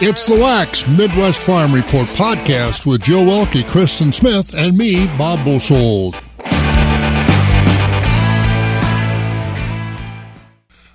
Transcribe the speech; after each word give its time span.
It's 0.00 0.26
the 0.26 0.36
Wax 0.36 0.86
Midwest 0.86 1.42
Farm 1.42 1.74
Report 1.74 2.06
podcast 2.10 2.86
with 2.86 3.02
Joe 3.02 3.24
Welke, 3.24 3.68
Kristen 3.68 4.12
Smith, 4.12 4.54
and 4.54 4.78
me, 4.78 5.08
Bob 5.18 5.44
Bosold. 5.44 6.14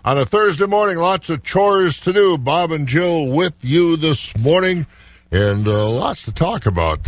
On 0.06 0.18
a 0.18 0.26
Thursday 0.26 0.68
morning, 0.68 1.00
lots 1.00 1.30
of 1.30 1.44
chores 1.44 2.00
to 2.00 2.14
do. 2.14 2.38
Bob 2.38 2.72
and 2.72 2.88
Jill 2.88 3.28
with 3.28 3.58
you 3.62 3.98
this 3.98 4.34
morning, 4.38 4.88
and 5.34 5.68
uh, 5.68 5.90
lots 5.90 6.24
to 6.24 6.32
talk 6.32 6.66
about. 6.66 7.02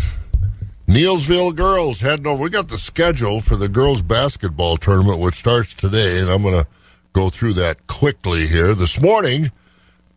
Neillsville 0.90 1.56
girls 1.56 2.02
heading 2.02 2.28
over. 2.28 2.44
We 2.44 2.50
got 2.50 2.68
the 2.68 2.78
schedule 2.78 3.40
for 3.40 3.56
the 3.56 3.70
girls 3.70 4.02
basketball 4.02 4.76
tournament, 4.76 5.20
which 5.20 5.36
starts 5.36 5.74
today, 5.74 6.20
and 6.20 6.30
I'm 6.30 6.42
going 6.42 6.62
to 6.62 6.68
go 7.14 7.30
through 7.30 7.54
that 7.54 7.88
quickly 7.88 8.48
here. 8.48 8.76
This 8.76 9.00
morning, 9.00 9.50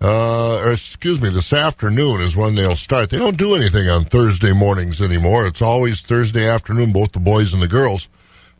uh, 0.00 0.58
or 0.58 0.72
excuse 0.72 1.20
me, 1.20 1.28
this 1.28 1.52
afternoon 1.52 2.20
is 2.20 2.36
when 2.36 2.54
they'll 2.54 2.76
start. 2.76 3.10
They 3.10 3.18
don't 3.18 3.36
do 3.36 3.54
anything 3.54 3.88
on 3.88 4.04
Thursday 4.04 4.52
mornings 4.52 5.00
anymore. 5.00 5.46
It's 5.46 5.62
always 5.62 6.00
Thursday 6.00 6.48
afternoon, 6.48 6.92
both 6.92 7.12
the 7.12 7.20
boys 7.20 7.52
and 7.52 7.62
the 7.62 7.68
girls. 7.68 8.08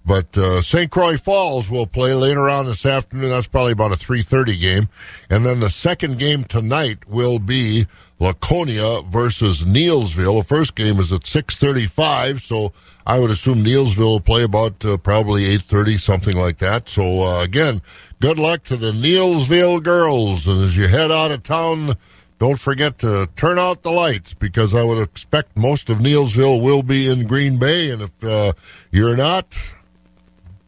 But 0.08 0.38
uh, 0.38 0.62
St. 0.62 0.90
Croix 0.90 1.18
Falls 1.18 1.68
will 1.68 1.86
play 1.86 2.14
later 2.14 2.48
on 2.48 2.64
this 2.64 2.86
afternoon. 2.86 3.28
That's 3.28 3.46
probably 3.46 3.72
about 3.72 3.92
a 3.92 3.96
3.30 3.96 4.58
game. 4.58 4.88
And 5.28 5.44
then 5.44 5.60
the 5.60 5.68
second 5.68 6.18
game 6.18 6.44
tonight 6.44 7.06
will 7.06 7.38
be 7.38 7.86
Laconia 8.18 9.02
versus 9.02 9.64
Neillsville. 9.64 10.38
The 10.38 10.48
first 10.48 10.74
game 10.74 10.98
is 10.98 11.12
at 11.12 11.22
6.35, 11.22 12.40
so 12.40 12.72
I 13.06 13.18
would 13.18 13.30
assume 13.30 13.62
Neillsville 13.62 13.98
will 13.98 14.20
play 14.20 14.44
about 14.44 14.82
uh, 14.84 14.96
probably 14.96 15.42
8.30, 15.58 16.00
something 16.00 16.36
like 16.36 16.56
that. 16.58 16.88
So, 16.88 17.24
uh, 17.24 17.42
again, 17.42 17.82
good 18.20 18.38
luck 18.38 18.64
to 18.64 18.76
the 18.76 18.92
Neillsville 18.92 19.82
girls. 19.82 20.46
And 20.46 20.62
as 20.62 20.76
you 20.76 20.88
head 20.88 21.10
out 21.10 21.30
of 21.30 21.42
town, 21.42 21.94
don't 22.38 22.60
forget 22.60 22.98
to 23.00 23.28
turn 23.36 23.58
out 23.58 23.82
the 23.82 23.90
lights 23.90 24.34
because 24.34 24.74
I 24.74 24.82
would 24.82 24.98
expect 24.98 25.56
most 25.56 25.90
of 25.90 25.98
Neillsville 25.98 26.62
will 26.62 26.82
be 26.82 27.08
in 27.08 27.26
Green 27.26 27.58
Bay. 27.58 27.90
And 27.90 28.02
if 28.02 28.24
uh, 28.24 28.52
you're 28.90 29.16
not, 29.16 29.54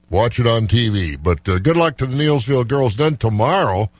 watch 0.09 0.39
it 0.39 0.47
on 0.47 0.67
TV. 0.67 1.21
But 1.21 1.49
uh, 1.49 1.59
good 1.59 1.77
luck 1.77 1.97
to 1.99 2.07
the 2.07 2.17
Neillsville 2.17 2.67
girls. 2.67 2.97
Then 2.97 3.17
tomorrow, 3.17 3.91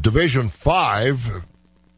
Division 0.00 0.48
5, 0.48 1.44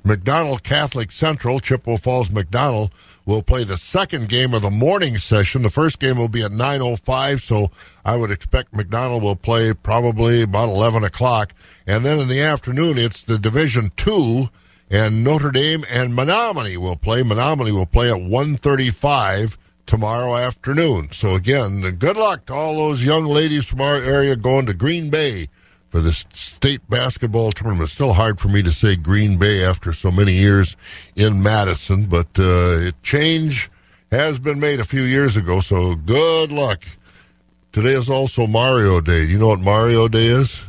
McDonell 0.04 0.62
Catholic 0.62 1.10
Central, 1.10 1.60
Chippewa 1.60 1.96
Falls 1.96 2.28
McDonell 2.28 2.90
will 3.30 3.42
play 3.42 3.62
the 3.62 3.78
second 3.78 4.28
game 4.28 4.52
of 4.52 4.62
the 4.62 4.70
morning 4.70 5.16
session. 5.16 5.62
The 5.62 5.70
first 5.70 6.00
game 6.00 6.18
will 6.18 6.26
be 6.26 6.42
at 6.42 6.50
9.05, 6.50 7.40
so 7.40 7.70
I 8.04 8.16
would 8.16 8.32
expect 8.32 8.74
McDonell 8.74 9.22
will 9.22 9.36
play 9.36 9.72
probably 9.72 10.42
about 10.42 10.68
11 10.68 11.04
o'clock. 11.04 11.54
And 11.86 12.04
then 12.04 12.18
in 12.18 12.26
the 12.26 12.40
afternoon, 12.40 12.98
it's 12.98 13.22
the 13.22 13.38
Division 13.38 13.92
2, 13.96 14.48
and 14.90 15.22
Notre 15.22 15.52
Dame 15.52 15.84
and 15.88 16.12
Menomonie 16.12 16.76
will 16.76 16.96
play. 16.96 17.22
Menomonie 17.22 17.72
will 17.72 17.86
play 17.86 18.10
at 18.10 18.16
1.35 18.16 19.56
tomorrow 19.86 20.36
afternoon. 20.36 21.10
So 21.12 21.36
again, 21.36 21.82
good 21.98 22.16
luck 22.16 22.46
to 22.46 22.52
all 22.52 22.76
those 22.76 23.04
young 23.04 23.26
ladies 23.26 23.64
from 23.64 23.80
our 23.80 23.94
area 23.94 24.34
going 24.34 24.66
to 24.66 24.74
Green 24.74 25.08
Bay 25.08 25.48
for 25.90 26.00
the 26.00 26.12
state 26.12 26.88
basketball 26.88 27.52
tournament. 27.52 27.84
It's 27.84 27.92
still 27.92 28.12
hard 28.12 28.40
for 28.40 28.48
me 28.48 28.62
to 28.62 28.70
say 28.70 28.96
Green 28.96 29.38
Bay 29.38 29.64
after 29.64 29.92
so 29.92 30.10
many 30.10 30.32
years 30.32 30.76
in 31.16 31.42
Madison, 31.42 32.06
but 32.06 32.28
uh, 32.38 32.92
change 33.02 33.70
has 34.10 34.38
been 34.38 34.60
made 34.60 34.80
a 34.80 34.84
few 34.84 35.02
years 35.02 35.36
ago. 35.36 35.60
So 35.60 35.96
good 35.96 36.52
luck. 36.52 36.84
Today 37.72 37.90
is 37.90 38.08
also 38.08 38.46
Mario 38.46 39.00
Day. 39.00 39.26
Do 39.26 39.32
you 39.32 39.38
know 39.38 39.48
what 39.48 39.60
Mario 39.60 40.08
Day 40.08 40.26
is? 40.26 40.64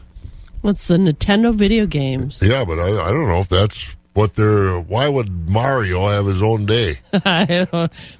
What's 0.61 0.87
the 0.87 0.97
Nintendo 0.97 1.53
video 1.53 1.87
games? 1.87 2.39
Yeah, 2.41 2.63
but 2.65 2.79
I, 2.79 2.89
I 2.89 3.11
don't 3.11 3.27
know 3.27 3.39
if 3.39 3.49
that's 3.49 3.95
what 4.13 4.35
they're. 4.35 4.79
Why 4.79 5.07
would 5.07 5.49
Mario 5.49 6.07
have 6.07 6.25
his 6.25 6.41
own 6.41 6.65
day? 6.65 6.99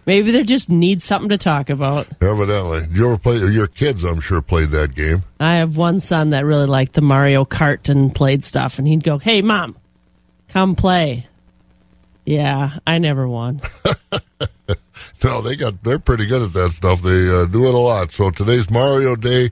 Maybe 0.06 0.32
they 0.32 0.44
just 0.44 0.70
need 0.70 1.02
something 1.02 1.30
to 1.30 1.38
talk 1.38 1.70
about. 1.70 2.08
Evidently, 2.22 2.82
Did 2.82 2.98
you 2.98 3.06
ever 3.08 3.18
play? 3.18 3.38
Your 3.38 3.68
kids, 3.68 4.04
I'm 4.04 4.22
sure, 4.22 4.42
played 4.42 4.70
that 4.72 4.96
game. 4.96 5.24
I 5.40 5.56
have 5.56 5.78
one 5.78 6.00
son 6.00 6.32
that 6.32 6.46
really 6.46 6.68
liked 6.68 6.94
the 6.94 7.02
Mario 7.02 7.46
Kart 7.46 7.90
and 7.90 8.14
played 8.14 8.44
stuff, 8.44 8.80
and 8.80 8.88
he'd 8.88 9.04
go, 9.04 9.18
"Hey, 9.18 9.42
mom, 9.42 9.76
come 10.48 10.76
play." 10.76 11.28
Yeah, 12.26 12.78
I 12.86 13.00
never 13.00 13.28
won. 13.28 13.62
no, 15.24 15.42
they 15.42 15.56
got. 15.56 15.84
They're 15.84 16.00
pretty 16.00 16.28
good 16.28 16.42
at 16.42 16.54
that 16.54 16.72
stuff. 16.72 17.02
They 17.02 17.30
uh, 17.30 17.46
do 17.46 17.66
it 17.66 17.74
a 17.74 17.78
lot. 17.78 18.12
So 18.12 18.30
today's 18.30 18.70
Mario 18.70 19.16
Day. 19.16 19.52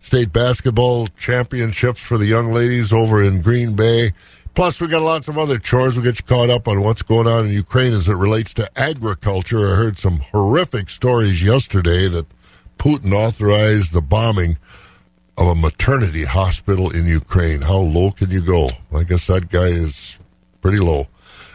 State 0.00 0.32
basketball 0.32 1.08
championships 1.18 1.98
for 1.98 2.16
the 2.16 2.26
young 2.26 2.52
ladies 2.52 2.92
over 2.92 3.20
in 3.20 3.42
Green 3.42 3.74
Bay. 3.74 4.12
Plus, 4.56 4.80
we 4.80 4.88
got 4.88 5.02
lots 5.02 5.28
of 5.28 5.36
other 5.36 5.58
chores. 5.58 5.96
We'll 5.96 6.04
get 6.04 6.18
you 6.18 6.24
caught 6.24 6.48
up 6.48 6.66
on 6.66 6.82
what's 6.82 7.02
going 7.02 7.26
on 7.26 7.44
in 7.44 7.52
Ukraine 7.52 7.92
as 7.92 8.08
it 8.08 8.14
relates 8.14 8.54
to 8.54 8.66
agriculture. 8.74 9.58
I 9.58 9.76
heard 9.76 9.98
some 9.98 10.20
horrific 10.32 10.88
stories 10.88 11.42
yesterday 11.42 12.08
that 12.08 12.24
Putin 12.78 13.12
authorized 13.12 13.92
the 13.92 14.00
bombing 14.00 14.56
of 15.36 15.46
a 15.46 15.54
maternity 15.54 16.24
hospital 16.24 16.90
in 16.90 17.04
Ukraine. 17.04 17.60
How 17.60 17.76
low 17.76 18.12
can 18.12 18.30
you 18.30 18.40
go? 18.40 18.70
I 18.94 19.02
guess 19.02 19.26
that 19.26 19.50
guy 19.50 19.66
is 19.66 20.16
pretty 20.62 20.78
low. 20.78 21.06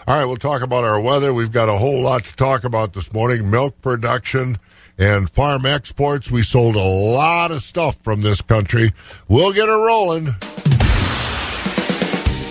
All 0.05 0.17
right, 0.19 0.25
we'll 0.25 0.37
talk 0.37 0.61
about 0.61 0.83
our 0.83 1.01
weather. 1.01 1.33
We've 1.33 1.51
got 1.51 1.69
a 1.69 1.79
whole 1.79 2.03
lot 2.03 2.25
to 2.25 2.35
talk 2.35 2.63
about 2.63 2.93
this 2.93 3.11
morning 3.11 3.49
milk 3.49 3.81
production 3.81 4.59
and 4.99 5.27
farm 5.27 5.65
exports. 5.65 6.29
We 6.29 6.43
sold 6.43 6.75
a 6.75 6.79
lot 6.79 7.49
of 7.49 7.63
stuff 7.63 7.97
from 8.03 8.21
this 8.21 8.43
country. 8.43 8.93
We'll 9.27 9.53
get 9.53 9.69
it 9.69 9.71
rolling. 9.71 10.35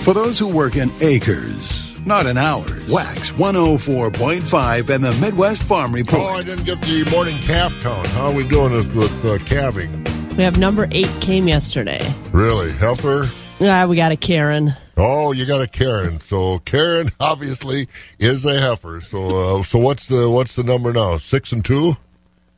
For 0.03 0.15
those 0.15 0.39
who 0.39 0.49
work 0.49 0.77
in 0.77 0.91
acres, 1.03 2.01
not 2.07 2.25
in 2.25 2.39
hours, 2.39 2.91
Wax 2.91 3.33
104.5 3.33 4.89
and 4.89 5.05
the 5.05 5.13
Midwest 5.21 5.63
Farm 5.63 5.95
Report. 5.95 6.23
Oh, 6.23 6.29
I 6.39 6.43
didn't 6.43 6.65
get 6.65 6.81
the 6.81 7.07
morning 7.11 7.39
calf 7.43 7.75
count. 7.83 8.07
How 8.09 8.29
are 8.29 8.35
we 8.35 8.49
doing 8.49 8.73
with 8.95 9.25
uh, 9.27 9.37
calving? 9.45 10.03
We 10.39 10.43
have 10.45 10.59
number 10.59 10.89
eight 10.91 11.11
came 11.21 11.47
yesterday. 11.47 12.01
Really? 12.33 12.73
Heifer? 12.73 13.29
Yeah, 13.59 13.85
we 13.85 13.97
got 13.97 14.11
a 14.11 14.17
Karen. 14.17 14.75
Oh, 14.97 15.33
you 15.33 15.45
got 15.45 15.61
a 15.61 15.69
Karen. 15.69 16.19
So 16.21 16.61
Karen 16.61 17.11
obviously 17.21 17.87
is 18.19 18.47
a 18.47 18.59
heifer. 18.59 19.03
So 19.03 19.59
uh, 19.59 19.63
so 19.63 19.79
what's 19.79 20.09
the 20.09 20.31
what's 20.31 20.57
the 20.57 20.65
number 20.65 20.95
now? 20.95 21.19
Six 21.19 21.53
and 21.53 21.63
two? 21.63 21.95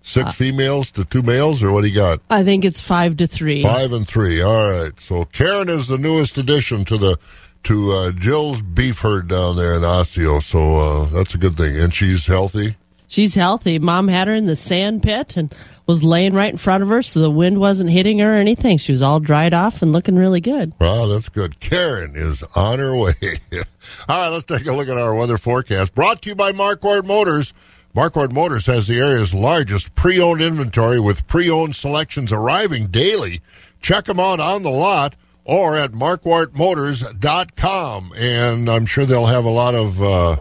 Six 0.03 0.31
uh, 0.31 0.33
females 0.33 0.91
to 0.93 1.05
two 1.05 1.23
males, 1.23 1.63
or 1.63 1.71
what 1.73 1.83
do 1.83 1.89
you 1.89 1.95
got? 1.95 2.21
I 2.29 2.43
think 2.43 2.65
it's 2.65 2.81
five 2.81 3.17
to 3.19 3.27
three. 3.27 3.63
Five 3.63 3.93
and 3.93 4.07
three. 4.07 4.43
All 4.43 4.71
right. 4.71 5.01
So 5.01 5.25
Karen 5.27 5.69
is 5.69 5.89
the 5.89 5.99
newest 5.99 6.37
addition 6.39 6.85
to 6.87 6.99
the 6.99 7.19
to 7.65 7.93
uh, 7.93 8.13
Jill's 8.13 8.61
beef 8.61 8.99
herd 8.99 9.29
down 9.29 9.57
there 9.57 9.75
in 9.75 9.85
Osseo. 9.85 10.41
So 10.41 10.79
uh, 10.79 11.05
that's 11.07 11.35
a 11.35 11.39
good 11.39 11.57
thing. 11.57 11.77
And 11.77 11.95
she's 11.95 12.27
healthy. 12.27 12.77
She's 13.07 13.35
healthy. 13.35 13.79
Mom 13.79 14.09
had 14.09 14.27
her 14.27 14.35
in 14.35 14.47
the 14.47 14.57
sand 14.57 15.03
pit 15.03 15.37
and 15.37 15.55
was 15.87 16.03
laying 16.03 16.33
right 16.33 16.51
in 16.51 16.57
front 16.57 16.83
of 16.83 16.89
her, 16.89 17.03
so 17.03 17.21
the 17.21 17.31
wind 17.31 17.61
wasn't 17.61 17.91
hitting 17.91 18.21
her 18.21 18.37
or 18.37 18.39
anything. 18.39 18.79
She 18.79 18.91
was 18.91 19.03
all 19.03 19.21
dried 19.21 19.53
off 19.53 19.83
and 19.83 19.93
looking 19.93 20.17
really 20.17 20.41
good. 20.41 20.73
Wow, 20.81 21.09
that's 21.09 21.29
good. 21.29 21.61
Karen 21.61 22.17
is 22.17 22.43
on 22.55 22.79
her 22.79 22.97
way. 22.97 23.13
all 23.53 23.63
right, 24.09 24.29
let's 24.29 24.47
take 24.47 24.67
a 24.67 24.73
look 24.73 24.89
at 24.89 24.97
our 24.97 25.15
weather 25.15 25.37
forecast. 25.37 25.95
Brought 25.95 26.23
to 26.23 26.31
you 26.31 26.35
by 26.35 26.53
Marquardt 26.53 27.05
Motors. 27.05 27.53
Marquardt 27.95 28.33
Motors 28.33 28.67
has 28.67 28.87
the 28.87 28.99
area's 28.99 29.35
largest 29.35 29.95
pre-owned 29.95 30.41
inventory 30.41 30.99
with 30.99 31.27
pre-owned 31.27 31.77
selections 31.77 32.33
arriving 32.33 32.87
daily. 32.87 33.43
Check 33.83 34.07
them 34.07 34.19
out 34.19 34.41
on 34.41 34.63
the 34.63 34.71
lot 34.71 35.15
or 35.45 35.77
at 35.77 35.93
marquardtmotors.com. 35.93 38.13
And 38.17 38.71
I'm 38.71 38.87
sure 38.87 39.05
they'll 39.05 39.27
have 39.27 39.45
a 39.45 39.51
lot 39.51 39.75
of 39.75 40.03
uh, 40.03 40.37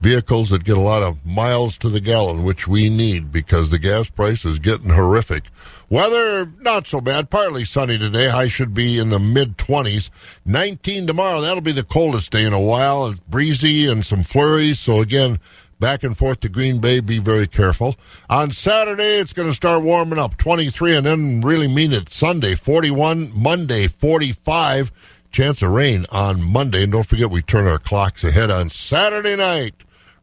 vehicles 0.00 0.50
that 0.50 0.62
get 0.62 0.76
a 0.76 0.80
lot 0.80 1.02
of 1.02 1.26
miles 1.26 1.76
to 1.78 1.88
the 1.88 2.00
gallon, 2.00 2.44
which 2.44 2.68
we 2.68 2.88
need 2.88 3.32
because 3.32 3.70
the 3.70 3.78
gas 3.78 4.08
price 4.08 4.44
is 4.44 4.60
getting 4.60 4.90
horrific. 4.90 5.44
Weather, 5.88 6.46
not 6.60 6.86
so 6.86 7.00
bad. 7.00 7.30
Partly 7.30 7.64
sunny 7.64 7.98
today. 7.98 8.28
High 8.28 8.48
should 8.48 8.74
be 8.74 8.98
in 8.98 9.10
the 9.10 9.18
mid 9.18 9.56
20s. 9.56 10.10
19 10.44 11.06
tomorrow. 11.06 11.40
That'll 11.40 11.60
be 11.60 11.72
the 11.72 11.82
coldest 11.82 12.30
day 12.30 12.44
in 12.44 12.52
a 12.52 12.60
while. 12.60 13.06
It's 13.06 13.20
breezy 13.20 13.90
and 13.90 14.04
some 14.04 14.22
flurries. 14.22 14.78
So, 14.78 15.00
again, 15.00 15.40
back 15.78 16.02
and 16.02 16.16
forth 16.16 16.40
to 16.40 16.48
Green 16.48 16.78
Bay. 16.80 17.00
Be 17.00 17.18
very 17.18 17.46
careful. 17.46 17.96
On 18.28 18.50
Saturday, 18.50 19.18
it's 19.18 19.32
going 19.32 19.48
to 19.48 19.54
start 19.54 19.82
warming 19.82 20.18
up 20.18 20.36
23 20.36 20.96
and 20.96 21.06
then 21.06 21.40
really 21.40 21.68
mean 21.68 21.92
it 21.92 22.08
Sunday 22.08 22.54
41, 22.54 23.32
Monday 23.34 23.88
45. 23.88 24.90
Chance 25.30 25.62
of 25.62 25.70
rain 25.70 26.06
on 26.10 26.42
Monday. 26.42 26.84
And 26.84 26.92
don't 26.92 27.06
forget, 27.06 27.30
we 27.30 27.42
turn 27.42 27.66
our 27.66 27.78
clocks 27.78 28.22
ahead 28.22 28.50
on 28.50 28.70
Saturday 28.70 29.36
night. 29.36 29.74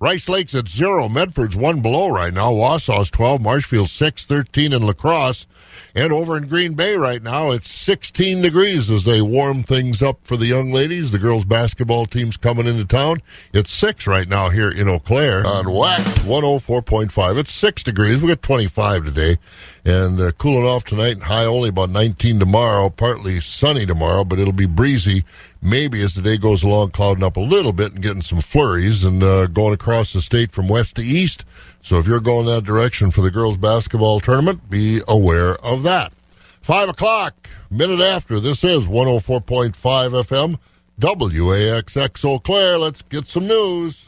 Rice 0.01 0.27
Lake's 0.27 0.55
at 0.55 0.67
zero. 0.67 1.07
Medford's 1.07 1.55
one 1.55 1.83
below 1.83 2.09
right 2.09 2.33
now. 2.33 2.51
Wausau's 2.51 3.11
12. 3.11 3.39
Marshfield 3.39 3.91
6, 3.91 4.25
13 4.25 4.73
in 4.73 4.81
La 4.81 4.93
Crosse. 4.93 5.45
And 5.93 6.11
over 6.11 6.35
in 6.35 6.47
Green 6.47 6.73
Bay 6.73 6.95
right 6.95 7.21
now, 7.21 7.51
it's 7.51 7.69
16 7.69 8.41
degrees 8.41 8.89
as 8.89 9.03
they 9.03 9.21
warm 9.21 9.61
things 9.61 10.01
up 10.01 10.17
for 10.23 10.37
the 10.37 10.47
young 10.47 10.71
ladies. 10.71 11.11
The 11.11 11.19
girls' 11.19 11.45
basketball 11.45 12.07
team's 12.07 12.35
coming 12.35 12.65
into 12.65 12.83
town. 12.83 13.21
It's 13.53 13.71
6 13.73 14.07
right 14.07 14.27
now 14.27 14.49
here 14.49 14.71
in 14.71 14.89
Eau 14.89 14.97
Claire 14.97 15.45
on 15.45 15.71
Wax 15.71 16.03
104.5. 16.19 17.37
It's 17.37 17.53
6 17.53 17.83
degrees. 17.83 18.19
We 18.19 18.29
got 18.29 18.41
25 18.41 19.05
today. 19.05 19.37
And 19.85 20.19
uh, 20.19 20.31
cooling 20.31 20.65
off 20.65 20.83
tonight, 20.83 21.19
high 21.19 21.45
only 21.45 21.69
about 21.69 21.91
19 21.91 22.39
tomorrow. 22.39 22.89
Partly 22.89 23.39
sunny 23.39 23.85
tomorrow, 23.85 24.23
but 24.23 24.39
it'll 24.39 24.51
be 24.51 24.65
breezy 24.65 25.25
maybe 25.61 26.01
as 26.01 26.15
the 26.15 26.21
day 26.21 26.37
goes 26.37 26.63
along, 26.63 26.91
clouding 26.91 27.23
up 27.23 27.37
a 27.37 27.41
little 27.41 27.73
bit 27.73 27.93
and 27.93 28.01
getting 28.01 28.21
some 28.21 28.41
flurries 28.41 29.03
and 29.03 29.21
uh, 29.23 29.47
going 29.47 29.73
across 29.73 30.13
the 30.13 30.21
state 30.21 30.51
from 30.51 30.67
west 30.67 30.95
to 30.95 31.01
east. 31.01 31.45
So 31.81 31.97
if 31.97 32.07
you're 32.07 32.19
going 32.19 32.45
that 32.47 32.63
direction 32.63 33.11
for 33.11 33.21
the 33.21 33.31
girls' 33.31 33.57
basketball 33.57 34.19
tournament, 34.19 34.69
be 34.69 35.01
aware 35.07 35.55
of 35.63 35.83
that. 35.83 36.13
Five 36.61 36.89
o'clock, 36.89 37.49
minute 37.69 38.01
after. 38.01 38.39
This 38.39 38.63
is 38.63 38.87
104.5 38.87 39.73
FM, 39.73 40.59
WAXX 40.99 42.25
Eau 42.25 42.39
Claire. 42.39 42.77
Let's 42.77 43.01
get 43.03 43.27
some 43.27 43.47
news. 43.47 44.03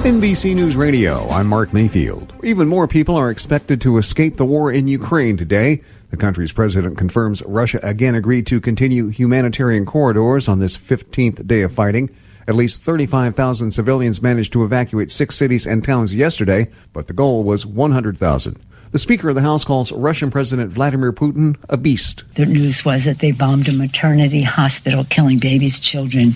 NBC 0.00 0.54
News 0.54 0.76
Radio, 0.76 1.28
I'm 1.28 1.46
Mark 1.46 1.74
Mayfield. 1.74 2.32
Even 2.42 2.68
more 2.68 2.88
people 2.88 3.16
are 3.16 3.30
expected 3.30 3.82
to 3.82 3.98
escape 3.98 4.38
the 4.38 4.46
war 4.46 4.72
in 4.72 4.88
Ukraine 4.88 5.36
today. 5.36 5.82
The 6.10 6.16
country's 6.16 6.52
president 6.52 6.98
confirms 6.98 7.42
Russia 7.42 7.80
again 7.82 8.14
agreed 8.14 8.46
to 8.48 8.60
continue 8.60 9.08
humanitarian 9.08 9.86
corridors 9.86 10.48
on 10.48 10.58
this 10.58 10.76
15th 10.76 11.46
day 11.46 11.62
of 11.62 11.72
fighting. 11.72 12.10
At 12.48 12.56
least 12.56 12.82
35,000 12.82 13.70
civilians 13.70 14.20
managed 14.20 14.52
to 14.54 14.64
evacuate 14.64 15.12
six 15.12 15.36
cities 15.36 15.66
and 15.66 15.84
towns 15.84 16.12
yesterday, 16.12 16.68
but 16.92 17.06
the 17.06 17.12
goal 17.12 17.44
was 17.44 17.64
100,000. 17.64 18.58
The 18.90 18.98
Speaker 18.98 19.28
of 19.28 19.36
the 19.36 19.40
House 19.40 19.64
calls 19.64 19.92
Russian 19.92 20.32
President 20.32 20.72
Vladimir 20.72 21.12
Putin 21.12 21.56
a 21.68 21.76
beast. 21.76 22.24
The 22.34 22.46
news 22.46 22.84
was 22.84 23.04
that 23.04 23.20
they 23.20 23.30
bombed 23.30 23.68
a 23.68 23.72
maternity 23.72 24.42
hospital, 24.42 25.04
killing 25.04 25.38
babies, 25.38 25.78
children, 25.78 26.34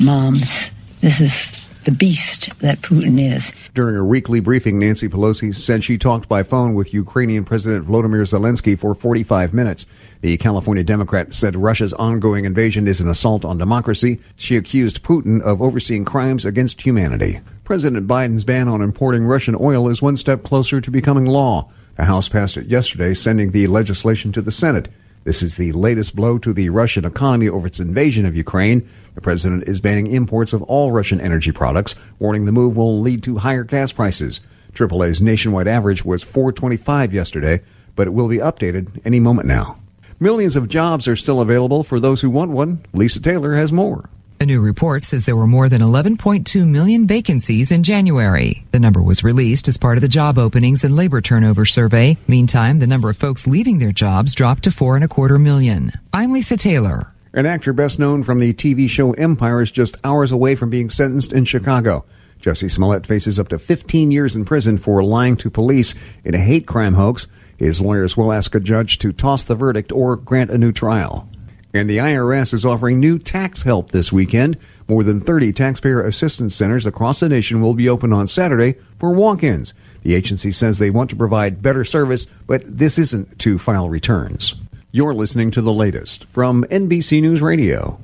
moms. 0.00 0.72
This 1.02 1.20
is 1.20 1.52
the 1.84 1.90
beast 1.90 2.50
that 2.60 2.80
Putin 2.80 3.20
is. 3.34 3.52
During 3.74 3.96
a 3.96 4.04
weekly 4.04 4.40
briefing, 4.40 4.78
Nancy 4.78 5.08
Pelosi 5.08 5.54
said 5.54 5.84
she 5.84 5.98
talked 5.98 6.28
by 6.28 6.42
phone 6.42 6.74
with 6.74 6.94
Ukrainian 6.94 7.44
President 7.44 7.86
Volodymyr 7.86 8.22
Zelensky 8.22 8.78
for 8.78 8.94
45 8.94 9.52
minutes. 9.52 9.86
The 10.20 10.36
California 10.36 10.84
Democrat 10.84 11.34
said 11.34 11.56
Russia's 11.56 11.92
ongoing 11.92 12.44
invasion 12.44 12.88
is 12.88 13.00
an 13.00 13.08
assault 13.08 13.44
on 13.44 13.58
democracy. 13.58 14.20
She 14.36 14.56
accused 14.56 15.02
Putin 15.02 15.42
of 15.42 15.60
overseeing 15.60 16.04
crimes 16.04 16.44
against 16.44 16.82
humanity. 16.82 17.40
President 17.64 18.06
Biden's 18.06 18.44
ban 18.44 18.68
on 18.68 18.82
importing 18.82 19.24
Russian 19.24 19.56
oil 19.58 19.88
is 19.88 20.02
one 20.02 20.16
step 20.16 20.42
closer 20.42 20.80
to 20.80 20.90
becoming 20.90 21.24
law. 21.24 21.70
The 21.96 22.04
House 22.04 22.28
passed 22.28 22.56
it 22.56 22.66
yesterday, 22.66 23.14
sending 23.14 23.50
the 23.50 23.66
legislation 23.66 24.32
to 24.32 24.42
the 24.42 24.52
Senate. 24.52 24.88
This 25.24 25.42
is 25.42 25.56
the 25.56 25.72
latest 25.72 26.14
blow 26.14 26.36
to 26.38 26.52
the 26.52 26.68
Russian 26.68 27.06
economy 27.06 27.48
over 27.48 27.66
its 27.66 27.80
invasion 27.80 28.26
of 28.26 28.36
Ukraine. 28.36 28.86
The 29.14 29.22
president 29.22 29.64
is 29.66 29.80
banning 29.80 30.06
imports 30.06 30.52
of 30.52 30.62
all 30.64 30.92
Russian 30.92 31.18
energy 31.18 31.50
products, 31.50 31.96
warning 32.18 32.44
the 32.44 32.52
move 32.52 32.76
will 32.76 33.00
lead 33.00 33.22
to 33.22 33.38
higher 33.38 33.64
gas 33.64 33.90
prices. 33.90 34.42
AAA's 34.74 35.22
nationwide 35.22 35.66
average 35.66 36.04
was 36.04 36.22
425 36.22 37.14
yesterday, 37.14 37.62
but 37.96 38.06
it 38.06 38.10
will 38.10 38.28
be 38.28 38.36
updated 38.36 39.00
any 39.06 39.18
moment 39.18 39.48
now. 39.48 39.78
Millions 40.20 40.56
of 40.56 40.68
jobs 40.68 41.08
are 41.08 41.16
still 41.16 41.40
available 41.40 41.84
for 41.84 41.98
those 41.98 42.20
who 42.20 42.28
want 42.28 42.50
one. 42.50 42.84
Lisa 42.92 43.20
Taylor 43.20 43.54
has 43.54 43.72
more. 43.72 44.10
A 44.40 44.46
new 44.46 44.60
report 44.60 45.04
says 45.04 45.24
there 45.24 45.36
were 45.36 45.46
more 45.46 45.68
than 45.68 45.80
11.2 45.80 46.66
million 46.66 47.06
vacancies 47.06 47.70
in 47.70 47.82
January. 47.82 48.64
The 48.72 48.80
number 48.80 49.00
was 49.00 49.22
released 49.22 49.68
as 49.68 49.76
part 49.76 49.96
of 49.96 50.02
the 50.02 50.08
job 50.08 50.38
openings 50.38 50.82
and 50.82 50.96
labor 50.96 51.20
turnover 51.20 51.64
survey. 51.64 52.18
Meantime, 52.26 52.80
the 52.80 52.86
number 52.86 53.08
of 53.08 53.16
folks 53.16 53.46
leaving 53.46 53.78
their 53.78 53.92
jobs 53.92 54.34
dropped 54.34 54.64
to 54.64 54.72
four 54.72 54.96
and 54.96 55.04
a 55.04 55.08
quarter 55.08 55.38
million. 55.38 55.92
I'm 56.12 56.32
Lisa 56.32 56.56
Taylor. 56.56 57.12
An 57.32 57.46
actor 57.46 57.72
best 57.72 57.98
known 57.98 58.22
from 58.22 58.40
the 58.40 58.52
TV 58.52 58.88
show 58.88 59.12
Empire 59.12 59.62
is 59.62 59.70
just 59.70 59.96
hours 60.04 60.32
away 60.32 60.56
from 60.56 60.68
being 60.68 60.90
sentenced 60.90 61.32
in 61.32 61.44
Chicago. 61.44 62.04
Jussie 62.40 62.70
Smollett 62.70 63.06
faces 63.06 63.38
up 63.38 63.48
to 63.48 63.58
15 63.58 64.10
years 64.10 64.36
in 64.36 64.44
prison 64.44 64.78
for 64.78 65.02
lying 65.02 65.36
to 65.38 65.48
police 65.48 65.94
in 66.24 66.34
a 66.34 66.38
hate 66.38 66.66
crime 66.66 66.94
hoax. 66.94 67.26
His 67.56 67.80
lawyers 67.80 68.16
will 68.16 68.32
ask 68.32 68.54
a 68.54 68.60
judge 68.60 68.98
to 68.98 69.12
toss 69.12 69.44
the 69.44 69.54
verdict 69.54 69.92
or 69.92 70.16
grant 70.16 70.50
a 70.50 70.58
new 70.58 70.72
trial. 70.72 71.28
And 71.74 71.90
the 71.90 71.96
IRS 71.96 72.54
is 72.54 72.64
offering 72.64 73.00
new 73.00 73.18
tax 73.18 73.62
help 73.62 73.90
this 73.90 74.12
weekend. 74.12 74.56
More 74.86 75.02
than 75.02 75.20
30 75.20 75.52
taxpayer 75.52 76.06
assistance 76.06 76.54
centers 76.54 76.86
across 76.86 77.18
the 77.18 77.28
nation 77.28 77.60
will 77.60 77.74
be 77.74 77.88
open 77.88 78.12
on 78.12 78.28
Saturday 78.28 78.76
for 79.00 79.10
walk-ins. 79.10 79.74
The 80.02 80.14
agency 80.14 80.52
says 80.52 80.78
they 80.78 80.90
want 80.90 81.10
to 81.10 81.16
provide 81.16 81.62
better 81.62 81.84
service, 81.84 82.28
but 82.46 82.62
this 82.64 82.96
isn't 82.96 83.40
to 83.40 83.58
file 83.58 83.88
returns. 83.88 84.54
You're 84.92 85.14
listening 85.14 85.50
to 85.50 85.62
the 85.62 85.72
latest 85.72 86.26
from 86.26 86.62
NBC 86.70 87.20
News 87.20 87.42
Radio. 87.42 87.98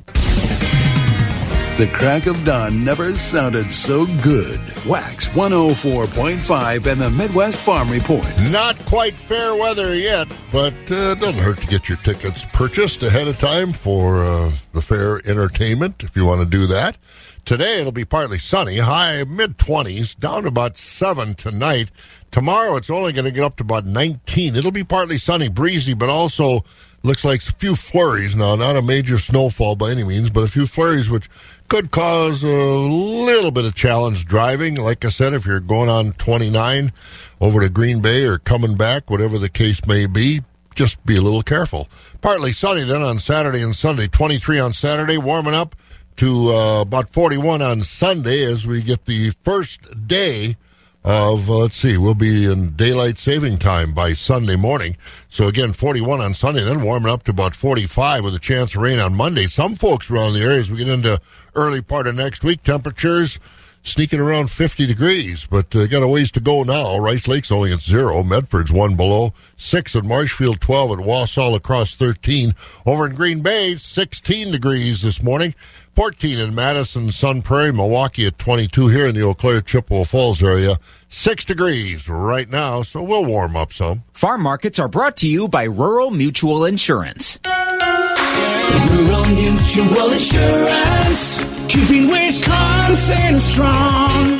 The 1.81 1.87
crack 1.87 2.27
of 2.27 2.44
dawn 2.44 2.85
never 2.85 3.11
sounded 3.15 3.71
so 3.71 4.05
good. 4.23 4.61
Wax 4.85 5.29
104.5 5.29 6.87
and 6.87 7.00
the 7.00 7.09
Midwest 7.09 7.56
Farm 7.56 7.88
Report. 7.88 8.27
Not 8.50 8.79
quite 8.81 9.15
fair 9.15 9.55
weather 9.55 9.94
yet, 9.94 10.29
but 10.53 10.75
uh, 10.91 11.12
it 11.12 11.21
doesn't 11.21 11.43
hurt 11.43 11.59
to 11.61 11.67
get 11.67 11.88
your 11.88 11.97
tickets 11.97 12.44
purchased 12.53 13.03
ahead 13.03 13.29
of 13.29 13.38
time 13.38 13.73
for 13.73 14.23
uh, 14.23 14.53
the 14.75 14.82
fair 14.82 15.27
entertainment 15.27 16.03
if 16.03 16.15
you 16.15 16.27
want 16.27 16.41
to 16.41 16.47
do 16.47 16.67
that. 16.67 16.99
Today 17.47 17.81
it'll 17.81 17.93
be 17.93 18.05
partly 18.05 18.38
sunny, 18.38 18.77
high 18.77 19.25
mid 19.25 19.56
20s, 19.56 20.19
down 20.19 20.44
about 20.44 20.77
7 20.77 21.35
tonight. 21.35 21.91
Tomorrow 22.31 22.77
it's 22.77 22.91
only 22.91 23.15
going 23.15 23.25
to 23.25 23.31
get 23.31 23.43
up 23.43 23.56
to 23.56 23.62
about 23.62 23.87
19. 23.87 24.55
It'll 24.55 24.71
be 24.71 24.85
partly 24.85 25.17
sunny, 25.17 25.49
breezy, 25.49 25.94
but 25.94 26.11
also 26.11 26.62
looks 27.02 27.25
like 27.25 27.43
a 27.43 27.52
few 27.52 27.76
flurries 27.76 28.37
now, 28.37 28.56
not 28.56 28.76
a 28.76 28.82
major 28.82 29.19
snowfall 29.19 29.76
by 29.76 29.91
any 29.91 30.05
means, 30.05 30.31
but 30.31 30.44
a 30.44 30.49
few 30.49 30.67
flurries 30.67 31.08
which 31.08 31.29
could 31.69 31.91
cause 31.91 32.43
a 32.43 32.47
little 32.47 33.50
bit 33.50 33.64
of 33.64 33.75
challenge 33.75 34.26
driving. 34.26 34.75
Like 34.75 35.05
I 35.05 35.08
said, 35.08 35.32
if 35.32 35.47
you're 35.47 35.61
going 35.61 35.88
on 35.88 36.12
29 36.12 36.93
over 37.41 37.61
to 37.61 37.69
Green 37.69 38.00
Bay 38.00 38.25
or 38.25 38.38
coming 38.38 38.76
back, 38.76 39.08
whatever 39.08 39.38
the 39.38 39.49
case 39.49 39.85
may 39.87 40.06
be, 40.06 40.43
just 40.75 41.05
be 41.05 41.17
a 41.17 41.23
little 41.23 41.43
careful. 41.43 41.88
Partly 42.20 42.52
sunny 42.52 42.85
then 42.85 43.03
on 43.03 43.19
Saturday 43.19 43.62
and 43.62 43.75
Sunday. 43.75 44.08
23 44.08 44.58
on 44.58 44.73
Saturday, 44.73 45.19
warming 45.19 45.55
up 45.55 45.75
to 46.17 46.53
uh, 46.53 46.82
about 46.82 47.11
41 47.12 47.62
on 47.62 47.82
Sunday 47.82 48.44
as 48.44 48.67
we 48.67 48.82
get 48.82 49.06
the 49.06 49.31
first 49.43 50.06
day 50.06 50.56
of, 51.05 51.49
uh, 51.49 51.56
let's 51.56 51.76
see, 51.76 51.97
we'll 51.97 52.14
be 52.14 52.44
in 52.44 52.76
daylight 52.76 53.19
saving 53.19 53.58
time 53.58 53.94
by 53.94 54.12
Sunday 54.12 54.56
morning. 54.56 54.97
So 55.29 55.47
again, 55.47 55.73
41 55.73 56.20
on 56.20 56.35
Sunday, 56.35 56.62
then 56.62 56.82
warming 56.82 57.11
up 57.11 57.23
to 57.25 57.31
about 57.31 57.55
45 57.55 58.25
with 58.25 58.35
a 58.35 58.38
chance 58.38 58.75
of 58.75 58.82
rain 58.82 58.99
on 58.99 59.14
Monday. 59.14 59.47
Some 59.47 59.76
folks 59.76 60.11
around 60.11 60.35
the 60.35 60.41
area 60.41 60.61
as 60.61 60.70
we 60.70 60.79
get 60.79 60.88
into 60.88 61.20
early 61.55 61.81
part 61.81 62.06
of 62.06 62.14
next 62.14 62.44
week, 62.44 62.62
temperatures 62.62 63.38
sneaking 63.82 64.20
around 64.20 64.50
50 64.50 64.87
degrees, 64.87 65.47
but 65.50 65.75
uh, 65.75 65.87
got 65.87 66.02
a 66.02 66.08
ways 66.08 66.31
to 66.32 66.41
go 66.41 66.62
now. 66.62 66.99
Rice 66.99 67.26
Lake's 67.26 67.50
only 67.50 67.73
at 67.73 67.81
zero. 67.81 68.23
Medford's 68.23 68.70
one 68.70 68.94
below. 68.94 69.32
Six 69.56 69.96
at 69.96 70.05
Marshfield, 70.05 70.61
12 70.61 70.99
at 71.00 71.06
Wausau, 71.06 71.53
La 71.53 71.58
Crosse 71.58 71.94
13. 71.94 72.55
Over 72.85 73.06
in 73.06 73.14
Green 73.14 73.41
Bay, 73.41 73.76
16 73.76 74.53
degrees 74.53 75.03
this 75.03 75.22
morning. 75.22 75.55
14 75.94 76.39
in 76.39 76.55
Madison, 76.55 77.10
Sun 77.10 77.43
Prairie, 77.43 77.72
Milwaukee 77.72 78.27
at 78.27 78.39
22 78.39 78.89
here 78.89 79.06
in 79.06 79.15
the 79.15 79.22
Eau 79.22 79.34
Claire, 79.34 79.60
Chippewa 79.60 80.05
Falls 80.05 80.43
area. 80.43 80.79
Six 81.12 81.44
degrees 81.44 82.08
right 82.08 82.48
now, 82.48 82.84
so 82.84 83.02
we'll 83.02 83.24
warm 83.24 83.56
up 83.56 83.72
some. 83.72 84.05
Farm 84.12 84.43
markets 84.43 84.79
are 84.79 84.86
brought 84.86 85.17
to 85.19 85.26
you 85.26 85.48
by 85.48 85.64
Rural 85.64 86.12
Mutual 86.12 86.64
Insurance. 86.64 87.40
Rural 87.44 89.26
Mutual 89.26 90.12
Insurance, 90.12 91.44
keeping 91.69 92.08
Wisconsin 92.08 93.40
strong. 93.40 94.40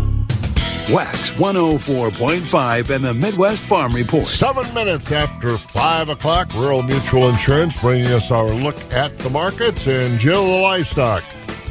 Wax 0.91 1.31
104.5 1.31 2.89
and 2.89 3.05
the 3.05 3.13
Midwest 3.13 3.63
Farm 3.63 3.93
Report. 3.93 4.27
Seven 4.27 4.73
minutes 4.73 5.09
after 5.09 5.57
five 5.57 6.09
o'clock, 6.09 6.53
Rural 6.53 6.83
Mutual 6.83 7.29
Insurance 7.29 7.79
bringing 7.79 8.07
us 8.07 8.29
our 8.29 8.49
look 8.49 8.75
at 8.91 9.17
the 9.19 9.29
markets 9.29 9.87
and 9.87 10.19
Jill 10.19 10.45
the 10.45 10.61
livestock. 10.61 11.23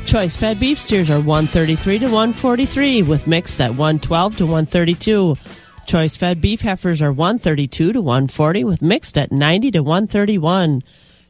Choice 0.07 0.37
fed 0.37 0.59
beef 0.59 0.81
steers 0.81 1.11
are 1.11 1.21
133 1.21 1.99
to 1.99 2.07
143 2.07 3.03
with 3.03 3.27
mixed 3.27 3.61
at 3.61 3.73
112 3.73 4.39
to 4.39 4.47
132. 4.47 5.37
Choice 5.85 6.17
fed 6.17 6.41
beef 6.41 6.63
heifers 6.63 7.03
are 7.03 7.13
132 7.13 7.93
to 7.93 8.01
140 8.01 8.65
with 8.65 8.81
mixed 8.81 9.19
at 9.19 9.31
90 9.31 9.73
to 9.73 9.83
131. 9.83 10.83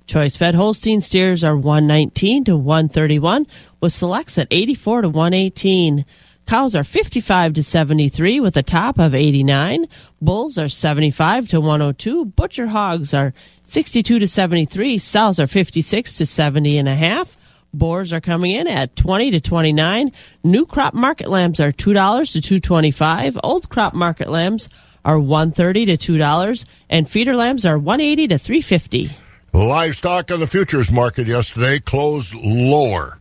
Choice 0.07 0.37
fed 0.37 0.55
Holstein 0.55 1.01
steers 1.01 1.43
are 1.43 1.57
119 1.57 2.45
to 2.45 2.57
131 2.57 3.49
with 3.81 3.93
selects 3.93 4.39
at 4.39 4.47
84 4.53 5.03
to 5.03 5.09
118. 5.09 6.05
Cows 6.51 6.75
are 6.75 6.83
55 6.83 7.53
to 7.53 7.63
73 7.63 8.41
with 8.41 8.57
a 8.57 8.63
top 8.65 8.99
of 8.99 9.15
89. 9.15 9.87
Bulls 10.21 10.59
are 10.59 10.69
75 10.69 11.47
to 11.47 11.61
102. 11.61 12.25
Butcher 12.25 12.67
hogs 12.67 13.15
are 13.15 13.33
62 13.63 14.19
to 14.19 14.27
73. 14.27 14.99
Sows 14.99 15.39
are 15.39 15.47
56 15.47 16.17
to 16.17 16.27
70 16.27 16.77
and 16.77 16.89
a 16.89 16.97
half. 16.97 17.37
Boars 17.73 18.13
are 18.13 18.21
coming 18.21 18.51
in 18.51 18.67
at 18.67 18.97
20 18.97 19.31
to 19.31 19.41
29. 19.41 20.11
New 20.43 20.67
crop 20.67 20.93
market 20.93 21.31
lambs 21.31 21.61
are 21.61 21.71
$2 21.71 22.33
to 22.33 22.41
225. 22.41 23.39
Old 23.45 23.69
crop 23.69 23.95
market 23.95 24.29
lambs 24.29 24.69
are 25.05 25.21
130 25.21 25.97
to 25.97 26.15
$2 26.15 26.65
and 26.89 27.09
feeder 27.09 27.37
lambs 27.37 27.65
are 27.65 27.79
180 27.79 28.27
to 28.27 28.39
350. 28.39 29.11
Livestock 29.53 30.33
on 30.33 30.41
the 30.41 30.49
futures 30.49 30.91
market 30.91 31.29
yesterday 31.29 31.79
closed 31.79 32.35
lower. 32.35 33.20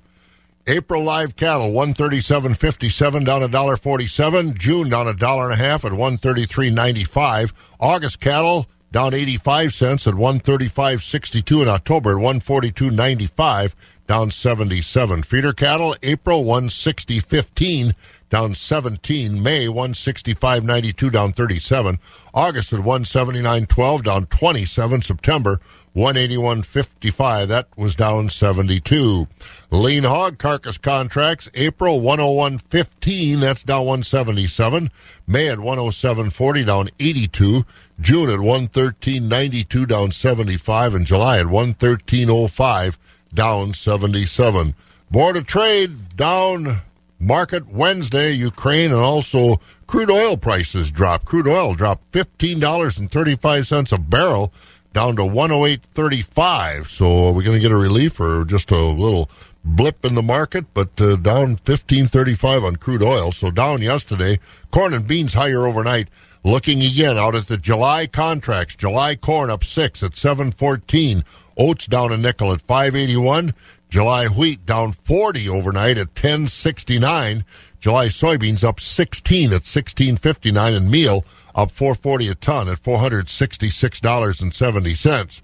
April 0.70 1.04
live 1.04 1.36
cattle 1.36 1.72
one 1.72 1.96
thirty 1.96 2.22
seven 2.22 2.54
fifty 2.54 2.90
seven 2.90 3.24
down 3.24 3.42
a 3.42 3.48
dollar 3.48 3.76
forty 3.76 4.06
seven. 4.06 4.56
June 4.56 4.88
down 4.88 5.08
a 5.08 5.16
dollar 5.16 5.46
and 5.46 5.54
a 5.54 5.56
half 5.56 5.84
at 5.84 5.94
one 5.94 6.20
thirty 6.20 6.46
three 6.46 6.70
ninety 6.70 7.04
five. 7.04 7.52
August 7.80 8.20
cattle 8.20 8.68
down 8.92 9.16
eighty 9.16 9.36
five 9.36 9.74
cents 9.74 10.06
at 10.06 10.14
one 10.14 10.38
thirty 10.38 10.68
five 10.68 11.04
sixty 11.04 11.42
two. 11.42 11.64
In 11.64 11.68
October 11.68 12.12
at 12.12 12.18
one 12.18 12.40
forty 12.40 12.72
two 12.72 12.92
ninety 12.92 13.26
five 13.26 13.76
down 14.06 14.30
seventy 14.30 14.80
seven. 14.80 15.24
Feeder 15.24 15.54
cattle 15.54 15.96
April 16.04 16.44
one 16.44 16.70
sixty 16.70 17.20
fifteen 17.20 17.96
down 18.30 18.54
17. 18.54 19.42
May 19.42 19.66
165.92 19.66 21.12
down 21.12 21.34
37. 21.34 22.00
August 22.34 22.74
at 22.74 22.82
179.12 22.82 24.04
down 24.04 24.26
27. 24.28 25.02
September 25.02 25.60
181.55 25.96 27.48
that 27.48 27.68
was 27.76 27.96
down 27.96 28.30
72. 28.30 29.28
Lean 29.72 30.04
hog 30.04 30.38
carcass 30.38 30.78
contracts 30.78 31.50
April 31.54 32.02
101.15 32.02 33.40
that's 33.40 33.64
down 33.64 33.86
177. 33.86 34.92
May 35.28 35.50
at 35.50 35.58
107.40 35.58 36.66
down 36.66 36.90
82. 37.00 37.66
June 38.00 38.30
at 38.30 38.40
113.92 38.40 39.88
down 39.88 40.12
75 40.12 40.94
and 40.94 41.06
July 41.06 41.40
at 41.40 41.48
113.05 41.48 42.96
down 43.34 43.74
77. 43.74 44.76
Board 45.12 45.38
of 45.38 45.46
Trade 45.48 46.16
down 46.16 46.82
market 47.20 47.68
Wednesday, 47.68 48.32
Ukraine, 48.32 48.92
and 48.92 49.02
also 49.02 49.60
crude 49.88 50.10
oil 50.10 50.38
prices 50.38 50.92
dropped. 50.92 51.26
Crude 51.26 51.48
oil 51.48 51.74
dropped 51.74 52.12
$15.35 52.12 53.92
a 53.92 53.98
barrel 53.98 54.54
down 54.94 55.16
to 55.16 55.24
108.35. 55.24 56.88
So 56.88 57.32
we're 57.32 57.38
we 57.38 57.44
going 57.44 57.58
to 57.58 57.62
get 57.62 57.72
a 57.72 57.78
relief 57.78 58.20
or 58.20 58.46
just 58.46 58.72
a 58.72 58.78
little 58.78 59.30
blip 59.64 60.06
in 60.06 60.16
the 60.16 60.22
market? 60.22 60.66
But 60.74 61.00
uh, 61.00 61.16
down 61.18 61.58
15.35 61.58 62.64
on 62.64 62.76
crude 62.78 63.04
oil. 63.04 63.32
So 63.32 63.52
down 63.52 63.82
yesterday. 63.82 64.40
Corn 64.72 64.94
and 64.94 65.08
beans 65.08 65.34
higher 65.34 65.66
overnight. 65.66 66.10
Looking 66.44 66.82
again 66.82 67.18
out 67.18 67.36
at 67.36 67.48
the 67.48 67.58
July 67.58 68.08
contracts. 68.08 68.76
July 68.76 69.16
corn 69.16 69.50
up 69.50 69.64
six 69.64 70.02
at 70.02 70.16
714. 70.16 71.24
Oats 71.58 71.86
down 71.86 72.14
a 72.14 72.18
nickel 72.18 72.54
at 72.54 72.62
581. 72.62 73.54
July 73.90 74.28
wheat 74.28 74.66
down 74.66 74.94
40 74.94 75.50
overnight 75.50 75.98
at 75.98 76.08
1069. 76.10 77.44
July 77.80 78.08
soybeans 78.08 78.64
up 78.64 78.80
16 78.80 79.48
at 79.48 79.66
1659 79.66 80.74
and 80.74 80.92
meal 80.92 81.26
up 81.60 81.72
440 81.72 82.30
a 82.30 82.36
ton 82.36 82.70
at 82.70 82.82
$466.70. 82.82 85.42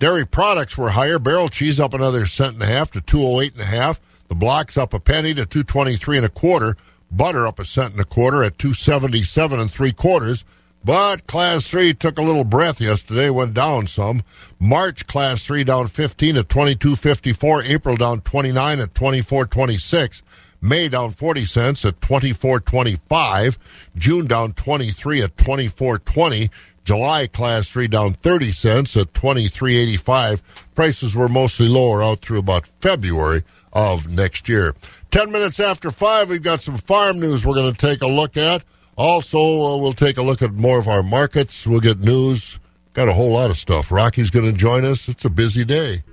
Dairy 0.00 0.26
products 0.26 0.76
were 0.76 0.90
higher. 0.90 1.20
Barrel 1.20 1.48
cheese 1.48 1.78
up 1.78 1.94
another 1.94 2.26
cent 2.26 2.54
and 2.54 2.62
a 2.64 2.66
half 2.66 2.90
to 2.90 3.00
208 3.00 3.52
and 3.52 3.62
a 3.62 3.66
half. 3.66 4.00
The 4.28 4.34
blocks 4.34 4.76
up 4.76 4.92
a 4.92 4.98
penny 4.98 5.32
to 5.34 5.46
223 5.46 6.16
and 6.16 6.26
a 6.26 6.28
quarter. 6.28 6.76
Butter 7.08 7.46
up 7.46 7.60
a 7.60 7.64
cent 7.64 7.92
and 7.92 8.00
a 8.00 8.04
quarter 8.04 8.42
at 8.42 8.58
277 8.58 9.60
and 9.60 9.70
three 9.70 9.92
quarters. 9.92 10.44
But 10.84 11.28
Class 11.28 11.68
3 11.68 11.94
took 11.94 12.18
a 12.18 12.22
little 12.22 12.44
breath 12.44 12.80
yesterday, 12.80 13.30
went 13.30 13.54
down 13.54 13.86
some. 13.86 14.24
March 14.58 15.06
Class 15.06 15.44
3 15.44 15.62
down 15.62 15.86
15 15.86 16.36
at 16.36 16.48
22.54. 16.48 17.64
April 17.64 17.96
down 17.96 18.22
29 18.22 18.80
at 18.80 18.92
24.26. 18.92 20.22
May 20.64 20.88
down 20.88 21.12
40 21.12 21.44
cents 21.44 21.84
at 21.84 22.00
24.25. 22.00 23.58
June 23.96 24.26
down 24.26 24.54
23 24.54 25.20
at 25.20 25.36
24.20. 25.36 26.48
July 26.84 27.26
Class 27.26 27.68
3 27.68 27.86
down 27.86 28.14
30 28.14 28.50
cents 28.50 28.96
at 28.96 29.12
23.85. 29.12 30.40
Prices 30.74 31.14
were 31.14 31.28
mostly 31.28 31.68
lower 31.68 32.02
out 32.02 32.22
through 32.22 32.38
about 32.38 32.66
February 32.80 33.42
of 33.74 34.08
next 34.08 34.48
year. 34.48 34.74
10 35.10 35.30
minutes 35.30 35.60
after 35.60 35.90
5, 35.90 36.30
we've 36.30 36.42
got 36.42 36.62
some 36.62 36.78
farm 36.78 37.20
news 37.20 37.44
we're 37.44 37.54
going 37.54 37.70
to 37.70 37.86
take 37.86 38.00
a 38.00 38.06
look 38.06 38.38
at. 38.38 38.64
Also, 38.96 39.38
uh, 39.38 39.76
we'll 39.76 39.92
take 39.92 40.16
a 40.16 40.22
look 40.22 40.40
at 40.40 40.54
more 40.54 40.78
of 40.78 40.88
our 40.88 41.02
markets. 41.02 41.66
We'll 41.66 41.80
get 41.80 42.00
news. 42.00 42.58
Got 42.94 43.10
a 43.10 43.12
whole 43.12 43.32
lot 43.32 43.50
of 43.50 43.58
stuff. 43.58 43.92
Rocky's 43.92 44.30
going 44.30 44.50
to 44.50 44.56
join 44.56 44.86
us. 44.86 45.10
It's 45.10 45.26
a 45.26 45.30
busy 45.30 45.66
day. 45.66 46.04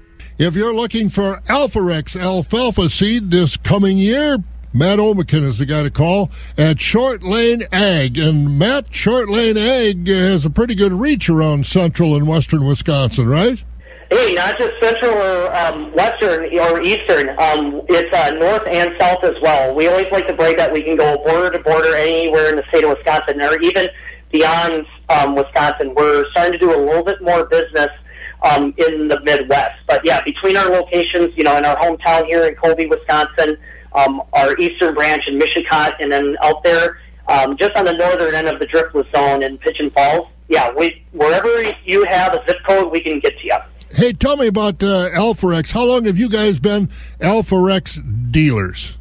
If 0.41 0.55
you're 0.55 0.73
looking 0.73 1.09
for 1.09 1.39
Alforex 1.41 2.19
alfalfa 2.19 2.89
seed 2.89 3.29
this 3.29 3.57
coming 3.57 3.99
year, 3.99 4.39
Matt 4.73 4.97
Omican 4.97 5.43
is 5.43 5.59
the 5.59 5.67
guy 5.67 5.83
to 5.83 5.91
call 5.91 6.31
at 6.57 6.81
Short 6.81 7.21
Lane 7.21 7.67
Ag. 7.71 8.17
And 8.17 8.57
Matt, 8.57 8.91
Short 8.91 9.29
Lane 9.29 9.55
Ag 9.55 10.07
has 10.07 10.43
a 10.43 10.49
pretty 10.49 10.73
good 10.73 10.93
reach 10.93 11.29
around 11.29 11.67
central 11.67 12.15
and 12.15 12.27
western 12.27 12.65
Wisconsin, 12.65 13.27
right? 13.27 13.63
Hey, 14.09 14.33
not 14.33 14.57
just 14.57 14.73
central 14.81 15.13
or 15.13 15.55
um, 15.55 15.93
western 15.93 16.45
or 16.57 16.81
eastern. 16.81 17.29
Um, 17.37 17.83
it's 17.87 18.11
uh, 18.11 18.31
north 18.31 18.65
and 18.65 18.95
south 18.99 19.23
as 19.23 19.35
well. 19.43 19.75
We 19.75 19.89
always 19.89 20.11
like 20.11 20.25
to 20.25 20.33
brag 20.33 20.57
that 20.57 20.73
we 20.73 20.81
can 20.81 20.97
go 20.97 21.17
border 21.17 21.55
to 21.55 21.59
border 21.63 21.95
anywhere 21.95 22.49
in 22.49 22.55
the 22.55 22.63
state 22.69 22.83
of 22.83 22.97
Wisconsin, 22.97 23.39
or 23.43 23.61
even 23.61 23.89
beyond 24.31 24.87
um, 25.09 25.35
Wisconsin. 25.35 25.93
We're 25.93 26.27
starting 26.31 26.53
to 26.53 26.57
do 26.57 26.75
a 26.75 26.81
little 26.83 27.03
bit 27.03 27.21
more 27.21 27.45
business 27.45 27.91
um, 28.41 28.73
in 28.77 29.07
the 29.07 29.19
Midwest. 29.21 29.79
But 29.87 30.05
yeah, 30.05 30.21
between 30.23 30.57
our 30.57 30.69
locations, 30.69 31.35
you 31.37 31.43
know, 31.43 31.57
in 31.57 31.65
our 31.65 31.75
hometown 31.77 32.25
here 32.25 32.45
in 32.45 32.55
Colby, 32.55 32.87
Wisconsin, 32.87 33.57
um, 33.93 34.21
our 34.33 34.57
eastern 34.57 34.93
branch 34.93 35.27
in 35.27 35.39
Mishicot, 35.39 35.95
and 35.99 36.11
then 36.11 36.37
out 36.41 36.63
there 36.63 36.99
um, 37.27 37.57
just 37.57 37.75
on 37.75 37.85
the 37.85 37.93
northern 37.93 38.35
end 38.35 38.47
of 38.47 38.59
the 38.59 38.67
driftless 38.67 39.11
zone 39.15 39.43
in 39.43 39.57
Pigeon 39.57 39.89
Falls. 39.91 40.27
Yeah, 40.47 40.71
we 40.73 41.03
wherever 41.11 41.73
you 41.85 42.03
have 42.05 42.33
a 42.33 42.43
zip 42.45 42.57
code, 42.65 42.91
we 42.91 42.99
can 43.01 43.19
get 43.19 43.37
to 43.39 43.45
you. 43.45 43.57
Hey, 43.93 44.13
tell 44.13 44.37
me 44.37 44.47
about 44.47 44.81
uh, 44.81 45.09
Alforex. 45.09 45.71
How 45.71 45.83
long 45.83 46.05
have 46.05 46.17
you 46.17 46.29
guys 46.29 46.59
been 46.59 46.87
Alforex 47.19 48.31
dealers? 48.31 48.97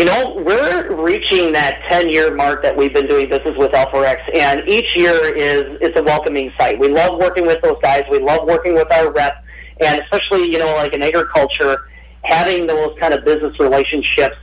You 0.00 0.06
know, 0.06 0.34
we're 0.34 0.94
reaching 0.94 1.52
that 1.52 1.82
10-year 1.82 2.34
mark 2.34 2.62
that 2.62 2.74
we've 2.74 2.94
been 2.94 3.06
doing 3.06 3.28
business 3.28 3.54
with 3.58 3.72
Alforex, 3.72 4.34
and 4.34 4.66
each 4.66 4.96
year 4.96 5.12
is 5.12 5.76
it's 5.82 5.94
a 5.94 6.02
welcoming 6.02 6.50
sight. 6.56 6.78
We 6.78 6.88
love 6.88 7.18
working 7.18 7.46
with 7.46 7.60
those 7.60 7.76
guys. 7.82 8.04
We 8.10 8.18
love 8.18 8.48
working 8.48 8.72
with 8.72 8.90
our 8.90 9.12
rep, 9.12 9.44
and 9.78 10.00
especially, 10.00 10.50
you 10.50 10.58
know, 10.58 10.74
like 10.76 10.94
in 10.94 11.02
agriculture, 11.02 11.80
having 12.22 12.66
those 12.66 12.98
kind 12.98 13.12
of 13.12 13.26
business 13.26 13.60
relationships 13.60 14.36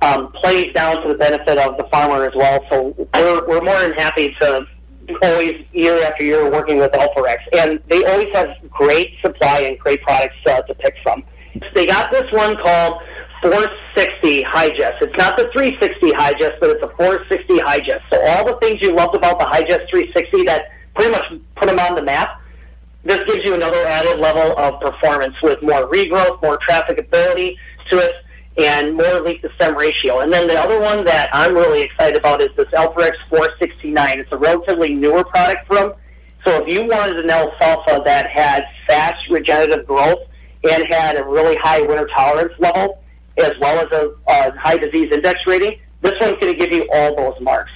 um, 0.00 0.30
plays 0.30 0.72
down 0.74 1.02
to 1.02 1.08
the 1.08 1.16
benefit 1.16 1.58
of 1.58 1.76
the 1.76 1.88
farmer 1.90 2.24
as 2.24 2.34
well. 2.36 2.64
So 2.70 2.94
we're, 3.12 3.48
we're 3.48 3.62
more 3.62 3.80
than 3.80 3.94
happy 3.94 4.32
to 4.40 4.64
always 5.24 5.66
year 5.72 6.00
after 6.04 6.22
year 6.22 6.48
working 6.48 6.78
with 6.78 6.92
Alforex, 6.92 7.38
and 7.58 7.82
they 7.88 8.04
always 8.04 8.28
have 8.32 8.50
great 8.70 9.14
supply 9.22 9.62
and 9.62 9.76
great 9.76 10.02
products 10.02 10.36
uh, 10.46 10.62
to 10.62 10.74
pick 10.76 10.94
from. 11.02 11.24
They 11.74 11.86
got 11.86 12.12
this 12.12 12.30
one 12.30 12.56
called 12.58 13.02
460 13.42 14.42
Hi-Gest. 14.42 15.02
It's 15.02 15.16
not 15.16 15.36
the 15.36 15.50
360 15.52 16.12
Hi-Gest, 16.12 16.56
but 16.60 16.70
it's 16.70 16.82
a 16.82 16.88
460 16.96 17.58
Hi-Gest. 17.60 18.04
So 18.10 18.20
all 18.28 18.44
the 18.44 18.56
things 18.60 18.82
you 18.82 18.94
loved 18.94 19.14
about 19.14 19.38
the 19.38 19.46
Hi-Gest 19.46 19.90
360 19.90 20.44
that 20.44 20.70
pretty 20.94 21.10
much 21.10 21.32
put 21.56 21.68
them 21.68 21.78
on 21.78 21.94
the 21.94 22.02
map, 22.02 22.40
this 23.04 23.24
gives 23.24 23.44
you 23.44 23.54
another 23.54 23.86
added 23.86 24.20
level 24.20 24.58
of 24.58 24.80
performance 24.80 25.34
with 25.42 25.62
more 25.62 25.90
regrowth, 25.90 26.42
more 26.42 26.58
trafficability 26.58 27.56
to 27.90 27.98
it 27.98 28.14
and 28.58 28.94
more 28.94 29.20
leaf 29.20 29.40
to 29.40 29.50
stem 29.54 29.76
ratio. 29.76 30.20
And 30.20 30.32
then 30.32 30.46
the 30.46 30.58
other 30.58 30.78
one 30.78 31.04
that 31.06 31.30
I'm 31.32 31.54
really 31.54 31.82
excited 31.82 32.16
about 32.16 32.42
is 32.42 32.50
this 32.56 32.68
Alforex 32.68 33.12
469. 33.30 34.20
It's 34.20 34.32
a 34.32 34.36
relatively 34.36 34.94
newer 34.94 35.24
product 35.24 35.66
from. 35.66 35.94
So 36.44 36.62
if 36.62 36.68
you 36.68 36.86
wanted 36.86 37.18
an 37.18 37.30
alfalfa 37.30 38.02
that 38.04 38.28
had 38.28 38.66
fast 38.86 39.28
regenerative 39.30 39.86
growth 39.86 40.20
and 40.68 40.84
had 40.86 41.16
a 41.16 41.24
really 41.24 41.56
high 41.56 41.80
winter 41.82 42.08
tolerance 42.14 42.52
level, 42.58 43.02
as 43.40 43.58
well 43.58 43.84
as 43.84 43.92
a, 43.92 44.12
a 44.28 44.58
high 44.58 44.76
disease 44.76 45.12
index 45.12 45.46
rating, 45.46 45.78
this 46.02 46.18
one's 46.20 46.38
going 46.40 46.52
to 46.52 46.58
give 46.58 46.72
you 46.72 46.88
all 46.92 47.14
those 47.16 47.40
marks. 47.40 47.72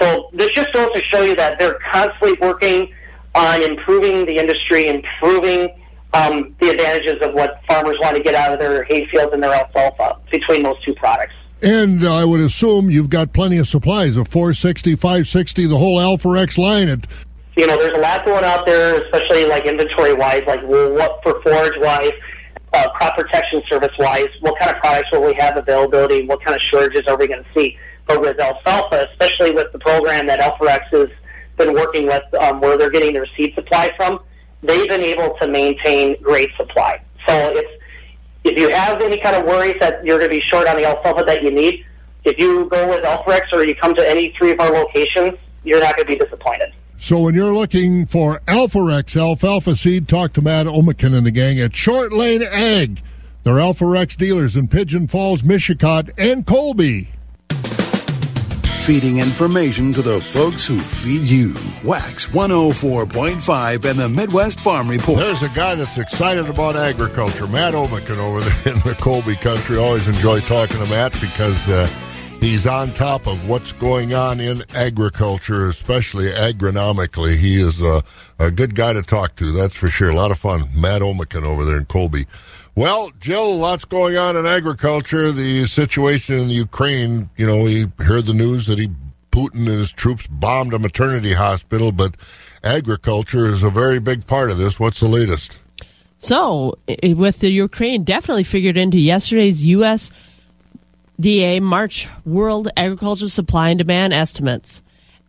So 0.00 0.30
this 0.32 0.52
just 0.52 0.72
goes 0.72 0.92
to 0.92 1.02
show 1.02 1.22
you 1.22 1.34
that 1.36 1.58
they're 1.58 1.78
constantly 1.90 2.34
working 2.40 2.92
on 3.34 3.62
improving 3.62 4.26
the 4.26 4.38
industry, 4.38 4.88
improving 4.88 5.70
um, 6.12 6.54
the 6.60 6.70
advantages 6.70 7.20
of 7.22 7.34
what 7.34 7.60
farmers 7.68 7.98
want 8.00 8.16
to 8.16 8.22
get 8.22 8.34
out 8.34 8.52
of 8.52 8.58
their 8.58 8.84
hay 8.84 9.06
fields 9.06 9.32
and 9.32 9.42
their 9.42 9.52
alfalfa 9.52 10.18
between 10.30 10.62
those 10.62 10.80
two 10.82 10.94
products. 10.94 11.34
And 11.62 12.06
I 12.06 12.24
would 12.24 12.40
assume 12.40 12.90
you've 12.90 13.10
got 13.10 13.32
plenty 13.32 13.58
of 13.58 13.66
supplies 13.66 14.16
of 14.16 14.28
460, 14.28 14.94
560, 14.94 15.66
the 15.66 15.78
whole 15.78 15.98
Alforex 15.98 16.58
line. 16.58 16.88
At 16.88 17.06
you 17.56 17.66
know, 17.66 17.78
there's 17.78 17.96
a 17.96 18.00
lot 18.00 18.24
going 18.26 18.44
out 18.44 18.66
there, 18.66 19.02
especially 19.02 19.46
like 19.46 19.64
inventory 19.64 20.12
wise, 20.12 20.42
like 20.46 20.60
well, 20.64 20.92
what 20.92 21.22
for 21.22 21.40
forage 21.42 21.78
wise, 21.78 22.12
uh, 22.76 22.90
crop 22.90 23.16
protection 23.16 23.62
service 23.68 23.92
wise, 23.98 24.28
what 24.40 24.58
kind 24.58 24.70
of 24.70 24.76
products 24.78 25.10
will 25.10 25.24
we 25.24 25.34
have 25.34 25.56
availability, 25.56 26.20
and 26.20 26.28
what 26.28 26.42
kind 26.44 26.54
of 26.54 26.62
shortages 26.62 27.06
are 27.08 27.16
we 27.16 27.26
going 27.26 27.42
to 27.42 27.50
see. 27.54 27.78
But 28.06 28.20
with 28.20 28.38
alfalfa, 28.38 29.08
especially 29.10 29.52
with 29.52 29.72
the 29.72 29.78
program 29.78 30.26
that 30.26 30.38
Alforex 30.40 30.84
has 30.92 31.08
been 31.56 31.72
working 31.72 32.06
with, 32.06 32.22
um, 32.34 32.60
where 32.60 32.76
they're 32.76 32.90
getting 32.90 33.14
their 33.14 33.26
seed 33.36 33.54
supply 33.54 33.92
from, 33.96 34.20
they've 34.62 34.88
been 34.88 35.00
able 35.00 35.36
to 35.40 35.48
maintain 35.48 36.20
great 36.22 36.50
supply. 36.56 37.02
So 37.26 37.52
it's 37.54 37.82
if 38.44 38.56
you 38.56 38.68
have 38.68 39.02
any 39.02 39.18
kind 39.18 39.34
of 39.34 39.44
worries 39.44 39.76
that 39.80 40.04
you're 40.04 40.18
going 40.18 40.30
to 40.30 40.36
be 40.36 40.40
short 40.40 40.68
on 40.68 40.76
the 40.76 40.84
alfalfa 40.84 41.24
that 41.24 41.42
you 41.42 41.50
need, 41.50 41.84
if 42.24 42.38
you 42.38 42.68
go 42.68 42.88
with 42.88 43.04
Alforex 43.04 43.52
or 43.52 43.64
you 43.64 43.74
come 43.74 43.94
to 43.96 44.08
any 44.08 44.32
three 44.38 44.52
of 44.52 44.60
our 44.60 44.70
locations, 44.70 45.36
you're 45.64 45.80
not 45.80 45.96
going 45.96 46.06
to 46.06 46.12
be 46.16 46.24
disappointed. 46.24 46.72
So 46.98 47.20
when 47.20 47.34
you're 47.34 47.54
looking 47.54 48.06
for 48.06 48.40
Alforex 48.46 49.20
alfalfa 49.20 49.76
seed, 49.76 50.08
talk 50.08 50.32
to 50.34 50.42
Matt 50.42 50.66
Omakin 50.66 51.16
and 51.16 51.26
the 51.26 51.30
gang 51.30 51.60
at 51.60 51.76
Short 51.76 52.12
Lane 52.12 52.42
Ag. 52.42 53.00
They're 53.42 53.54
Alforex 53.54 54.16
dealers 54.16 54.56
in 54.56 54.66
Pigeon 54.66 55.06
Falls, 55.06 55.42
Mishicot, 55.42 56.10
and 56.18 56.46
Colby. 56.46 57.10
Feeding 58.84 59.18
information 59.18 59.92
to 59.92 60.02
the 60.02 60.20
folks 60.20 60.66
who 60.66 60.78
feed 60.78 61.22
you. 61.24 61.54
Wax 61.84 62.26
104.5 62.26 63.84
and 63.84 63.98
the 63.98 64.08
Midwest 64.08 64.60
Farm 64.60 64.88
Report. 64.88 65.18
There's 65.18 65.42
a 65.42 65.48
guy 65.50 65.74
that's 65.74 65.98
excited 65.98 66.48
about 66.48 66.76
agriculture, 66.76 67.46
Matt 67.48 67.74
Omakin 67.74 68.18
over 68.18 68.40
there 68.40 68.74
in 68.74 68.80
the 68.80 68.94
Colby 68.94 69.36
country. 69.36 69.76
Always 69.76 70.08
enjoy 70.08 70.40
talking 70.40 70.78
to 70.78 70.86
Matt 70.86 71.12
because 71.20 71.68
uh, 71.68 71.88
he's 72.40 72.66
on 72.66 72.92
top 72.92 73.26
of 73.26 73.48
what's 73.48 73.72
going 73.72 74.14
on 74.14 74.40
in 74.40 74.64
agriculture, 74.74 75.68
especially 75.68 76.26
agronomically. 76.26 77.36
He 77.36 77.60
is 77.60 77.82
a, 77.82 78.02
a 78.38 78.50
good 78.50 78.74
guy 78.74 78.92
to 78.92 79.02
talk 79.02 79.36
to, 79.36 79.52
that's 79.52 79.74
for 79.74 79.88
sure. 79.88 80.10
A 80.10 80.14
lot 80.14 80.30
of 80.30 80.38
fun. 80.38 80.68
Matt 80.74 81.02
Omican 81.02 81.44
over 81.44 81.64
there 81.64 81.78
in 81.78 81.86
Colby. 81.86 82.26
Well, 82.74 83.10
Jill, 83.20 83.56
lots 83.56 83.84
going 83.86 84.16
on 84.16 84.36
in 84.36 84.44
agriculture. 84.44 85.32
The 85.32 85.66
situation 85.66 86.34
in 86.34 86.48
Ukraine, 86.50 87.30
you 87.36 87.46
know, 87.46 87.62
we 87.62 87.86
heard 87.98 88.26
the 88.26 88.34
news 88.34 88.66
that 88.66 88.78
he, 88.78 88.90
Putin 89.30 89.60
and 89.60 89.68
his 89.68 89.92
troops 89.92 90.26
bombed 90.26 90.74
a 90.74 90.78
maternity 90.78 91.32
hospital, 91.32 91.90
but 91.90 92.16
agriculture 92.62 93.46
is 93.46 93.62
a 93.62 93.70
very 93.70 93.98
big 93.98 94.26
part 94.26 94.50
of 94.50 94.58
this. 94.58 94.78
What's 94.78 95.00
the 95.00 95.08
latest? 95.08 95.58
So, 96.18 96.78
with 97.02 97.40
the 97.40 97.50
Ukraine 97.50 98.04
definitely 98.04 98.42
figured 98.42 98.76
into 98.76 98.98
yesterday's 98.98 99.64
USDA 101.18 101.62
March 101.62 102.08
World 102.24 102.68
Agriculture 102.76 103.28
Supply 103.28 103.70
and 103.70 103.78
Demand 103.78 104.12
estimates. 104.12 104.82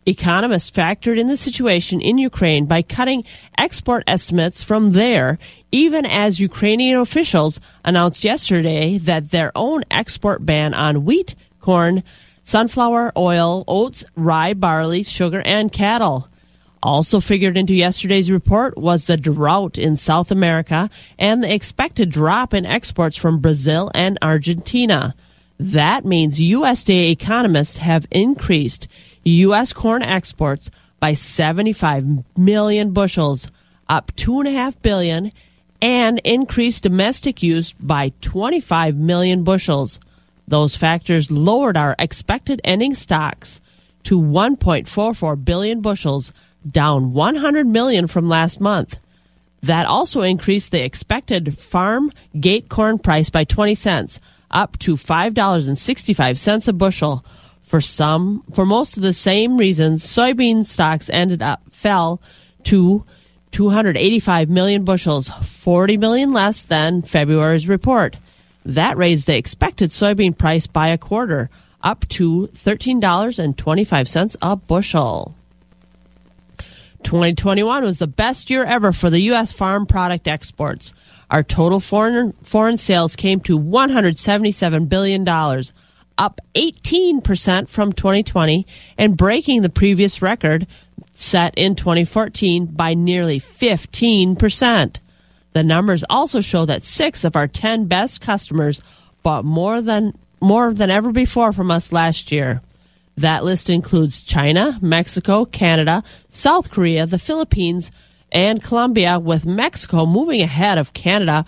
Economists 0.06 0.70
factored 0.70 1.18
in 1.18 1.28
the 1.28 1.36
situation 1.36 2.00
in 2.00 2.18
Ukraine 2.18 2.66
by 2.66 2.82
cutting 2.82 3.24
export 3.56 4.04
estimates 4.06 4.62
from 4.62 4.92
there, 4.92 5.38
even 5.72 6.06
as 6.06 6.40
Ukrainian 6.40 6.98
officials 6.98 7.60
announced 7.84 8.24
yesterday 8.24 8.98
that 8.98 9.30
their 9.30 9.52
own 9.54 9.82
export 9.90 10.44
ban 10.44 10.72
on 10.74 11.04
wheat, 11.04 11.34
corn, 11.60 12.02
sunflower 12.42 13.12
oil, 13.16 13.64
oats, 13.66 14.04
rye, 14.16 14.54
barley, 14.54 15.02
sugar, 15.02 15.42
and 15.42 15.72
cattle. 15.72 16.28
Also 16.82 17.18
figured 17.18 17.56
into 17.56 17.74
yesterday's 17.74 18.30
report 18.30 18.78
was 18.78 19.06
the 19.06 19.16
drought 19.16 19.76
in 19.76 19.96
South 19.96 20.30
America 20.30 20.88
and 21.18 21.42
the 21.42 21.52
expected 21.52 22.10
drop 22.10 22.54
in 22.54 22.64
exports 22.64 23.16
from 23.16 23.40
Brazil 23.40 23.90
and 23.94 24.18
Argentina. 24.22 25.14
That 25.58 26.04
means 26.04 26.38
USDA 26.38 27.10
economists 27.10 27.78
have 27.78 28.06
increased 28.10 28.86
U.S. 29.24 29.72
corn 29.72 30.02
exports 30.02 30.70
by 31.00 31.12
75 31.12 32.24
million 32.36 32.92
bushels, 32.92 33.50
up 33.88 34.14
2.5 34.16 34.80
billion, 34.82 35.32
and 35.80 36.20
increased 36.24 36.82
domestic 36.82 37.42
use 37.42 37.72
by 37.72 38.12
25 38.20 38.96
million 38.96 39.44
bushels. 39.44 40.00
Those 40.46 40.76
factors 40.76 41.30
lowered 41.30 41.76
our 41.76 41.94
expected 41.98 42.60
ending 42.64 42.94
stocks 42.94 43.60
to 44.04 44.18
1.44 44.18 45.44
billion 45.44 45.80
bushels, 45.80 46.32
down 46.66 47.12
100 47.12 47.66
million 47.66 48.06
from 48.06 48.28
last 48.28 48.60
month. 48.60 48.98
That 49.62 49.86
also 49.86 50.22
increased 50.22 50.70
the 50.70 50.84
expected 50.84 51.58
farm 51.58 52.12
gate 52.38 52.68
corn 52.68 52.98
price 52.98 53.28
by 53.28 53.44
20 53.44 53.74
cents, 53.74 54.20
up 54.50 54.78
to 54.78 54.94
$5.65 54.94 56.68
a 56.68 56.72
bushel. 56.72 57.24
For 57.62 57.80
some, 57.82 58.44
for 58.54 58.64
most 58.64 58.96
of 58.96 59.02
the 59.02 59.12
same 59.12 59.58
reasons, 59.58 60.02
soybean 60.04 60.64
stocks 60.64 61.10
ended 61.10 61.42
up 61.42 61.60
fell 61.70 62.22
to 62.64 63.04
285 63.50 64.48
million 64.48 64.84
bushels, 64.84 65.28
40 65.28 65.98
million 65.98 66.32
less 66.32 66.62
than 66.62 67.02
February's 67.02 67.68
report. 67.68 68.16
That 68.64 68.96
raised 68.96 69.26
the 69.26 69.36
expected 69.36 69.90
soybean 69.90 70.36
price 70.36 70.66
by 70.66 70.88
a 70.88 70.98
quarter, 70.98 71.50
up 71.82 72.08
to 72.08 72.48
$13.25 72.54 74.36
a 74.42 74.56
bushel. 74.56 75.34
2021 77.04 77.84
was 77.84 77.98
the 77.98 78.06
best 78.06 78.50
year 78.50 78.64
ever 78.64 78.92
for 78.92 79.08
the 79.08 79.20
U.S. 79.20 79.52
farm 79.52 79.86
product 79.86 80.26
exports. 80.26 80.92
Our 81.30 81.42
total 81.42 81.80
foreign, 81.80 82.32
foreign 82.42 82.76
sales 82.76 83.14
came 83.14 83.40
to 83.40 83.58
$177 83.58 84.88
billion, 84.88 85.28
up 86.18 86.40
18% 86.54 87.68
from 87.68 87.92
2020 87.92 88.66
and 88.96 89.16
breaking 89.16 89.62
the 89.62 89.68
previous 89.68 90.22
record 90.22 90.66
set 91.12 91.54
in 91.56 91.74
2014 91.74 92.66
by 92.66 92.94
nearly 92.94 93.40
15%. 93.40 95.00
The 95.52 95.62
numbers 95.62 96.04
also 96.08 96.40
show 96.40 96.64
that 96.66 96.82
six 96.82 97.24
of 97.24 97.36
our 97.36 97.48
10 97.48 97.86
best 97.86 98.20
customers 98.20 98.80
bought 99.22 99.44
more 99.44 99.80
than, 99.82 100.16
more 100.40 100.72
than 100.72 100.90
ever 100.90 101.12
before 101.12 101.52
from 101.52 101.70
us 101.70 101.92
last 101.92 102.32
year. 102.32 102.62
That 103.16 103.44
list 103.44 103.68
includes 103.68 104.20
China, 104.20 104.78
Mexico, 104.80 105.44
Canada, 105.44 106.04
South 106.28 106.70
Korea, 106.70 107.04
the 107.04 107.18
Philippines, 107.18 107.90
and 108.30 108.62
Colombia, 108.62 109.18
with 109.18 109.44
Mexico 109.44 110.06
moving 110.06 110.42
ahead 110.42 110.78
of 110.78 110.92
Canada 110.92 111.44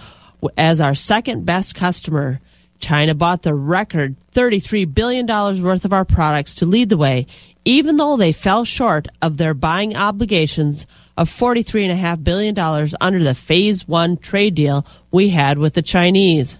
as 0.57 0.81
our 0.81 0.95
second 0.95 1.45
best 1.45 1.75
customer. 1.75 2.41
China 2.79 3.15
bought 3.15 3.43
the 3.43 3.55
record 3.55 4.17
$33 4.33 4.93
billion 4.93 5.27
worth 5.27 5.85
of 5.85 5.93
our 5.93 6.05
products 6.05 6.55
to 6.57 6.67
lead 6.67 6.89
the 6.89 6.97
way, 6.97 7.27
even 7.65 7.99
though 7.99 8.17
they 8.17 8.33
fell 8.33 8.65
short 8.65 9.07
of 9.21 9.37
their 9.37 9.53
buying 9.53 9.95
obligations 9.95 10.87
of 11.17 11.29
$43.5 11.29 12.25
billion 12.25 12.59
under 13.01 13.23
the 13.23 13.35
Phase 13.35 13.87
1 13.87 14.17
trade 14.17 14.55
deal 14.55 14.87
we 15.11 15.29
had 15.29 15.59
with 15.59 15.75
the 15.75 15.83
Chinese. 15.83 16.59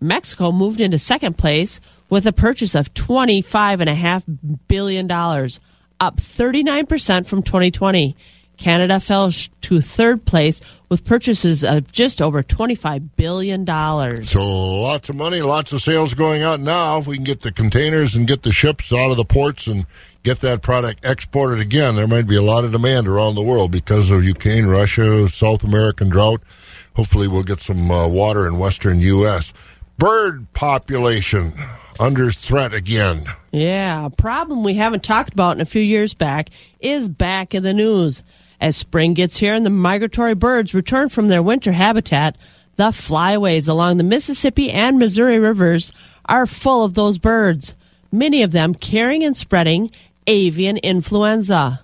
Mexico 0.00 0.50
moved 0.50 0.80
into 0.80 0.98
second 0.98 1.38
place 1.38 1.80
with 2.10 2.26
a 2.26 2.32
purchase 2.32 2.74
of 2.74 2.92
$25.5 2.94 4.58
billion, 4.66 5.10
up 5.10 6.16
39% 6.16 7.26
from 7.26 7.42
2020. 7.42 8.16
Canada 8.56 9.00
fell 9.00 9.30
sh- 9.30 9.48
to 9.62 9.80
third 9.80 10.24
place 10.24 10.60
with 10.88 11.04
purchases 11.04 11.64
of 11.64 11.90
just 11.90 12.20
over 12.20 12.42
$25 12.42 13.10
billion. 13.16 13.66
So 14.26 14.44
lots 14.44 15.08
of 15.08 15.16
money, 15.16 15.40
lots 15.40 15.72
of 15.72 15.82
sales 15.82 16.14
going 16.14 16.42
out 16.42 16.60
now. 16.60 16.98
If 16.98 17.06
we 17.06 17.16
can 17.16 17.24
get 17.24 17.42
the 17.42 17.52
containers 17.52 18.14
and 18.14 18.26
get 18.26 18.42
the 18.42 18.52
ships 18.52 18.92
out 18.92 19.10
of 19.10 19.16
the 19.16 19.24
ports 19.24 19.66
and 19.66 19.86
get 20.22 20.40
that 20.40 20.62
product 20.62 21.04
exported 21.04 21.60
again, 21.60 21.96
there 21.96 22.06
might 22.06 22.26
be 22.26 22.36
a 22.36 22.42
lot 22.42 22.64
of 22.64 22.72
demand 22.72 23.08
around 23.08 23.34
the 23.34 23.42
world 23.42 23.70
because 23.70 24.10
of 24.10 24.22
Ukraine, 24.24 24.66
Russia, 24.66 25.28
South 25.28 25.64
American 25.64 26.08
drought. 26.08 26.42
Hopefully, 26.94 27.26
we'll 27.26 27.42
get 27.42 27.60
some 27.60 27.90
uh, 27.90 28.06
water 28.06 28.46
in 28.46 28.58
western 28.58 29.00
U.S. 29.00 29.52
Bird 29.96 30.52
population 30.52 31.54
under 31.98 32.30
threat 32.30 32.74
again. 32.74 33.24
Yeah, 33.50 34.06
a 34.06 34.10
problem 34.10 34.64
we 34.64 34.74
haven't 34.74 35.04
talked 35.04 35.32
about 35.32 35.56
in 35.56 35.60
a 35.60 35.66
few 35.66 35.82
years 35.82 36.14
back 36.14 36.50
is 36.80 37.08
back 37.08 37.54
in 37.54 37.62
the 37.62 37.72
news. 37.74 38.22
As 38.62 38.76
spring 38.76 39.14
gets 39.14 39.38
here 39.38 39.54
and 39.54 39.66
the 39.66 39.70
migratory 39.70 40.36
birds 40.36 40.72
return 40.72 41.08
from 41.08 41.26
their 41.26 41.42
winter 41.42 41.72
habitat, 41.72 42.36
the 42.76 42.92
flyways 42.92 43.68
along 43.68 43.96
the 43.96 44.04
Mississippi 44.04 44.70
and 44.70 45.00
Missouri 45.00 45.40
rivers 45.40 45.90
are 46.26 46.46
full 46.46 46.84
of 46.84 46.94
those 46.94 47.18
birds, 47.18 47.74
many 48.12 48.40
of 48.40 48.52
them 48.52 48.72
carrying 48.76 49.24
and 49.24 49.36
spreading 49.36 49.90
avian 50.28 50.76
influenza. 50.76 51.80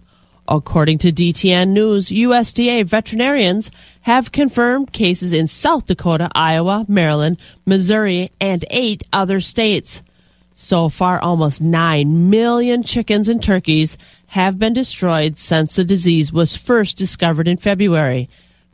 According 0.46 0.98
to 0.98 1.10
DTN 1.10 1.70
News, 1.70 2.10
USDA 2.10 2.84
veterinarians 2.84 3.72
have 4.02 4.30
confirmed 4.30 4.92
cases 4.92 5.32
in 5.32 5.48
South 5.48 5.86
Dakota, 5.86 6.30
Iowa, 6.32 6.86
Maryland, 6.86 7.40
Missouri, 7.66 8.30
and 8.40 8.64
eight 8.70 9.02
other 9.12 9.40
states. 9.40 10.04
So 10.52 10.88
far, 10.88 11.20
almost 11.20 11.60
9 11.60 12.30
million 12.30 12.84
chickens 12.84 13.26
and 13.26 13.42
turkeys 13.42 13.98
have 14.28 14.58
been 14.58 14.74
destroyed 14.74 15.38
since 15.38 15.76
the 15.76 15.84
disease 15.84 16.32
was 16.32 16.56
first 16.56 16.96
discovered 16.96 17.48
in 17.48 17.56
February. 17.56 18.28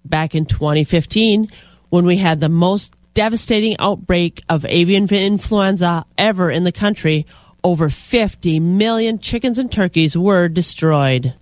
Back 0.05 0.35
in 0.35 0.45
2015, 0.45 1.49
when 1.91 2.05
we 2.05 2.17
had 2.17 2.41
the 2.41 2.49
most 2.49 2.95
devastating 3.15 3.77
outbreak 3.79 4.43
of 4.49 4.65
avian 4.67 5.09
influenza 5.09 6.05
ever 6.19 6.51
in 6.51 6.65
the 6.65 6.73
country, 6.73 7.25
over 7.63 7.89
50 7.89 8.61
million 8.61 9.19
chickens 9.21 9.59
and 9.59 9.71
turkeys 9.71 10.19
were 10.19 10.49
destroyed. 10.49 11.35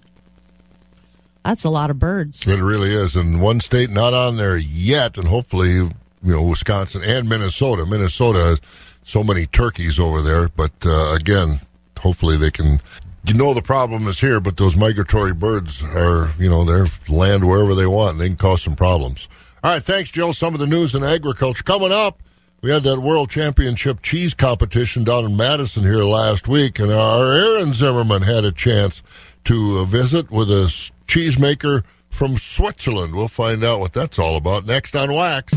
That's 1.44 1.64
a 1.64 1.70
lot 1.70 1.90
of 1.90 1.98
birds. 1.98 2.46
It 2.46 2.61
really 2.61 2.92
is. 2.92 3.16
And 3.16 3.40
one 3.40 3.61
state 3.61 3.90
not 3.90 4.14
on 4.14 4.37
there 4.37 4.57
yet, 4.57 5.16
and 5.16 5.27
hopefully, 5.27 5.72
you 5.72 5.92
know, 6.22 6.42
Wisconsin 6.44 7.03
and 7.03 7.29
Minnesota. 7.29 7.85
Minnesota 7.85 8.38
has 8.38 8.61
so 9.03 9.25
many 9.25 9.46
turkeys 9.46 9.98
over 9.98 10.22
there, 10.22 10.48
but 10.48 10.72
uh, 10.85 11.14
again, 11.14 11.61
hopefully 11.98 12.37
they 12.37 12.51
can. 12.51 12.81
You 13.24 13.35
know 13.35 13.54
the 13.54 13.62
problem 13.62 14.08
is 14.08 14.20
here, 14.20 14.40
but 14.40 14.56
those 14.56 14.74
migratory 14.74 15.32
birds 15.32 15.82
are, 15.82 16.32
you 16.38 16.50
know, 16.50 16.64
they're 16.64 16.88
land 17.08 17.46
wherever 17.46 17.74
they 17.74 17.87
want. 17.87 18.12
And 18.12 18.20
they 18.20 18.28
can 18.28 18.37
cause 18.37 18.62
some 18.62 18.74
problems. 18.74 19.28
All 19.62 19.72
right, 19.72 19.85
thanks, 19.85 20.11
Jill. 20.11 20.32
Some 20.32 20.54
of 20.54 20.61
the 20.61 20.66
news 20.66 20.94
in 20.94 21.04
agriculture 21.04 21.62
coming 21.62 21.92
up. 21.92 22.20
We 22.62 22.70
had 22.70 22.82
that 22.85 23.00
World 23.00 23.30
Championship 23.30 24.02
cheese 24.02 24.35
competition 24.35 25.02
down 25.02 25.24
in 25.24 25.37
Madison 25.37 25.82
here 25.82 26.04
last 26.04 26.46
week, 26.46 26.78
and 26.78 26.92
our 26.92 27.32
Aaron 27.32 27.74
Zimmerman 27.74 28.22
had 28.22 28.44
a 28.44 28.52
chance 28.52 29.02
to 29.46 29.78
uh, 29.78 29.85
visit 29.85 30.30
with 30.30 30.48
a 30.48 30.72
cheesemaker 31.08 31.82
from 32.08 32.38
Switzerland. 32.38 33.14
We'll 33.14 33.26
find 33.26 33.64
out 33.64 33.80
what 33.80 33.92
that's 33.92 34.18
all 34.18 34.37
about 34.37 34.64
next 34.64 34.94
on 34.94 35.12
Wax. 35.12 35.52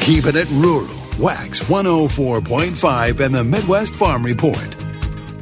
Keeping 0.00 0.36
it 0.36 0.48
rural. 0.50 0.94
Wax 1.18 1.60
104.5 1.60 3.20
and 3.20 3.34
the 3.34 3.44
Midwest 3.44 3.94
Farm 3.94 4.22
Report. 4.22 4.83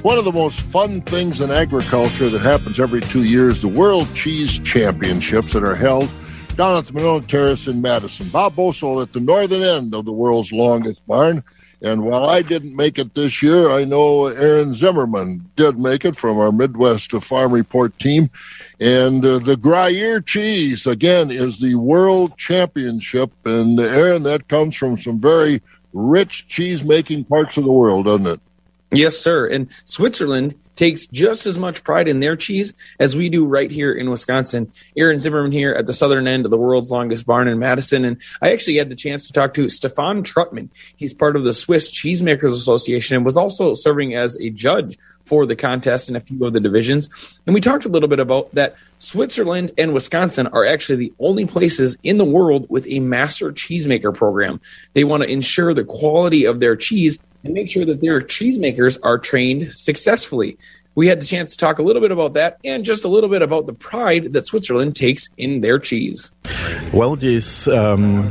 One 0.03 0.19
of 0.19 0.25
the 0.25 0.33
most 0.33 0.59
fun 0.61 1.01
things 1.03 1.41
in 1.41 1.53
agriculture 1.53 2.29
that 2.29 2.43
happens 2.43 2.81
every 2.81 3.01
two 3.01 3.23
years, 3.23 3.63
the 3.63 3.69
World 3.69 4.13
Cheese 4.17 4.59
Championships 4.59 5.53
that 5.53 5.63
are 5.63 5.77
held 5.77 6.11
down 6.57 6.77
at 6.77 6.87
the 6.87 6.93
Monona 6.93 7.25
Terrace 7.25 7.69
in 7.69 7.81
Madison. 7.81 8.29
Bob 8.29 8.57
Bosold 8.57 9.01
at 9.01 9.13
the 9.13 9.21
northern 9.21 9.63
end 9.63 9.95
of 9.95 10.05
the 10.05 10.11
world's 10.11 10.51
longest 10.51 11.07
barn. 11.07 11.45
And 11.83 12.03
while 12.03 12.29
I 12.29 12.43
didn't 12.43 12.75
make 12.75 12.99
it 12.99 13.15
this 13.15 13.45
year, 13.45 13.71
I 13.71 13.85
know 13.85 14.27
Aaron 14.27 14.75
Zimmerman 14.75 15.49
did 15.55 15.79
make 15.79 16.05
it 16.05 16.17
from 16.17 16.37
our 16.37 16.51
Midwest 16.51 17.13
Farm 17.13 17.53
Report 17.53 17.97
team. 18.01 18.29
And 18.81 19.25
uh, 19.25 19.39
the 19.39 19.57
Gruyere 19.57 20.21
cheese, 20.21 20.85
again, 20.85 21.31
is 21.31 21.61
the 21.61 21.77
world 21.77 22.37
championship. 22.39 23.31
And 23.45 23.79
Aaron, 23.79 24.25
that 24.25 24.49
comes 24.49 24.75
from 24.75 24.99
some 24.99 25.21
very 25.21 25.63
rich 25.93 26.49
cheese 26.49 26.83
making 26.83 27.27
parts 27.27 27.57
of 27.57 27.63
the 27.63 27.71
world, 27.71 28.07
doesn't 28.07 28.27
it? 28.27 28.41
Yes, 28.95 29.17
sir. 29.17 29.47
And 29.47 29.71
Switzerland 29.87 30.55
takes 30.77 31.07
just 31.07 31.47
as 31.47 31.57
much 31.57 31.83
pride 31.83 32.09
in 32.09 32.21
their 32.21 32.37
cheese 32.37 32.75
as 32.99 33.17
we 33.17 33.31
do 33.31 33.47
right 33.47 33.71
here 33.71 33.93
in 33.93 34.11
Wisconsin. 34.11 34.71
Aaron 34.99 35.19
Zimmerman 35.19 35.51
here 35.51 35.73
at 35.73 35.87
the 35.87 35.95
southern 35.95 36.29
end 36.29 36.45
of 36.45 36.51
the 36.51 36.59
world's 36.59 36.91
longest 36.91 37.25
barn 37.25 37.49
in 37.49 37.59
Madison. 37.59 38.05
And 38.05 38.21
I 38.43 38.53
actually 38.53 38.77
had 38.77 38.91
the 38.91 38.95
chance 38.95 39.27
to 39.27 39.33
talk 39.33 39.55
to 39.55 39.71
Stefan 39.71 40.23
Trutman. 40.23 40.69
He's 40.97 41.15
part 41.15 41.37
of 41.37 41.45
the 41.45 41.55
Swiss 41.55 41.91
Cheesemakers 41.91 42.53
Association 42.53 43.17
and 43.17 43.25
was 43.25 43.39
also 43.39 43.75
serving 43.75 44.15
as 44.15 44.37
a 44.37 44.51
judge 44.51 44.99
for 45.25 45.47
the 45.47 45.57
contest 45.57 46.11
in 46.11 46.17
a 46.17 46.21
few 46.21 46.45
of 46.45 46.53
the 46.53 46.61
divisions. 46.61 47.41
And 47.47 47.55
we 47.55 47.61
talked 47.61 47.87
a 47.87 47.89
little 47.89 48.09
bit 48.09 48.21
about 48.21 48.55
that 48.55 48.77
Switzerland 48.99 49.73
and 49.79 49.95
Wisconsin 49.95 50.49
are 50.49 50.67
actually 50.67 50.97
the 50.97 51.13
only 51.19 51.47
places 51.47 51.97
in 52.03 52.19
the 52.19 52.25
world 52.25 52.67
with 52.69 52.87
a 52.89 53.01
master 53.01 53.53
cheesemaker 53.53 54.15
program. 54.15 54.61
They 54.93 55.05
want 55.05 55.23
to 55.23 55.31
ensure 55.31 55.73
the 55.73 55.85
quality 55.85 56.45
of 56.45 56.61
their 56.61 56.77
cheese 56.77 57.19
and 57.45 57.55
make 57.55 57.69
sure 57.69 57.85
that 57.85 58.01
their 58.01 58.21
cheesemakers 58.21 58.99
are 59.03 59.19
trained 59.19 59.73
successfully. 59.73 60.57
We 60.95 61.09
had 61.09 61.21
the 61.21 61.27
chance 61.27 61.53
to 61.53 61.57
talk 61.57 61.79
a 61.79 61.83
little 61.83 62.03
bit 62.03 62.11
about 62.11 62.35
that 62.35 62.59
and 62.65 62.85
just 62.85 63.05
a 63.05 63.09
little 63.09 63.31
bit 63.31 63.41
about 63.41 63.67
the 63.67 63.73
pride 63.73 64.35
that 64.35 64.47
Switzerland 64.47 64.95
takes 64.95 65.31
in 65.39 65.63
their 65.63 65.79
cheese. 65.79 66.31
Well, 66.93 67.17
this 67.17 67.67
um, 67.69 68.29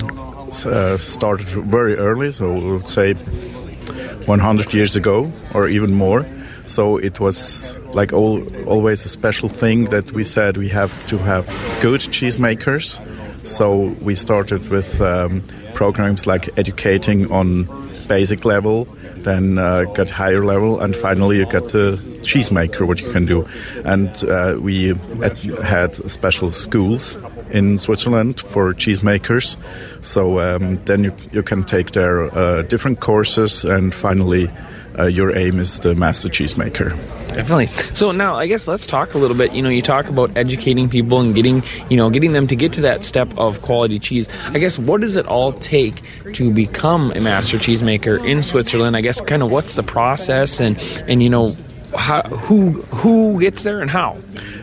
uh, 0.65 0.97
started 0.99 1.47
very 1.47 1.95
early, 1.95 2.31
so 2.31 2.53
we 2.53 2.71
would 2.71 2.87
say 2.87 3.13
100 3.13 4.73
years 4.73 4.95
ago 4.95 5.31
or 5.55 5.67
even 5.67 5.93
more. 5.93 6.25
So 6.67 6.97
it 6.97 7.19
was 7.19 7.75
like 7.93 8.13
all, 8.13 8.43
always 8.67 9.03
a 9.05 9.09
special 9.09 9.49
thing 9.49 9.85
that 9.85 10.11
we 10.11 10.23
said 10.23 10.57
we 10.57 10.69
have 10.69 10.91
to 11.07 11.17
have 11.17 11.47
good 11.81 12.01
cheesemakers. 12.01 13.01
So 13.45 13.95
we 14.01 14.13
started 14.13 14.69
with 14.69 15.01
um, 15.01 15.43
programs 15.73 16.27
like 16.27 16.49
educating 16.59 17.31
on 17.31 17.65
basic 18.11 18.43
level, 18.45 18.85
then 19.23 19.57
uh, 19.57 19.83
got 19.95 20.09
higher 20.09 20.43
level, 20.43 20.81
and 20.83 20.95
finally 20.95 21.37
you 21.37 21.45
get 21.45 21.69
the 21.69 21.97
cheesemaker, 22.27 22.85
what 22.87 22.99
you 23.01 23.09
can 23.11 23.25
do. 23.25 23.45
And 23.85 24.11
uh, 24.25 24.57
we 24.67 24.93
had- 25.23 25.37
had 25.63 25.91
special 26.11 26.51
schools 26.51 27.17
in 27.51 27.77
Switzerland 27.77 28.39
for 28.51 28.73
cheesemakers. 28.73 29.55
So 30.01 30.39
um, 30.39 30.79
then 30.85 31.03
you, 31.05 31.11
you 31.31 31.43
can 31.43 31.63
take 31.63 31.91
their 31.91 32.15
uh, 32.37 32.61
different 32.63 32.99
courses, 32.99 33.63
and 33.65 33.93
finally 33.93 34.49
uh, 34.97 35.05
your 35.05 35.35
aim 35.37 35.59
is 35.59 35.79
the 35.79 35.95
master 35.95 36.29
cheesemaker. 36.29 36.95
Definitely. 37.33 37.71
So 37.93 38.11
now 38.11 38.35
I 38.35 38.47
guess 38.47 38.67
let's 38.67 38.85
talk 38.85 39.13
a 39.13 39.17
little 39.17 39.37
bit. 39.37 39.53
You 39.53 39.61
know, 39.61 39.69
you 39.69 39.81
talk 39.81 40.07
about 40.07 40.35
educating 40.37 40.89
people 40.89 41.19
and 41.19 41.33
getting, 41.33 41.63
you 41.89 41.97
know, 41.97 42.09
getting 42.09 42.33
them 42.33 42.47
to 42.47 42.55
get 42.55 42.73
to 42.73 42.81
that 42.81 43.05
step 43.05 43.31
of 43.37 43.61
quality 43.61 43.99
cheese. 43.99 44.27
I 44.47 44.59
guess 44.59 44.77
what 44.77 45.01
does 45.01 45.15
it 45.17 45.25
all 45.27 45.53
take 45.53 46.01
to 46.33 46.51
become 46.51 47.11
a 47.11 47.21
master 47.21 47.57
cheesemaker 47.57 48.25
in 48.27 48.41
Switzerland? 48.41 48.97
I 48.97 49.01
guess 49.01 49.21
kind 49.21 49.43
of 49.43 49.49
what's 49.49 49.75
the 49.75 49.83
process 49.83 50.59
and 50.59 50.77
and 51.07 51.23
you 51.23 51.29
know 51.29 51.55
how, 51.97 52.23
who 52.23 52.81
who 52.93 53.39
gets 53.39 53.63
there 53.63 53.81
and 53.81 53.89
how? 53.89 54.17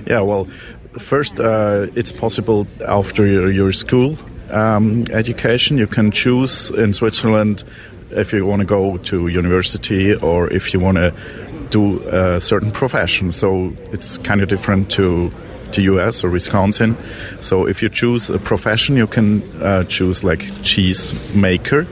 Yeah, 0.06 0.20
well, 0.20 0.46
first, 0.98 1.40
uh, 1.40 1.86
it's 1.94 2.12
possible 2.12 2.66
after 2.86 3.26
your, 3.26 3.50
your 3.50 3.72
school 3.72 4.16
um, 4.50 5.04
education, 5.10 5.78
you 5.78 5.86
can 5.86 6.10
choose 6.10 6.70
in 6.70 6.94
Switzerland 6.94 7.64
if 8.10 8.32
you 8.32 8.46
want 8.46 8.60
to 8.60 8.66
go 8.66 8.96
to 8.98 9.28
university 9.28 10.14
or 10.14 10.52
if 10.52 10.72
you 10.72 10.80
want 10.80 10.96
to 10.96 11.12
do 11.70 12.00
a 12.08 12.40
certain 12.40 12.70
profession. 12.70 13.32
So 13.32 13.72
it's 13.92 14.18
kind 14.18 14.40
of 14.40 14.48
different 14.48 14.90
to 14.92 15.32
to 15.72 15.82
US 15.82 16.24
or 16.24 16.30
Wisconsin. 16.30 16.96
So 17.40 17.66
if 17.66 17.82
you 17.82 17.88
choose 17.88 18.30
a 18.30 18.38
profession, 18.38 18.96
you 18.96 19.06
can 19.06 19.42
uh, 19.62 19.84
choose 19.84 20.24
like 20.24 20.50
cheese 20.62 21.12
maker. 21.34 21.86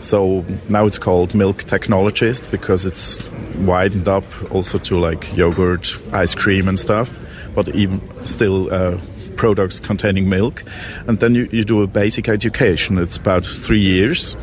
So 0.00 0.44
now 0.68 0.86
it's 0.86 0.98
called 0.98 1.34
milk 1.34 1.64
technologist 1.64 2.50
because 2.50 2.86
it's 2.86 3.28
widened 3.56 4.08
up 4.08 4.24
also 4.52 4.78
to 4.78 4.98
like 4.98 5.36
yogurt, 5.36 5.92
ice 6.12 6.34
cream, 6.34 6.68
and 6.68 6.78
stuff, 6.78 7.18
but 7.54 7.68
even 7.74 8.00
still 8.26 8.72
uh, 8.72 8.98
products 9.36 9.80
containing 9.80 10.28
milk. 10.28 10.62
And 11.08 11.18
then 11.18 11.34
you, 11.34 11.48
you 11.50 11.64
do 11.64 11.82
a 11.82 11.86
basic 11.86 12.28
education. 12.28 12.98
It's 12.98 13.16
about 13.16 13.44
three 13.44 13.80
years. 13.80 14.36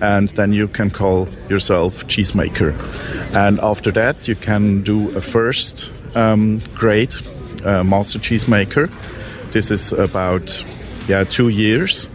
And 0.00 0.28
then 0.30 0.52
you 0.52 0.68
can 0.68 0.90
call 0.90 1.28
yourself 1.48 2.06
cheesemaker. 2.06 2.74
And 3.34 3.60
after 3.60 3.90
that, 3.92 4.28
you 4.28 4.34
can 4.34 4.82
do 4.82 5.16
a 5.16 5.20
first 5.20 5.90
um, 6.14 6.60
grade 6.74 7.14
uh, 7.64 7.84
master 7.84 8.18
cheesemaker. 8.18 8.90
This 9.52 9.70
is 9.70 9.92
about 9.92 10.64
yeah 11.06 11.24
two 11.24 11.48
years 11.48 12.08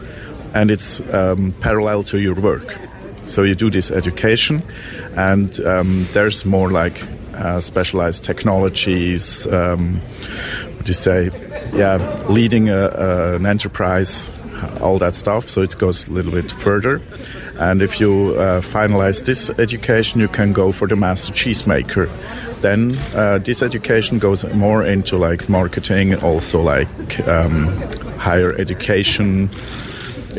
and 0.54 0.72
it's 0.72 1.00
um, 1.14 1.54
parallel 1.60 2.04
to 2.04 2.20
your 2.20 2.36
work. 2.36 2.78
So 3.26 3.44
you 3.44 3.56
do 3.56 3.70
this 3.70 3.92
education, 3.92 4.64
and 5.16 5.60
um, 5.62 6.08
there's 6.14 6.46
more 6.46 6.72
like 6.72 7.02
uh, 7.36 7.62
specialized 7.62 8.24
technologies. 8.24 9.46
Um, 9.48 10.02
what 10.76 10.86
do 10.86 10.90
you 10.90 10.94
say? 10.94 11.30
Yeah, 11.74 11.98
leading 12.28 12.70
a, 12.70 12.88
a, 12.88 13.36
an 13.36 13.46
enterprise, 13.46 14.32
all 14.82 14.98
that 15.00 15.14
stuff. 15.14 15.50
So 15.50 15.62
it 15.62 15.78
goes 15.78 16.08
a 16.08 16.12
little 16.12 16.32
bit 16.32 16.52
further. 16.52 17.02
And 17.60 17.82
if 17.82 18.00
you 18.00 18.36
uh, 18.38 18.62
finalize 18.62 19.26
this 19.26 19.50
education, 19.52 20.22
you 20.22 20.28
can 20.28 20.54
go 20.54 20.72
for 20.72 20.88
the 20.88 20.96
master 20.96 21.34
cheesemaker. 21.34 22.10
Then 22.62 22.98
uh, 23.14 23.40
this 23.40 23.62
education 23.62 24.18
goes 24.18 24.44
more 24.54 24.84
into 24.84 25.18
like 25.18 25.50
marketing, 25.50 26.16
also 26.16 26.62
like 26.62 27.20
um, 27.28 27.68
higher 28.18 28.54
education 28.54 29.50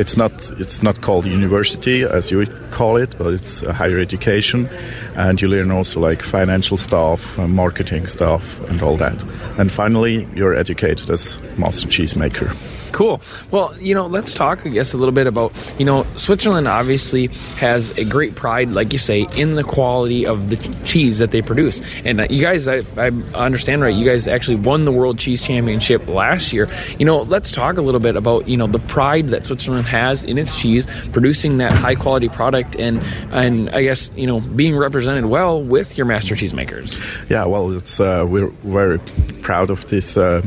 it's 0.01 0.17
not 0.17 0.51
it's 0.59 0.83
not 0.83 1.01
called 1.01 1.27
university 1.27 2.05
as 2.05 2.31
you 2.31 2.47
call 2.71 2.97
it, 2.97 3.17
but 3.19 3.35
it's 3.35 3.61
higher 3.61 3.99
education, 3.99 4.69
and 5.15 5.41
you 5.41 5.49
learn 5.49 5.71
also 5.71 6.01
like 6.01 6.23
financial 6.23 6.79
stuff, 6.79 7.39
uh, 7.39 7.49
marketing 7.49 8.07
stuff, 8.07 8.61
and 8.71 8.83
all 8.83 8.97
that. 8.97 9.23
And 9.59 9.71
finally, 9.71 10.27
you're 10.35 10.55
educated 10.55 11.11
as 11.11 11.41
master 11.59 11.89
cheesemaker. 11.89 12.57
Cool. 12.93 13.21
Well, 13.51 13.77
you 13.79 13.95
know, 13.95 14.07
let's 14.07 14.35
talk, 14.35 14.67
I 14.67 14.71
guess, 14.71 14.93
a 14.93 14.99
little 14.99 15.13
bit 15.13 15.27
about, 15.27 15.53
you 15.79 15.85
know, 15.85 16.07
Switzerland 16.17 16.69
obviously 16.69 17.29
has 17.57 17.93
a 17.93 18.05
great 18.05 18.35
pride, 18.35 18.71
like 18.71 18.93
you 18.93 18.99
say, 18.99 19.27
in 19.37 19.55
the 19.55 19.65
quality 19.65 20.27
of 20.27 20.51
the 20.51 20.57
cheese 20.85 21.19
that 21.19 21.31
they 21.31 21.43
produce. 21.43 21.81
And 22.05 22.21
uh, 22.21 22.27
you 22.29 22.43
guys, 22.43 22.69
I, 22.69 22.83
I 22.97 23.09
understand 23.35 23.83
right, 23.83 23.95
you 23.95 24.05
guys 24.05 24.27
actually 24.29 24.57
won 24.57 24.85
the 24.85 24.93
World 24.93 25.19
Cheese 25.19 25.43
Championship 25.43 26.07
last 26.09 26.53
year. 26.53 26.69
You 26.99 27.07
know, 27.07 27.23
let's 27.23 27.51
talk 27.51 27.77
a 27.77 27.83
little 27.83 28.01
bit 28.01 28.17
about, 28.17 28.49
you 28.49 28.57
know, 28.57 28.67
the 28.67 28.79
pride 28.81 29.29
that 29.29 29.47
Switzerland 29.47 29.87
has 29.87 30.25
in 30.25 30.37
its 30.37 30.59
cheese, 30.59 30.87
producing 31.13 31.59
that 31.59 31.73
high 31.73 31.95
quality 31.95 32.29
product, 32.29 32.77
and, 32.77 33.03
and 33.33 33.71
I 33.71 33.83
guess, 33.83 34.11
you 34.17 34.27
know, 34.27 34.41
being 34.41 34.77
represented 34.77 35.27
well 35.27 35.63
with 35.63 35.97
your 35.97 36.07
master 36.07 36.35
cheesemakers. 36.35 36.97
Yeah, 37.31 37.45
well, 37.45 37.73
it's 37.73 38.01
uh, 38.01 38.25
we're 38.29 38.49
very 38.65 38.99
proud 39.43 39.71
of 39.71 39.87
this. 39.87 40.17
Uh, 40.17 40.43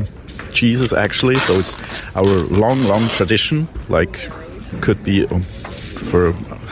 cheeses 0.54 0.92
actually. 0.92 1.36
So 1.36 1.58
it's 1.58 1.76
our 2.14 2.24
long 2.24 2.82
long 2.84 3.06
tradition 3.08 3.68
like 3.88 4.30
could 4.80 5.02
be 5.04 5.26
um, 5.26 5.44
for 6.04 6.28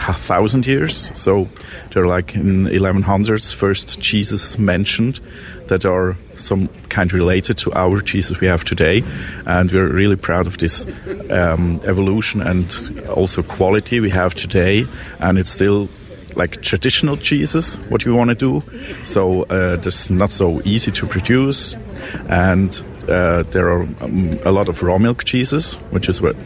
a 0.08 0.14
thousand 0.14 0.66
years. 0.66 1.10
So 1.18 1.48
they're 1.90 2.06
like 2.06 2.34
in 2.34 2.66
1100s 2.66 3.54
first 3.54 4.00
cheeses 4.00 4.58
mentioned 4.58 5.20
that 5.68 5.84
are 5.84 6.16
some 6.34 6.68
kind 6.88 7.12
related 7.12 7.58
to 7.58 7.72
our 7.72 8.00
cheeses 8.00 8.40
we 8.40 8.46
have 8.46 8.64
today. 8.64 9.04
And 9.46 9.70
we're 9.70 9.88
really 9.88 10.16
proud 10.16 10.46
of 10.46 10.58
this 10.58 10.86
um, 11.30 11.80
evolution 11.84 12.42
and 12.42 13.04
also 13.08 13.42
quality 13.42 14.00
we 14.00 14.10
have 14.10 14.34
today. 14.34 14.86
And 15.18 15.38
it's 15.38 15.50
still 15.50 15.88
like 16.34 16.62
traditional 16.62 17.16
cheeses 17.16 17.74
what 17.90 18.06
we 18.06 18.12
want 18.12 18.30
to 18.30 18.34
do. 18.34 18.62
So 19.04 19.42
uh, 19.44 19.78
it's 19.82 20.10
not 20.10 20.30
so 20.30 20.62
easy 20.64 20.90
to 20.92 21.06
produce. 21.06 21.76
And 22.28 22.82
uh, 23.08 23.42
there 23.50 23.68
are 23.68 23.82
um, 24.00 24.38
a 24.44 24.52
lot 24.52 24.68
of 24.68 24.82
raw 24.82 24.98
milk 24.98 25.24
cheeses 25.24 25.74
which 25.90 26.08
is 26.08 26.20
what 26.20 26.36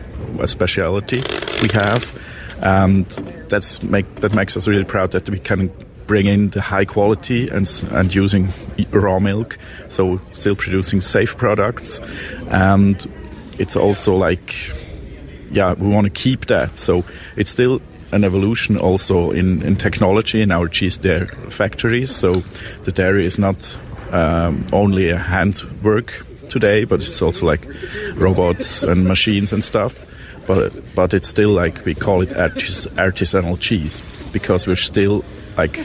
a 0.41 0.47
specialty 0.47 1.23
we 1.63 1.69
have 1.73 2.15
and 2.63 3.07
that's 3.49 3.83
make 3.83 4.07
that 4.17 4.35
makes 4.35 4.57
us 4.57 4.67
really 4.67 4.85
proud 4.85 5.13
that 5.13 5.29
we 5.29 5.39
can 5.39 5.71
bring 6.07 6.27
in 6.27 6.51
the 6.51 6.61
high 6.61 6.85
quality 6.85 7.49
and 7.49 7.85
and 7.91 8.15
using 8.15 8.53
raw 8.91 9.19
milk, 9.19 9.59
so 9.89 10.21
still 10.33 10.57
producing 10.57 11.01
safe 11.01 11.37
products, 11.37 12.01
and 12.49 13.07
it's 13.59 13.77
also 13.77 14.15
like 14.17 14.55
yeah, 15.51 15.75
we 15.75 15.89
want 15.89 16.05
to 16.05 16.11
keep 16.11 16.47
that. 16.47 16.79
So 16.79 17.05
it's 17.37 17.51
still 17.51 17.81
an 18.13 18.25
evolution 18.25 18.77
also 18.79 19.31
in, 19.31 19.63
in 19.63 19.77
technology 19.77 20.41
in 20.41 20.51
our 20.51 20.69
cheese 20.69 20.97
dairy 20.97 21.29
factories. 21.51 22.15
So 22.15 22.35
the 22.85 22.93
dairy 22.93 23.27
is 23.27 23.39
not 23.39 23.79
um, 24.13 24.61
only 24.73 25.11
a 25.11 25.19
handwork 25.19 26.25
today, 26.59 26.85
but 26.85 27.01
it's 27.01 27.21
also 27.21 27.45
like 27.45 27.69
robots 28.15 28.83
and 28.83 29.05
machines 29.05 29.53
and 29.53 29.63
stuff. 29.65 30.07
But 30.47 30.73
but 30.95 31.13
it's 31.13 31.29
still 31.29 31.51
like 31.51 31.85
we 31.85 31.95
call 31.95 32.23
it 32.23 32.33
artis- 32.33 32.87
artisanal 32.97 33.59
cheese 33.61 34.03
because 34.33 34.67
we're 34.67 34.77
still 34.93 35.25
like 35.57 35.77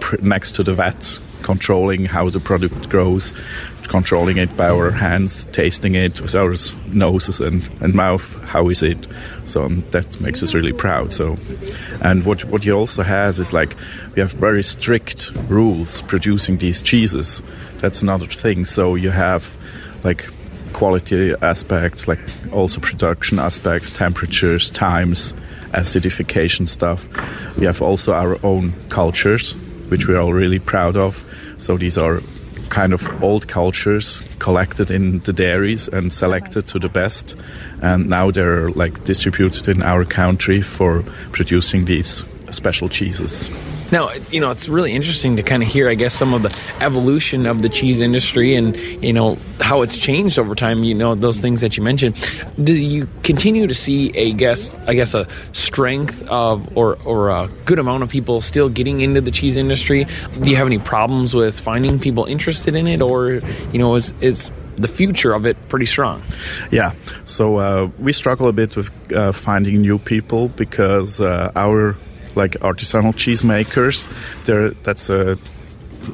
pr- 0.00 0.20
next 0.22 0.52
to 0.56 0.62
the 0.62 0.74
vat 0.74 1.18
controlling 1.42 2.04
how 2.04 2.30
the 2.30 2.40
product 2.40 2.88
grows, 2.88 3.32
controlling 3.84 4.36
it 4.36 4.56
by 4.56 4.68
our 4.68 4.90
hands, 4.90 5.46
tasting 5.52 5.94
it 5.94 6.20
with 6.20 6.34
our 6.34 6.54
noses 6.86 7.40
and, 7.40 7.68
and 7.80 7.94
mouth. 7.94 8.24
How 8.44 8.68
is 8.68 8.82
it? 8.82 8.98
So 9.44 9.64
um, 9.64 9.80
that 9.90 10.20
makes 10.20 10.42
us 10.42 10.54
really 10.54 10.72
proud. 10.72 11.12
So, 11.12 11.38
and 12.00 12.24
what 12.24 12.44
what 12.44 12.64
he 12.64 12.72
also 12.72 13.02
has 13.02 13.38
is 13.38 13.52
like 13.52 13.76
we 14.14 14.20
have 14.20 14.32
very 14.32 14.62
strict 14.62 15.32
rules 15.48 16.02
producing 16.02 16.58
these 16.58 16.82
cheeses. 16.82 17.42
That's 17.78 18.02
another 18.02 18.26
thing. 18.26 18.64
So 18.64 18.94
you 18.94 19.10
have 19.10 19.56
like 20.04 20.28
quality 20.72 21.34
aspects, 21.42 22.06
like 22.08 22.20
also 22.52 22.80
production 22.80 23.38
aspects, 23.38 23.92
temperatures, 23.92 24.70
times, 24.70 25.34
acidification 25.72 26.68
stuff. 26.68 27.06
We 27.56 27.66
have 27.66 27.82
also 27.82 28.12
our 28.12 28.38
own 28.44 28.74
cultures, 28.88 29.54
which 29.88 30.06
we're 30.06 30.20
all 30.20 30.32
really 30.32 30.58
proud 30.58 30.96
of. 30.96 31.24
So 31.58 31.76
these 31.76 31.98
are 31.98 32.22
kind 32.70 32.92
of 32.92 33.22
old 33.22 33.48
cultures 33.48 34.22
collected 34.38 34.90
in 34.90 35.18
the 35.20 35.32
dairies 35.32 35.88
and 35.88 36.12
selected 36.12 36.66
to 36.68 36.78
the 36.78 36.88
best, 36.88 37.34
and 37.82 38.08
now 38.08 38.30
they're 38.30 38.70
like 38.70 39.04
distributed 39.04 39.68
in 39.68 39.82
our 39.82 40.04
country 40.04 40.62
for 40.62 41.02
producing 41.32 41.84
these 41.84 42.24
special 42.50 42.88
cheeses. 42.88 43.50
Now, 43.92 44.12
you 44.30 44.40
know, 44.40 44.50
it's 44.50 44.68
really 44.68 44.92
interesting 44.92 45.36
to 45.36 45.42
kind 45.42 45.62
of 45.62 45.68
hear, 45.68 45.88
I 45.88 45.94
guess, 45.94 46.14
some 46.14 46.32
of 46.32 46.42
the 46.42 46.56
evolution 46.80 47.46
of 47.46 47.62
the 47.62 47.68
cheese 47.68 48.00
industry 48.00 48.54
and, 48.54 48.76
you 48.76 49.12
know, 49.12 49.36
how 49.60 49.82
it's 49.82 49.96
changed 49.96 50.38
over 50.38 50.54
time, 50.54 50.84
you 50.84 50.94
know, 50.94 51.14
those 51.14 51.40
things 51.40 51.60
that 51.60 51.76
you 51.76 51.82
mentioned. 51.82 52.16
Do 52.62 52.74
you 52.74 53.08
continue 53.22 53.66
to 53.66 53.74
see 53.74 54.16
a 54.16 54.32
guess, 54.32 54.74
I 54.86 54.94
guess, 54.94 55.14
a 55.14 55.26
strength 55.52 56.22
of 56.28 56.76
or, 56.76 56.98
or 57.04 57.30
a 57.30 57.48
good 57.64 57.78
amount 57.78 58.02
of 58.02 58.08
people 58.08 58.40
still 58.40 58.68
getting 58.68 59.00
into 59.00 59.20
the 59.20 59.30
cheese 59.30 59.56
industry? 59.56 60.06
Do 60.40 60.50
you 60.50 60.56
have 60.56 60.66
any 60.66 60.78
problems 60.78 61.34
with 61.34 61.58
finding 61.58 61.98
people 61.98 62.24
interested 62.24 62.76
in 62.76 62.86
it 62.86 63.02
or, 63.02 63.40
you 63.72 63.78
know, 63.78 63.96
is, 63.96 64.14
is 64.20 64.50
the 64.76 64.88
future 64.88 65.32
of 65.32 65.46
it 65.46 65.56
pretty 65.68 65.86
strong? 65.86 66.22
Yeah, 66.70 66.94
so 67.24 67.56
uh, 67.56 67.90
we 67.98 68.12
struggle 68.12 68.48
a 68.48 68.52
bit 68.52 68.76
with 68.76 68.90
uh, 69.12 69.32
finding 69.32 69.80
new 69.80 69.98
people 69.98 70.48
because 70.50 71.20
uh, 71.20 71.52
our 71.56 71.96
like 72.36 72.52
artisanal 72.60 73.14
cheesemakers, 73.14 74.08
they're 74.44 74.70
that's 74.70 75.10
a 75.10 75.38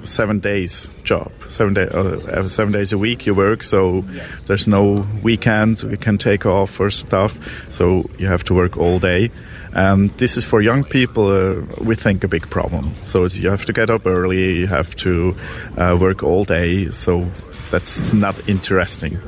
seven 0.03 0.41
days 0.41 0.89
job, 1.05 1.31
seven 1.49 1.75
day, 1.75 1.87
uh, 1.89 2.49
seven 2.49 2.73
days 2.73 2.93
a 2.93 2.99
week 2.99 3.27
you 3.27 3.35
work. 3.35 3.63
So 3.63 4.05
there's 4.47 4.67
no 4.67 5.07
weekend 5.23 5.83
you 5.83 5.97
can 5.97 6.19
take 6.19 6.47
off 6.47 6.81
or 6.81 6.91
stuff. 6.91 7.39
So 7.69 8.09
you 8.19 8.27
have 8.27 8.45
to 8.45 8.55
work 8.55 8.77
all 8.77 8.99
day. 8.99 9.31
And 9.73 10.11
this 10.17 10.37
is 10.37 10.45
for 10.45 10.63
young 10.63 10.85
people, 10.85 11.29
uh, 11.29 11.63
we 11.83 11.95
think 11.95 12.25
a 12.25 12.29
big 12.29 12.49
problem. 12.51 12.95
So 13.05 13.27
you 13.27 13.51
have 13.51 13.67
to 13.67 13.73
get 13.73 13.91
up 13.91 14.07
early, 14.07 14.61
you 14.61 14.67
have 14.67 14.97
to 14.97 15.37
uh, 15.77 15.97
work 16.01 16.23
all 16.23 16.45
day. 16.45 16.91
So 16.91 17.31
that's 17.71 18.03
not 18.13 18.49
interesting 18.49 19.21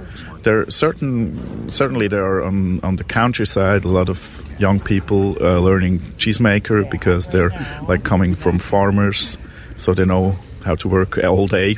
there 0.43 0.61
are 0.61 0.71
certain 0.71 1.69
certainly 1.69 2.07
there 2.07 2.25
are 2.25 2.45
on, 2.45 2.81
on 2.85 2.95
the 2.95 3.03
countryside 3.03 3.85
a 3.85 3.89
lot 3.89 4.09
of 4.09 4.43
young 4.59 4.81
people 4.81 5.37
uh, 5.41 5.59
learning 5.61 6.01
cheesemaker 6.19 6.89
because 6.91 7.29
they're 7.29 7.51
like 7.89 8.03
coming 8.05 8.35
from 8.37 8.59
farmers 8.59 9.39
so 9.77 9.95
they 9.95 10.05
know 10.05 10.37
how 10.65 10.75
to 10.75 10.89
work 10.89 11.17
all 11.25 11.47
day 11.47 11.77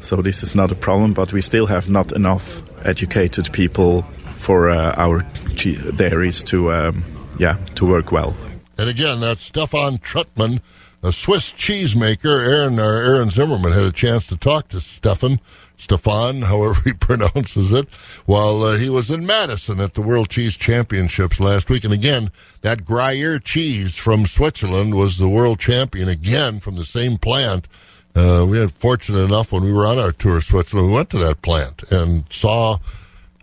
so 0.00 0.16
this 0.22 0.42
is 0.42 0.54
not 0.54 0.70
a 0.72 0.74
problem 0.74 1.12
but 1.14 1.32
we 1.32 1.40
still 1.40 1.66
have 1.66 1.88
not 1.88 2.12
enough 2.12 2.60
educated 2.84 3.52
people 3.52 4.02
for 4.32 4.68
uh, 4.70 4.94
our 4.96 5.24
che- 5.54 5.78
dairies 5.92 6.42
to 6.42 6.70
um, 6.72 7.04
yeah 7.38 7.56
to 7.74 7.86
work 7.86 8.12
well 8.12 8.34
And 8.78 8.88
again, 8.90 9.20
that's 9.20 9.42
Stefan 9.42 9.98
Trutman, 9.98 10.60
a 11.02 11.10
Swiss 11.12 11.50
cheesemaker. 11.56 12.44
Aaron, 12.46 12.78
uh, 12.78 12.82
Aaron 12.82 13.30
Zimmerman 13.30 13.72
had 13.72 13.84
a 13.84 13.92
chance 13.92 14.26
to 14.26 14.36
talk 14.36 14.68
to 14.68 14.80
Stefan, 14.80 15.38
Stefan, 15.78 16.42
however 16.42 16.80
he 16.84 16.92
pronounces 16.94 17.72
it, 17.72 17.88
while 18.24 18.62
uh, 18.62 18.76
he 18.76 18.88
was 18.88 19.10
in 19.10 19.26
Madison 19.26 19.80
at 19.80 19.94
the 19.94 20.02
World 20.02 20.28
Cheese 20.28 20.56
Championships 20.56 21.38
last 21.40 21.68
week. 21.68 21.84
And 21.84 21.92
again, 21.92 22.30
that 22.62 22.84
Gruyere 22.84 23.38
cheese 23.38 23.94
from 23.94 24.26
Switzerland 24.26 24.94
was 24.94 25.18
the 25.18 25.28
world 25.28 25.60
champion 25.60 26.08
again 26.08 26.60
from 26.60 26.76
the 26.76 26.84
same 26.84 27.18
plant. 27.18 27.68
Uh, 28.14 28.46
we 28.48 28.58
had 28.58 28.72
fortunate 28.72 29.20
enough 29.24 29.52
when 29.52 29.62
we 29.62 29.72
were 29.72 29.86
on 29.86 29.98
our 29.98 30.12
tour 30.12 30.38
of 30.38 30.44
Switzerland, 30.44 30.88
we 30.88 30.94
went 30.94 31.10
to 31.10 31.18
that 31.18 31.42
plant 31.42 31.82
and 31.90 32.24
saw 32.30 32.78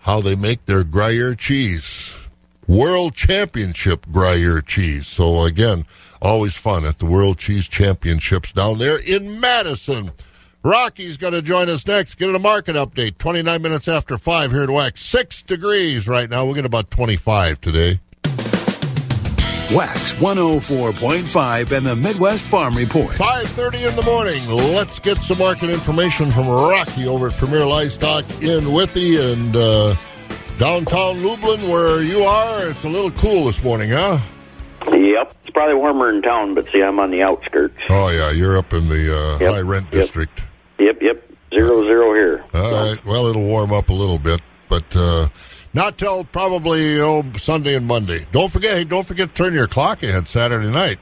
how 0.01 0.19
they 0.19 0.35
make 0.35 0.65
their 0.65 0.83
Gruyere 0.83 1.35
cheese. 1.35 2.15
World 2.67 3.13
Championship 3.13 4.05
Gruyere 4.11 4.61
cheese. 4.61 5.07
So 5.07 5.43
again, 5.43 5.85
always 6.21 6.53
fun 6.53 6.85
at 6.85 6.99
the 6.99 7.05
World 7.05 7.37
Cheese 7.37 7.67
Championships 7.67 8.51
down 8.51 8.79
there 8.79 8.97
in 8.97 9.39
Madison. 9.39 10.11
Rocky's 10.63 11.17
going 11.17 11.34
to 11.34 11.41
join 11.41 11.67
us 11.67 11.86
next. 11.86 12.15
Get 12.15 12.34
a 12.34 12.39
market 12.39 12.78
update. 12.78 13.17
29 13.17 13.62
minutes 13.62 13.88
after 13.89 14.17
5 14.17 14.52
here 14.52 14.63
in 14.63 14.71
Wax. 14.71 15.02
6 15.02 15.41
degrees 15.41 16.08
right 16.08 16.30
now. 16.30 16.45
We'll 16.45 16.54
get 16.54 16.63
about 16.63 16.89
25 16.89 17.60
today. 17.60 17.99
Wax 19.73 20.13
104.5 20.13 21.71
and 21.71 21.86
the 21.86 21.95
Midwest 21.97 22.45
Farm 22.45 22.78
Report. 22.78 23.13
5.30 23.15 23.89
in 23.89 23.95
the 23.97 24.04
morning. 24.04 24.47
Let's 24.47 24.99
get 24.99 25.17
some 25.17 25.39
market 25.39 25.69
information 25.69 26.32
from 26.32 26.47
Rocky 26.47 27.08
over 27.08 27.28
at 27.28 27.34
Premier 27.34 27.65
Livestock 27.65 28.23
in 28.41 28.71
Withee 28.71 29.34
and 29.34 29.54
uh, 29.56 29.95
downtown 30.60 31.23
Lublin 31.23 31.67
where 31.69 32.02
you 32.02 32.23
are. 32.23 32.69
It's 32.69 32.84
a 32.86 32.89
little 32.89 33.12
cool 33.12 33.45
this 33.45 33.62
morning, 33.63 33.89
huh? 33.89 34.19
Yep, 34.88 35.36
it's 35.41 35.49
probably 35.52 35.76
warmer 35.76 36.10
in 36.10 36.21
town, 36.21 36.56
but 36.56 36.69
see, 36.71 36.82
I'm 36.82 36.99
on 36.99 37.12
the 37.12 37.21
outskirts. 37.23 37.78
Oh, 37.89 38.10
yeah. 38.10 38.32
You're 38.32 38.58
up 38.58 38.71
in 38.73 38.88
the 38.88 39.17
uh, 39.17 39.38
Yep, 39.39 39.52
high 39.52 39.62
rent 39.62 39.86
yep. 39.91 40.04
district. 40.04 40.41
Yep, 40.83 41.01
yep, 41.01 41.31
zero 41.53 41.83
zero 41.83 42.13
here. 42.13 42.43
All 42.53 42.89
right. 42.89 43.05
Well, 43.05 43.27
it'll 43.27 43.45
warm 43.45 43.71
up 43.71 43.87
a 43.87 43.93
little 43.93 44.19
bit, 44.19 44.41
but 44.67 44.83
uh, 44.95 45.29
not 45.73 45.97
till 45.97 46.25
probably 46.25 46.99
oh, 46.99 47.23
Sunday 47.37 47.75
and 47.75 47.85
Monday. 47.85 48.27
Don't 48.33 48.51
forget. 48.51 48.75
Hey, 48.75 48.83
don't 48.83 49.07
forget 49.07 49.29
to 49.29 49.35
turn 49.35 49.53
your 49.53 49.67
clock 49.67 50.03
ahead 50.03 50.27
Saturday 50.27 50.69
night. 50.69 50.99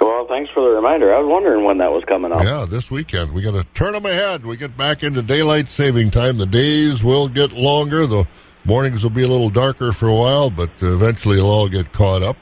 Well, 0.00 0.26
thanks 0.28 0.50
for 0.52 0.62
the 0.62 0.76
reminder. 0.76 1.14
I 1.14 1.20
was 1.20 1.26
wondering 1.26 1.64
when 1.64 1.78
that 1.78 1.90
was 1.90 2.04
coming 2.04 2.32
up. 2.32 2.44
Yeah, 2.44 2.66
this 2.68 2.90
weekend 2.90 3.32
we 3.32 3.40
got 3.40 3.54
to 3.54 3.64
turn 3.72 3.94
them 3.94 4.04
ahead. 4.04 4.44
We 4.44 4.58
get 4.58 4.76
back 4.76 5.02
into 5.02 5.22
daylight 5.22 5.70
saving 5.70 6.10
time. 6.10 6.36
The 6.36 6.46
days 6.46 7.02
will 7.02 7.28
get 7.28 7.52
longer. 7.52 8.06
The 8.06 8.26
mornings 8.64 9.02
will 9.02 9.10
be 9.10 9.22
a 9.22 9.28
little 9.28 9.50
darker 9.50 9.92
for 9.92 10.08
a 10.08 10.14
while, 10.14 10.50
but 10.50 10.70
eventually 10.80 11.38
it'll 11.38 11.50
all 11.50 11.68
get 11.68 11.92
caught 11.92 12.22
up. 12.22 12.36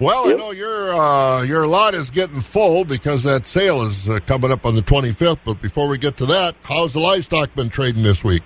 Well, 0.00 0.28
I 0.28 0.34
know 0.34 0.50
your 0.50 0.92
uh, 0.92 1.42
your 1.42 1.68
lot 1.68 1.94
is 1.94 2.10
getting 2.10 2.40
full 2.40 2.84
because 2.84 3.22
that 3.22 3.46
sale 3.46 3.82
is 3.82 4.08
uh, 4.08 4.18
coming 4.26 4.50
up 4.50 4.66
on 4.66 4.74
the 4.74 4.82
25th. 4.82 5.38
But 5.44 5.62
before 5.62 5.88
we 5.88 5.98
get 5.98 6.16
to 6.16 6.26
that, 6.26 6.56
how's 6.62 6.94
the 6.94 7.00
livestock 7.00 7.54
been 7.54 7.68
trading 7.68 8.02
this 8.02 8.24
week? 8.24 8.42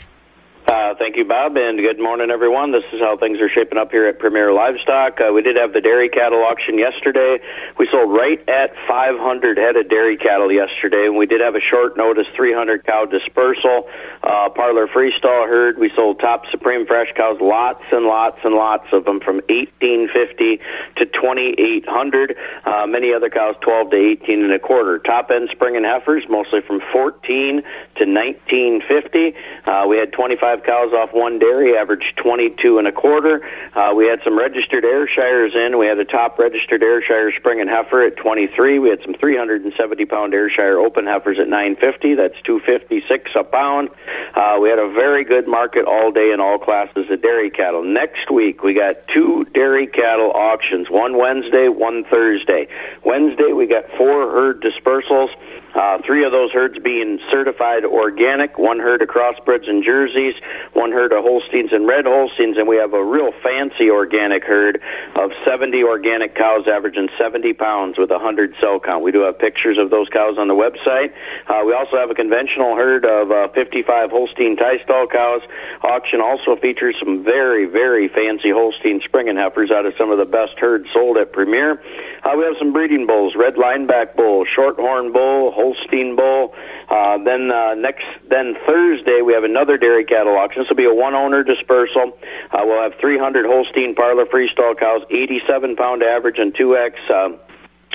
Uh, 0.68 0.92
thank 0.98 1.16
you, 1.16 1.24
Bob, 1.24 1.56
and 1.56 1.80
good 1.80 1.96
morning, 1.98 2.28
everyone. 2.28 2.72
This 2.72 2.84
is 2.92 3.00
how 3.00 3.16
things 3.16 3.40
are 3.40 3.48
shaping 3.48 3.78
up 3.78 3.90
here 3.90 4.06
at 4.06 4.18
Premier 4.18 4.52
Livestock. 4.52 5.16
Uh, 5.16 5.32
we 5.32 5.40
did 5.40 5.56
have 5.56 5.72
the 5.72 5.80
dairy 5.80 6.10
cattle 6.10 6.44
auction 6.44 6.76
yesterday. 6.76 7.40
We 7.78 7.88
sold 7.90 8.12
right 8.12 8.36
at 8.46 8.76
500 8.86 9.56
head 9.56 9.76
of 9.76 9.88
dairy 9.88 10.18
cattle 10.18 10.52
yesterday, 10.52 11.08
and 11.08 11.16
we 11.16 11.24
did 11.24 11.40
have 11.40 11.54
a 11.54 11.64
short 11.64 11.96
notice 11.96 12.26
300 12.36 12.84
cow 12.84 13.06
dispersal. 13.06 13.88
Uh, 14.28 14.50
parlor 14.50 14.86
freestall 14.86 15.48
herd. 15.48 15.78
We 15.78 15.90
sold 15.96 16.20
top 16.20 16.44
Supreme 16.50 16.86
Fresh 16.86 17.16
cows, 17.16 17.38
lots 17.40 17.82
and 17.90 18.04
lots 18.04 18.36
and 18.44 18.54
lots 18.54 18.84
of 18.92 19.06
them, 19.06 19.20
from 19.20 19.36
1850 19.48 20.60
to 20.96 21.06
2800. 21.06 22.36
Uh, 22.66 22.86
many 22.86 23.14
other 23.14 23.30
cows 23.30 23.56
12 23.62 23.90
to 23.90 23.96
18 23.96 24.44
and 24.44 24.52
a 24.52 24.58
quarter. 24.58 24.98
Top 24.98 25.30
end 25.30 25.48
spring 25.50 25.76
and 25.76 25.86
heifers, 25.86 26.24
mostly 26.28 26.60
from 26.60 26.82
14 26.92 27.64
to 27.96 28.04
1950. 28.04 29.32
Uh, 29.64 29.88
we 29.88 29.96
had 29.96 30.12
25 30.12 30.62
cows 30.62 30.92
off 30.92 31.08
one 31.14 31.38
dairy, 31.38 31.72
averaged 31.78 32.12
22 32.20 32.76
and 32.76 32.86
a 32.86 32.92
quarter. 32.92 33.40
Uh, 33.72 33.94
we 33.96 34.04
had 34.04 34.20
some 34.24 34.38
registered 34.38 34.84
Ayrshires 34.84 35.56
in. 35.56 35.78
We 35.78 35.86
had 35.86 35.98
a 35.98 36.04
top 36.04 36.38
registered 36.38 36.82
Ayrshire 36.82 37.32
spring 37.32 37.62
and 37.62 37.70
heifer 37.70 38.04
at 38.04 38.18
23. 38.18 38.78
We 38.78 38.90
had 38.90 39.00
some 39.00 39.14
370 39.14 40.04
pound 40.04 40.34
Ayrshire 40.34 40.78
open 40.78 41.06
heifers 41.06 41.38
at 41.40 41.48
950. 41.48 42.14
That's 42.14 42.36
256 42.44 43.30
a 43.34 43.44
pound. 43.44 43.88
Uh, 44.34 44.58
we 44.60 44.68
had 44.68 44.78
a 44.78 44.88
very 44.92 45.24
good 45.24 45.46
market 45.46 45.84
all 45.86 46.10
day 46.12 46.30
in 46.32 46.40
all 46.40 46.58
classes 46.58 47.06
of 47.10 47.22
dairy 47.22 47.50
cattle. 47.50 47.82
Next 47.82 48.30
week, 48.30 48.62
we 48.62 48.74
got 48.74 48.96
two 49.12 49.46
dairy 49.54 49.86
cattle 49.86 50.32
auctions, 50.32 50.88
one 50.90 51.18
Wednesday, 51.18 51.68
one 51.68 52.04
Thursday. 52.10 52.68
Wednesday, 53.04 53.52
we 53.52 53.66
got 53.66 53.84
four 53.96 54.30
herd 54.30 54.62
dispersals. 54.62 55.28
Uh, 55.74 55.98
three 56.06 56.24
of 56.24 56.32
those 56.32 56.50
herds 56.52 56.78
being 56.82 57.18
certified 57.30 57.84
organic, 57.84 58.58
one 58.58 58.78
herd 58.78 59.02
of 59.02 59.08
crossbreds 59.08 59.68
and 59.68 59.84
jerseys, 59.84 60.34
one 60.72 60.90
herd 60.90 61.12
of 61.12 61.22
Holsteins 61.24 61.72
and 61.72 61.86
red 61.86 62.06
Holsteins, 62.06 62.56
and 62.56 62.66
we 62.66 62.76
have 62.76 62.94
a 62.94 63.04
real 63.04 63.32
fancy 63.42 63.90
organic 63.90 64.44
herd 64.44 64.80
of 65.16 65.30
70 65.44 65.82
organic 65.84 66.34
cows 66.34 66.64
averaging 66.66 67.08
70 67.20 67.52
pounds 67.54 67.98
with 67.98 68.10
a 68.10 68.18
100 68.18 68.54
cell 68.60 68.80
count. 68.80 69.04
We 69.04 69.12
do 69.12 69.20
have 69.28 69.38
pictures 69.38 69.76
of 69.78 69.90
those 69.90 70.08
cows 70.08 70.38
on 70.38 70.48
the 70.48 70.56
website. 70.56 71.12
Uh, 71.46 71.64
we 71.64 71.74
also 71.74 71.96
have 71.96 72.10
a 72.10 72.14
conventional 72.14 72.74
herd 72.74 73.04
of 73.04 73.30
uh, 73.30 73.48
55 73.52 74.10
Holstein 74.10 74.56
tie 74.56 74.80
stall 74.84 75.06
cows. 75.06 75.42
Auction 75.84 76.20
also 76.20 76.56
features 76.56 76.96
some 76.98 77.24
very, 77.24 77.66
very 77.66 78.08
fancy 78.08 78.50
Holstein 78.50 79.00
spring 79.04 79.28
and 79.28 79.38
heifers 79.38 79.70
out 79.70 79.84
of 79.84 79.92
some 79.98 80.10
of 80.10 80.18
the 80.18 80.24
best 80.24 80.56
herds 80.58 80.88
sold 80.92 81.18
at 81.18 81.32
Premier. 81.32 81.80
Uh, 82.24 82.34
we 82.36 82.44
have 82.44 82.56
some 82.58 82.72
breeding 82.72 83.06
bulls, 83.06 83.34
red 83.36 83.54
lineback 83.54 84.16
bull, 84.16 84.44
shorthorn 84.56 85.12
bull, 85.12 85.52
Holstein 85.58 86.14
bull. 86.14 86.54
Uh, 86.86 87.18
then 87.26 87.50
uh, 87.50 87.74
next, 87.74 88.06
then 88.30 88.54
Thursday 88.62 89.20
we 89.26 89.34
have 89.34 89.42
another 89.42 89.76
dairy 89.76 90.04
cattle 90.04 90.38
auction. 90.38 90.62
This 90.62 90.70
will 90.70 90.78
be 90.78 90.86
a 90.86 90.94
one-owner 90.94 91.42
dispersal. 91.42 92.14
Uh, 92.54 92.62
we'll 92.62 92.80
have 92.80 92.94
300 93.00 93.44
Holstein 93.44 93.94
parlor 93.98 94.24
freestall 94.26 94.78
cows, 94.78 95.02
87 95.10 95.74
pound 95.74 96.02
average 96.02 96.38
and 96.38 96.54
2x. 96.54 96.94
Uh, 97.10 97.36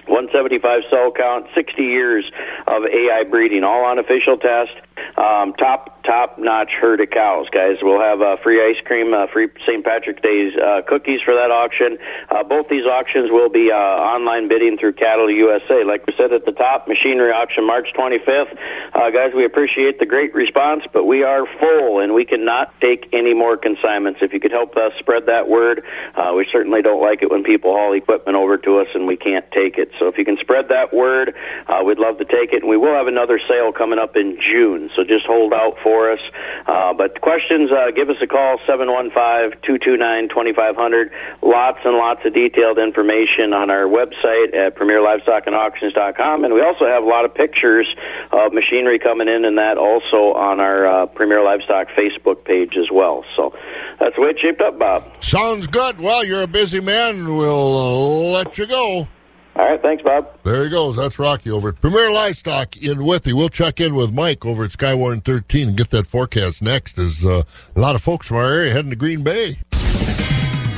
175 0.07 0.81
cell 0.91 1.11
count, 1.15 1.47
60 1.55 1.81
years 1.81 2.25
of 2.67 2.83
AI 2.83 3.23
breeding, 3.23 3.63
all 3.63 3.85
on 3.85 3.99
official 3.99 4.35
test. 4.35 4.75
Um, 5.17 5.53
top 5.53 6.03
top 6.03 6.37
notch 6.37 6.71
herd 6.79 6.99
of 7.01 7.09
cows, 7.09 7.47
guys. 7.51 7.77
We'll 7.81 8.01
have 8.01 8.21
uh, 8.21 8.35
free 8.43 8.59
ice 8.59 8.79
cream, 8.85 9.13
uh, 9.13 9.27
free 9.31 9.47
St. 9.65 9.83
Patrick's 9.83 10.21
Day's 10.21 10.53
uh, 10.55 10.81
cookies 10.87 11.21
for 11.23 11.33
that 11.33 11.49
auction. 11.49 11.97
Uh, 12.29 12.43
both 12.43 12.67
these 12.67 12.85
auctions 12.85 13.31
will 13.31 13.49
be 13.49 13.71
uh, 13.71 13.77
online 13.77 14.47
bidding 14.47 14.77
through 14.77 14.93
Cattle 14.93 15.31
USA. 15.31 15.83
Like 15.87 16.05
we 16.05 16.13
said 16.17 16.33
at 16.33 16.45
the 16.45 16.51
top, 16.51 16.87
machinery 16.87 17.31
auction 17.31 17.65
March 17.65 17.87
25th. 17.95 18.51
Uh, 18.93 19.09
guys, 19.11 19.31
we 19.35 19.45
appreciate 19.45 19.99
the 19.99 20.05
great 20.05 20.33
response, 20.35 20.83
but 20.91 21.05
we 21.05 21.23
are 21.23 21.45
full 21.59 21.99
and 21.99 22.13
we 22.13 22.25
cannot 22.25 22.73
take 22.81 23.07
any 23.13 23.33
more 23.33 23.57
consignments. 23.57 24.19
If 24.21 24.33
you 24.33 24.39
could 24.39 24.51
help 24.51 24.75
us 24.75 24.91
spread 24.99 25.25
that 25.27 25.47
word, 25.47 25.83
uh, 26.15 26.33
we 26.35 26.47
certainly 26.51 26.81
don't 26.81 27.01
like 27.01 27.21
it 27.21 27.31
when 27.31 27.43
people 27.43 27.71
haul 27.73 27.93
equipment 27.93 28.35
over 28.35 28.57
to 28.57 28.79
us 28.79 28.87
and 28.93 29.07
we 29.07 29.17
can't 29.17 29.45
take 29.51 29.77
it. 29.77 29.91
So 29.99 30.07
if 30.07 30.17
you 30.17 30.25
can 30.25 30.37
spread 30.39 30.67
that 30.69 30.93
word, 30.93 31.33
uh, 31.67 31.83
we'd 31.85 31.99
love 31.99 32.17
to 32.19 32.25
take 32.25 32.51
it. 32.51 32.61
And 32.61 32.69
we 32.69 32.77
will 32.77 32.93
have 32.93 33.07
another 33.07 33.39
sale 33.47 33.71
coming 33.71 33.99
up 33.99 34.15
in 34.15 34.37
June, 34.41 34.82
so 34.95 35.03
just 35.03 35.25
hold 35.25 35.53
out 35.53 35.77
for 35.83 36.11
us. 36.11 36.19
Uh, 36.67 36.93
but 36.93 37.19
questions, 37.21 37.71
uh, 37.71 37.91
give 37.91 38.09
us 38.09 38.17
a 38.21 38.27
call, 38.27 38.57
715-229-2500. 38.67 41.09
Lots 41.41 41.79
and 41.83 41.97
lots 41.97 42.21
of 42.25 42.33
detailed 42.33 42.77
information 42.77 43.53
on 43.53 43.69
our 43.69 43.85
website 43.85 44.55
at 44.55 44.75
premierlivestockandauctions.com. 44.75 46.43
And 46.43 46.53
we 46.53 46.61
also 46.61 46.85
have 46.85 47.03
a 47.03 47.07
lot 47.07 47.25
of 47.25 47.33
pictures 47.33 47.87
of 48.31 48.53
machinery 48.53 48.99
coming 48.99 49.27
in 49.27 49.45
and 49.45 49.57
that 49.57 49.77
also 49.77 50.33
on 50.37 50.59
our 50.59 50.85
uh, 50.85 51.05
Premier 51.07 51.43
Livestock 51.43 51.87
Facebook 51.97 52.45
page 52.45 52.77
as 52.77 52.91
well. 52.91 53.25
So 53.35 53.53
that's 53.99 54.15
the 54.15 54.21
way 54.21 54.29
it 54.29 54.39
shaped 54.41 54.61
up, 54.61 54.77
Bob. 54.79 55.23
Sounds 55.23 55.67
good. 55.67 55.99
Well, 55.99 56.23
you're 56.23 56.43
a 56.43 56.47
busy 56.47 56.79
man. 56.79 57.35
We'll 57.35 57.77
uh, 57.77 58.39
let 58.39 58.57
you 58.57 58.65
go. 58.65 59.07
All 59.55 59.65
right, 59.65 59.81
thanks, 59.81 60.01
Bob. 60.03 60.27
There 60.43 60.63
he 60.63 60.69
goes. 60.69 60.95
That's 60.95 61.19
Rocky 61.19 61.51
over 61.51 61.69
at 61.69 61.79
Premier 61.81 62.11
Livestock 62.11 62.75
in 62.77 63.05
Withee. 63.05 63.33
We'll 63.33 63.49
check 63.49 63.79
in 63.79 63.93
with 63.93 64.11
Mike 64.11 64.45
over 64.45 64.63
at 64.63 64.71
Skywarn 64.71 65.23
13 65.23 65.69
and 65.69 65.77
get 65.77 65.91
that 65.91 66.07
forecast 66.07 66.63
next 66.63 66.97
as 66.97 67.23
uh, 67.23 67.43
a 67.75 67.79
lot 67.79 67.93
of 67.93 68.01
folks 68.01 68.25
from 68.25 68.37
our 68.37 68.51
area 68.51 68.73
heading 68.73 68.89
to 68.89 68.95
Green 68.95 69.23
Bay. 69.23 69.57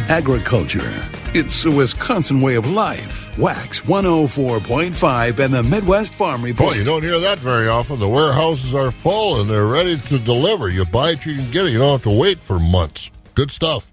Agriculture. 0.09 1.03
It's 1.33 1.65
a 1.65 1.71
Wisconsin 1.71 2.41
way 2.41 2.55
of 2.55 2.69
life. 2.69 3.37
Wax 3.37 3.81
104.5 3.81 5.39
and 5.39 5.53
the 5.53 5.63
Midwest 5.63 6.13
Farm 6.13 6.43
Report. 6.43 6.73
Boy, 6.73 6.77
you 6.77 6.83
don't 6.83 7.01
hear 7.01 7.19
that 7.19 7.39
very 7.39 7.67
often. 7.67 7.99
The 7.99 8.07
warehouses 8.07 8.73
are 8.73 8.91
full 8.91 9.41
and 9.41 9.49
they're 9.49 9.65
ready 9.67 9.97
to 9.97 10.19
deliver. 10.19 10.69
You 10.69 10.85
buy 10.85 11.11
it, 11.11 11.25
you 11.25 11.35
can 11.35 11.49
get 11.51 11.65
it. 11.65 11.71
You 11.71 11.79
don't 11.79 11.93
have 11.93 12.03
to 12.03 12.17
wait 12.17 12.39
for 12.39 12.59
months. 12.59 13.09
Good 13.35 13.51
stuff. 13.51 13.89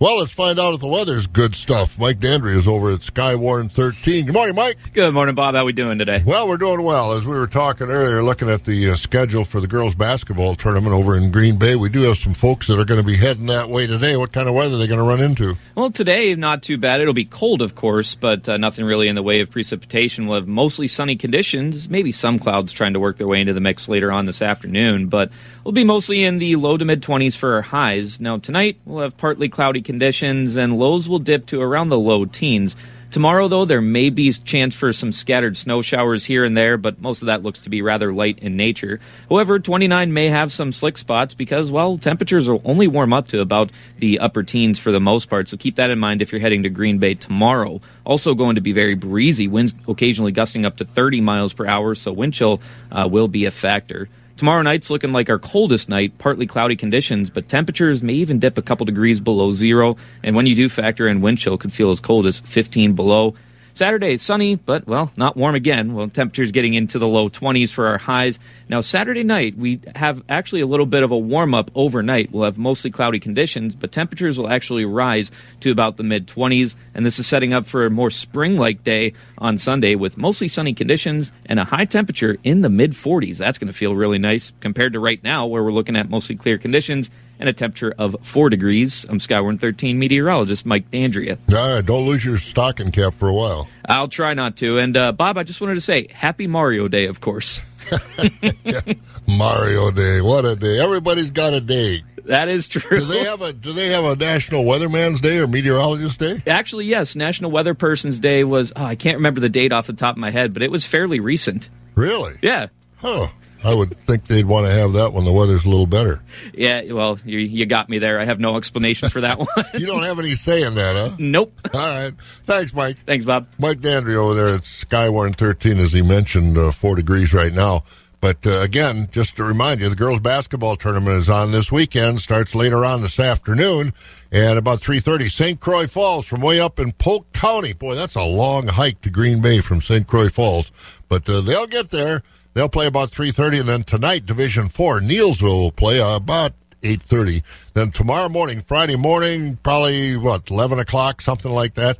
Well, 0.00 0.20
let's 0.20 0.32
find 0.32 0.58
out 0.58 0.72
if 0.72 0.80
the 0.80 0.86
weather's 0.86 1.26
good 1.26 1.54
stuff. 1.54 1.98
Mike 1.98 2.20
Dandry 2.20 2.56
is 2.56 2.66
over 2.66 2.90
at 2.90 3.00
Skywarn 3.00 3.70
13. 3.70 4.24
Good 4.24 4.32
morning, 4.32 4.54
Mike. 4.54 4.78
Good 4.94 5.12
morning, 5.12 5.34
Bob. 5.34 5.54
How 5.54 5.60
are 5.60 5.64
we 5.66 5.74
doing 5.74 5.98
today? 5.98 6.22
Well, 6.24 6.48
we're 6.48 6.56
doing 6.56 6.82
well. 6.82 7.12
As 7.12 7.26
we 7.26 7.34
were 7.34 7.46
talking 7.46 7.88
earlier, 7.88 8.22
looking 8.22 8.48
at 8.48 8.64
the 8.64 8.92
uh, 8.92 8.96
schedule 8.96 9.44
for 9.44 9.60
the 9.60 9.66
girls' 9.66 9.94
basketball 9.94 10.54
tournament 10.54 10.94
over 10.94 11.18
in 11.18 11.30
Green 11.30 11.58
Bay, 11.58 11.76
we 11.76 11.90
do 11.90 12.00
have 12.04 12.16
some 12.16 12.32
folks 12.32 12.66
that 12.68 12.78
are 12.78 12.86
going 12.86 12.98
to 12.98 13.06
be 13.06 13.18
heading 13.18 13.44
that 13.48 13.68
way 13.68 13.86
today. 13.86 14.16
What 14.16 14.32
kind 14.32 14.48
of 14.48 14.54
weather 14.54 14.76
are 14.76 14.78
they 14.78 14.86
going 14.86 15.00
to 15.00 15.04
run 15.04 15.20
into? 15.20 15.58
Well, 15.74 15.90
today, 15.90 16.34
not 16.34 16.62
too 16.62 16.78
bad. 16.78 17.02
It'll 17.02 17.12
be 17.12 17.26
cold, 17.26 17.60
of 17.60 17.74
course, 17.74 18.14
but 18.14 18.48
uh, 18.48 18.56
nothing 18.56 18.86
really 18.86 19.08
in 19.08 19.16
the 19.16 19.22
way 19.22 19.40
of 19.40 19.50
precipitation. 19.50 20.26
We'll 20.26 20.38
have 20.38 20.48
mostly 20.48 20.88
sunny 20.88 21.16
conditions, 21.16 21.90
maybe 21.90 22.10
some 22.10 22.38
clouds 22.38 22.72
trying 22.72 22.94
to 22.94 23.00
work 23.00 23.18
their 23.18 23.28
way 23.28 23.42
into 23.42 23.52
the 23.52 23.60
mix 23.60 23.86
later 23.86 24.10
on 24.10 24.24
this 24.24 24.40
afternoon, 24.40 25.08
but 25.08 25.30
we'll 25.64 25.72
be 25.72 25.84
mostly 25.84 26.24
in 26.24 26.38
the 26.38 26.56
low 26.56 26.76
to 26.76 26.84
mid 26.84 27.02
20s 27.02 27.36
for 27.36 27.54
our 27.54 27.62
highs. 27.62 28.20
Now, 28.20 28.38
tonight, 28.38 28.78
we'll 28.84 29.02
have 29.02 29.16
partly 29.16 29.48
cloudy 29.48 29.82
conditions, 29.82 30.56
and 30.56 30.78
lows 30.78 31.08
will 31.08 31.18
dip 31.18 31.46
to 31.46 31.60
around 31.60 31.88
the 31.88 31.98
low 31.98 32.24
teens. 32.24 32.76
Tomorrow, 33.10 33.48
though, 33.48 33.64
there 33.64 33.80
may 33.80 34.08
be 34.08 34.28
a 34.28 34.32
chance 34.32 34.72
for 34.72 34.92
some 34.92 35.10
scattered 35.10 35.56
snow 35.56 35.82
showers 35.82 36.24
here 36.24 36.44
and 36.44 36.56
there, 36.56 36.76
but 36.76 37.00
most 37.00 37.22
of 37.22 37.26
that 37.26 37.42
looks 37.42 37.62
to 37.62 37.70
be 37.70 37.82
rather 37.82 38.12
light 38.12 38.38
in 38.38 38.56
nature. 38.56 39.00
However, 39.28 39.58
29 39.58 40.12
may 40.12 40.28
have 40.28 40.52
some 40.52 40.70
slick 40.70 40.96
spots 40.96 41.34
because, 41.34 41.72
well, 41.72 41.98
temperatures 41.98 42.48
will 42.48 42.62
only 42.64 42.86
warm 42.86 43.12
up 43.12 43.26
to 43.28 43.40
about 43.40 43.72
the 43.98 44.20
upper 44.20 44.44
teens 44.44 44.78
for 44.78 44.92
the 44.92 45.00
most 45.00 45.28
part, 45.28 45.48
so 45.48 45.56
keep 45.56 45.74
that 45.74 45.90
in 45.90 45.98
mind 45.98 46.22
if 46.22 46.30
you're 46.30 46.40
heading 46.40 46.62
to 46.62 46.70
Green 46.70 46.98
Bay 46.98 47.14
tomorrow. 47.14 47.80
Also 48.04 48.34
going 48.34 48.54
to 48.54 48.60
be 48.60 48.70
very 48.70 48.94
breezy, 48.94 49.48
winds 49.48 49.74
occasionally 49.88 50.30
gusting 50.30 50.64
up 50.64 50.76
to 50.76 50.84
30 50.84 51.20
miles 51.20 51.52
per 51.52 51.66
hour, 51.66 51.96
so 51.96 52.12
wind 52.12 52.32
chill 52.32 52.60
uh, 52.92 53.08
will 53.10 53.26
be 53.26 53.44
a 53.44 53.50
factor. 53.50 54.08
Tomorrow 54.40 54.62
night's 54.62 54.88
looking 54.88 55.12
like 55.12 55.28
our 55.28 55.38
coldest 55.38 55.90
night, 55.90 56.16
partly 56.16 56.46
cloudy 56.46 56.74
conditions, 56.74 57.28
but 57.28 57.46
temperatures 57.46 58.02
may 58.02 58.14
even 58.14 58.38
dip 58.38 58.56
a 58.56 58.62
couple 58.62 58.86
degrees 58.86 59.20
below 59.20 59.52
zero. 59.52 59.98
And 60.22 60.34
when 60.34 60.46
you 60.46 60.54
do 60.54 60.70
factor 60.70 61.06
in 61.06 61.20
wind 61.20 61.36
chill, 61.36 61.58
could 61.58 61.74
feel 61.74 61.90
as 61.90 62.00
cold 62.00 62.24
as 62.24 62.40
15 62.40 62.94
below. 62.94 63.34
Saturday 63.80 64.18
sunny, 64.18 64.56
but 64.56 64.86
well, 64.86 65.10
not 65.16 65.38
warm 65.38 65.54
again. 65.54 65.94
Well, 65.94 66.10
temperatures 66.10 66.52
getting 66.52 66.74
into 66.74 66.98
the 66.98 67.08
low 67.08 67.30
20s 67.30 67.70
for 67.70 67.86
our 67.86 67.96
highs. 67.96 68.38
Now, 68.68 68.82
Saturday 68.82 69.22
night, 69.22 69.56
we 69.56 69.80
have 69.94 70.22
actually 70.28 70.60
a 70.60 70.66
little 70.66 70.84
bit 70.84 71.02
of 71.02 71.12
a 71.12 71.16
warm 71.16 71.54
up 71.54 71.70
overnight. 71.74 72.30
We'll 72.30 72.44
have 72.44 72.58
mostly 72.58 72.90
cloudy 72.90 73.18
conditions, 73.18 73.74
but 73.74 73.90
temperatures 73.90 74.36
will 74.36 74.50
actually 74.50 74.84
rise 74.84 75.30
to 75.60 75.70
about 75.70 75.96
the 75.96 76.02
mid 76.02 76.26
20s. 76.26 76.74
And 76.94 77.06
this 77.06 77.18
is 77.18 77.26
setting 77.26 77.54
up 77.54 77.66
for 77.66 77.86
a 77.86 77.90
more 77.90 78.10
spring 78.10 78.58
like 78.58 78.84
day 78.84 79.14
on 79.38 79.56
Sunday 79.56 79.94
with 79.94 80.18
mostly 80.18 80.48
sunny 80.48 80.74
conditions 80.74 81.32
and 81.46 81.58
a 81.58 81.64
high 81.64 81.86
temperature 81.86 82.36
in 82.44 82.60
the 82.60 82.68
mid 82.68 82.92
40s. 82.92 83.38
That's 83.38 83.56
going 83.56 83.72
to 83.72 83.78
feel 83.78 83.96
really 83.96 84.18
nice 84.18 84.52
compared 84.60 84.92
to 84.92 85.00
right 85.00 85.24
now, 85.24 85.46
where 85.46 85.64
we're 85.64 85.72
looking 85.72 85.96
at 85.96 86.10
mostly 86.10 86.36
clear 86.36 86.58
conditions 86.58 87.10
and 87.40 87.48
a 87.48 87.52
temperature 87.52 87.92
of 87.98 88.14
4 88.22 88.50
degrees. 88.50 89.04
I'm 89.08 89.18
Skywarn 89.18 89.58
13 89.58 89.98
meteorologist 89.98 90.64
Mike 90.64 90.90
Dandria. 90.90 91.38
Right, 91.50 91.84
don't 91.84 92.06
lose 92.06 92.24
your 92.24 92.36
stocking 92.36 92.92
cap 92.92 93.14
for 93.14 93.28
a 93.28 93.34
while. 93.34 93.68
I'll 93.86 94.08
try 94.08 94.34
not 94.34 94.56
to. 94.58 94.78
And 94.78 94.96
uh, 94.96 95.10
Bob, 95.10 95.38
I 95.38 95.42
just 95.42 95.60
wanted 95.60 95.74
to 95.74 95.80
say 95.80 96.06
Happy 96.12 96.46
Mario 96.46 96.86
Day, 96.86 97.06
of 97.06 97.20
course. 97.20 97.60
Mario 99.26 99.90
Day, 99.90 100.20
what 100.20 100.44
a 100.44 100.54
day! 100.54 100.78
Everybody's 100.78 101.30
got 101.30 101.54
a 101.54 101.60
day. 101.60 102.04
That 102.24 102.48
is 102.48 102.68
true. 102.68 103.00
Do 103.00 103.04
they 103.06 103.24
have 103.24 103.42
a 103.42 103.52
Do 103.52 103.72
they 103.72 103.88
have 103.88 104.04
a 104.04 104.14
National 104.14 104.64
Weatherman's 104.64 105.20
Day 105.20 105.38
or 105.38 105.48
Meteorologist 105.48 106.18
Day? 106.18 106.42
Actually, 106.46 106.84
yes. 106.84 107.16
National 107.16 107.50
Weather 107.50 107.74
Person's 107.74 108.20
Day 108.20 108.44
was. 108.44 108.72
Oh, 108.76 108.84
I 108.84 108.94
can't 108.94 109.16
remember 109.16 109.40
the 109.40 109.48
date 109.48 109.72
off 109.72 109.86
the 109.86 109.92
top 109.92 110.14
of 110.14 110.18
my 110.18 110.30
head, 110.30 110.52
but 110.52 110.62
it 110.62 110.70
was 110.70 110.84
fairly 110.84 111.18
recent. 111.18 111.68
Really? 111.96 112.38
Yeah. 112.42 112.68
Huh. 112.98 113.28
I 113.62 113.74
would 113.74 113.96
think 114.06 114.26
they'd 114.26 114.46
want 114.46 114.66
to 114.66 114.72
have 114.72 114.94
that 114.94 115.12
when 115.12 115.24
the 115.24 115.32
weather's 115.32 115.64
a 115.64 115.68
little 115.68 115.86
better. 115.86 116.22
Yeah, 116.54 116.92
well, 116.92 117.18
you, 117.24 117.38
you 117.38 117.66
got 117.66 117.88
me 117.88 117.98
there. 117.98 118.18
I 118.18 118.24
have 118.24 118.40
no 118.40 118.56
explanation 118.56 119.10
for 119.10 119.20
that 119.20 119.38
one. 119.38 119.48
you 119.74 119.86
don't 119.86 120.02
have 120.02 120.18
any 120.18 120.34
say 120.34 120.62
in 120.62 120.74
that, 120.76 120.96
huh? 120.96 121.16
Nope. 121.18 121.52
All 121.74 121.80
right. 121.80 122.14
Thanks, 122.46 122.72
Mike. 122.72 122.96
Thanks, 123.06 123.24
Bob. 123.24 123.48
Mike 123.58 123.80
Dandry 123.80 124.14
over 124.14 124.34
there 124.34 124.54
at 124.54 124.62
Skywarn 124.62 125.36
13, 125.36 125.78
as 125.78 125.92
he 125.92 126.02
mentioned, 126.02 126.56
uh, 126.56 126.72
four 126.72 126.96
degrees 126.96 127.34
right 127.34 127.52
now. 127.52 127.84
But 128.20 128.46
uh, 128.46 128.60
again, 128.60 129.08
just 129.12 129.36
to 129.36 129.44
remind 129.44 129.80
you, 129.80 129.88
the 129.88 129.96
girls' 129.96 130.20
basketball 130.20 130.76
tournament 130.76 131.16
is 131.16 131.30
on 131.30 131.52
this 131.52 131.72
weekend. 131.72 132.20
Starts 132.20 132.54
later 132.54 132.84
on 132.84 133.00
this 133.00 133.18
afternoon, 133.18 133.94
and 134.30 134.58
about 134.58 134.80
three 134.80 135.00
thirty. 135.00 135.30
St. 135.30 135.58
Croix 135.58 135.86
Falls 135.86 136.26
from 136.26 136.42
way 136.42 136.60
up 136.60 136.78
in 136.78 136.92
Polk 136.92 137.32
County. 137.32 137.72
Boy, 137.72 137.94
that's 137.94 138.16
a 138.16 138.22
long 138.22 138.66
hike 138.66 139.00
to 139.02 139.10
Green 139.10 139.40
Bay 139.40 139.60
from 139.60 139.80
St. 139.80 140.06
Croix 140.06 140.28
Falls, 140.28 140.70
but 141.08 141.26
uh, 141.30 141.40
they'll 141.40 141.66
get 141.66 141.90
there. 141.90 142.22
They'll 142.54 142.68
play 142.68 142.86
about 142.86 143.10
three 143.10 143.30
thirty, 143.30 143.58
and 143.58 143.68
then 143.68 143.84
tonight, 143.84 144.26
Division 144.26 144.68
Four, 144.68 145.00
Neillsville 145.00 145.42
will 145.42 145.72
play 145.72 145.98
about 146.00 146.52
eight 146.82 147.02
thirty. 147.02 147.42
Then 147.74 147.92
tomorrow 147.92 148.28
morning, 148.28 148.62
Friday 148.62 148.96
morning, 148.96 149.58
probably 149.62 150.16
what 150.16 150.50
eleven 150.50 150.78
o'clock, 150.78 151.20
something 151.20 151.50
like 151.52 151.74
that. 151.74 151.98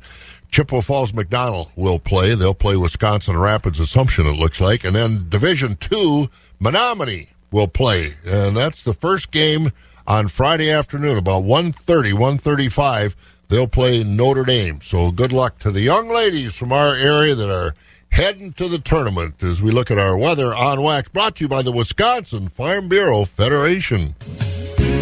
Chippewa 0.49 0.81
Falls 0.81 1.13
McDonell 1.13 1.69
will 1.77 1.99
play. 1.99 2.35
They'll 2.35 2.53
play 2.53 2.75
Wisconsin 2.75 3.37
Rapids 3.37 3.79
Assumption, 3.79 4.27
it 4.27 4.31
looks 4.31 4.59
like. 4.59 4.83
And 4.83 4.95
then 4.95 5.29
Division 5.29 5.77
Two, 5.77 6.29
Menomonie 6.61 7.27
will 7.51 7.69
play, 7.69 8.15
and 8.25 8.55
that's 8.55 8.83
the 8.83 8.93
first 8.93 9.31
game 9.31 9.71
on 10.07 10.27
Friday 10.27 10.69
afternoon, 10.69 11.17
about 11.17 11.43
1.30, 11.43 12.13
1.35. 12.13 13.15
They'll 13.47 13.67
play 13.67 14.03
Notre 14.03 14.43
Dame. 14.43 14.81
So 14.81 15.11
good 15.11 15.31
luck 15.31 15.59
to 15.59 15.71
the 15.71 15.81
young 15.81 16.09
ladies 16.09 16.53
from 16.53 16.71
our 16.71 16.95
area 16.95 17.35
that 17.35 17.49
are 17.49 17.75
heading 18.11 18.53
to 18.53 18.67
the 18.67 18.77
tournament 18.79 19.41
as 19.41 19.61
we 19.61 19.71
look 19.71 19.89
at 19.89 19.97
our 19.97 20.15
weather 20.17 20.53
on 20.53 20.81
wax. 20.81 21.09
Brought 21.09 21.37
to 21.37 21.43
you 21.45 21.47
by 21.47 21.61
the 21.61 21.71
Wisconsin 21.71 22.49
Farm 22.49 22.87
Bureau 22.89 23.25
Federation. 23.25 24.15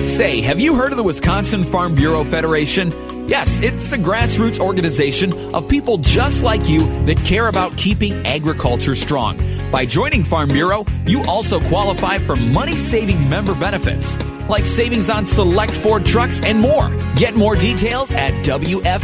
Say, 0.07 0.41
have 0.41 0.60
you 0.60 0.76
heard 0.76 0.91
of 0.91 0.97
the 0.97 1.03
Wisconsin 1.03 1.64
Farm 1.64 1.95
Bureau 1.95 2.24
Federation? 2.24 2.93
Yes, 3.28 3.60
it's 3.62 3.89
the 3.89 3.97
grassroots 3.97 4.60
organization 4.60 5.34
of 5.53 5.70
people 5.70 5.97
just 5.97 6.41
like 6.43 6.68
you 6.68 6.80
that 7.05 7.18
care 7.18 7.47
about 7.47 7.78
keeping 7.78 8.26
agriculture 8.26 8.95
strong. 8.95 9.38
By 9.72 9.86
joining 9.86 10.24
Farm 10.24 10.49
Bureau, 10.49 10.86
you 11.05 11.22
also 11.24 11.60
qualify 11.60 12.18
for 12.18 12.36
money 12.36 12.76
saving 12.76 13.30
member 13.30 13.53
benefits, 13.53 14.18
like 14.49 14.66
savings 14.66 15.10
on 15.12 15.26
select 15.26 15.76
Ford 15.76 16.05
trucks 16.05 16.41
and 16.41 16.60
more. 16.60 16.89
Get 17.16 17.36
more 17.36 17.55
details 17.55 18.12
at 18.12 18.34
WFBF.com. 18.45 18.99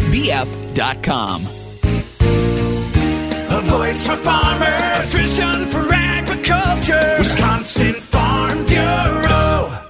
A 3.66 3.68
voice 3.68 4.05
for 4.05 4.16
farmers, 4.18 4.68
a 4.70 5.18
vision 5.18 5.66
for 5.72 5.91
agriculture. 5.91 7.16
Wisconsin 7.18 7.93
Farm 7.93 8.63
Bureau. 8.66 9.82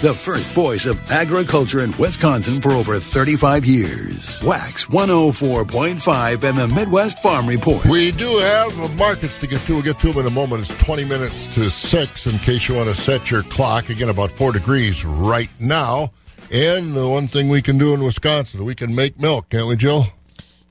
The 0.00 0.14
first 0.14 0.50
voice 0.50 0.86
of 0.86 1.00
agriculture 1.10 1.82
in 1.82 1.96
Wisconsin 1.96 2.60
for 2.60 2.70
over 2.70 2.98
35 3.00 3.64
years. 3.64 4.40
Wax 4.42 4.84
104.5 4.86 6.44
and 6.44 6.58
the 6.58 6.68
Midwest 6.68 7.20
Farm 7.20 7.48
Report. 7.48 7.84
We 7.86 8.12
do 8.12 8.38
have 8.38 8.96
markets 8.96 9.36
to 9.40 9.48
get 9.48 9.60
to. 9.62 9.74
We'll 9.74 9.82
get 9.82 9.98
to 10.00 10.12
them 10.12 10.20
in 10.20 10.26
a 10.26 10.30
moment. 10.30 10.70
It's 10.70 10.84
20 10.84 11.04
minutes 11.06 11.48
to 11.54 11.68
6 11.68 12.26
in 12.26 12.38
case 12.38 12.68
you 12.68 12.76
want 12.76 12.94
to 12.94 13.02
set 13.02 13.30
your 13.30 13.42
clock. 13.44 13.88
Again, 13.88 14.08
about 14.08 14.30
4 14.30 14.52
degrees 14.52 15.04
right 15.04 15.50
now. 15.58 16.12
And 16.52 16.94
the 16.94 17.08
one 17.08 17.26
thing 17.26 17.48
we 17.48 17.60
can 17.60 17.76
do 17.76 17.92
in 17.92 18.04
Wisconsin, 18.04 18.64
we 18.64 18.76
can 18.76 18.94
make 18.94 19.18
milk, 19.18 19.48
can't 19.48 19.66
we, 19.66 19.74
Jill? 19.74 20.06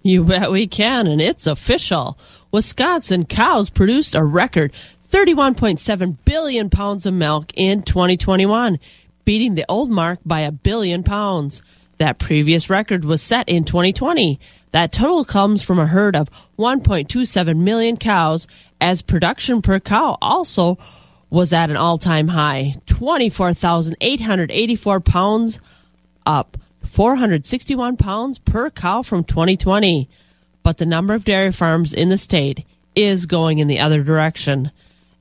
You 0.03 0.23
bet 0.25 0.51
we 0.51 0.67
can, 0.67 1.07
and 1.07 1.21
it's 1.21 1.47
official. 1.47 2.19
Wisconsin 2.51 3.23
cows 3.25 3.69
produced 3.69 4.15
a 4.15 4.23
record 4.23 4.73
31.7 5.09 6.17
billion 6.25 6.69
pounds 6.69 7.05
of 7.05 7.13
milk 7.13 7.53
in 7.55 7.83
2021, 7.83 8.79
beating 9.23 9.55
the 9.55 9.63
old 9.69 9.89
mark 9.89 10.19
by 10.25 10.41
a 10.41 10.51
billion 10.51 11.03
pounds. 11.03 11.63
That 11.99 12.19
previous 12.19 12.69
record 12.69 13.05
was 13.05 13.21
set 13.21 13.47
in 13.47 13.63
2020. 13.63 14.41
That 14.71 14.91
total 14.91 15.23
comes 15.23 15.61
from 15.61 15.79
a 15.79 15.87
herd 15.87 16.17
of 16.17 16.29
1.27 16.59 17.59
million 17.59 17.95
cows, 17.95 18.45
as 18.81 19.01
production 19.01 19.61
per 19.61 19.79
cow 19.79 20.17
also 20.21 20.77
was 21.29 21.53
at 21.53 21.69
an 21.69 21.77
all 21.77 21.97
time 21.97 22.27
high 22.27 22.73
24,884 22.87 24.99
pounds 24.99 25.59
up 26.25 26.57
461 26.93 27.97
pounds 27.97 28.37
per 28.37 28.69
cow 28.69 29.01
from 29.01 29.23
2020. 29.23 30.07
But 30.61 30.77
the 30.77 30.85
number 30.85 31.15
of 31.15 31.25
dairy 31.25 31.51
farms 31.51 31.91
in 31.91 32.09
the 32.09 32.19
state 32.19 32.67
is 32.95 33.25
going 33.25 33.57
in 33.57 33.67
the 33.67 33.79
other 33.79 34.03
direction. 34.03 34.69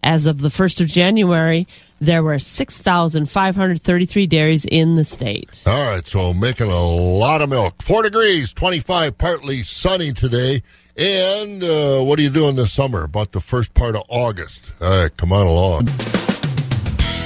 As 0.04 0.26
of 0.26 0.42
the 0.42 0.50
1st 0.50 0.82
of 0.82 0.88
January, 0.88 1.66
there 1.98 2.22
were 2.22 2.38
6,533 2.38 4.26
dairies 4.26 4.66
in 4.66 4.96
the 4.96 5.04
state. 5.04 5.62
All 5.64 5.90
right, 5.90 6.06
so 6.06 6.34
making 6.34 6.70
a 6.70 6.84
lot 6.84 7.40
of 7.40 7.48
milk. 7.48 7.80
Four 7.82 8.02
degrees, 8.02 8.52
25, 8.52 9.16
partly 9.16 9.62
sunny 9.62 10.12
today. 10.12 10.62
And 10.94 11.64
uh, 11.64 12.02
what 12.02 12.18
are 12.18 12.22
you 12.22 12.28
doing 12.28 12.56
this 12.56 12.72
summer? 12.72 13.04
About 13.04 13.32
the 13.32 13.40
first 13.40 13.72
part 13.72 13.96
of 13.96 14.02
August. 14.10 14.74
All 14.82 15.04
right, 15.04 15.16
come 15.16 15.32
on 15.32 15.46
along. 15.46 16.31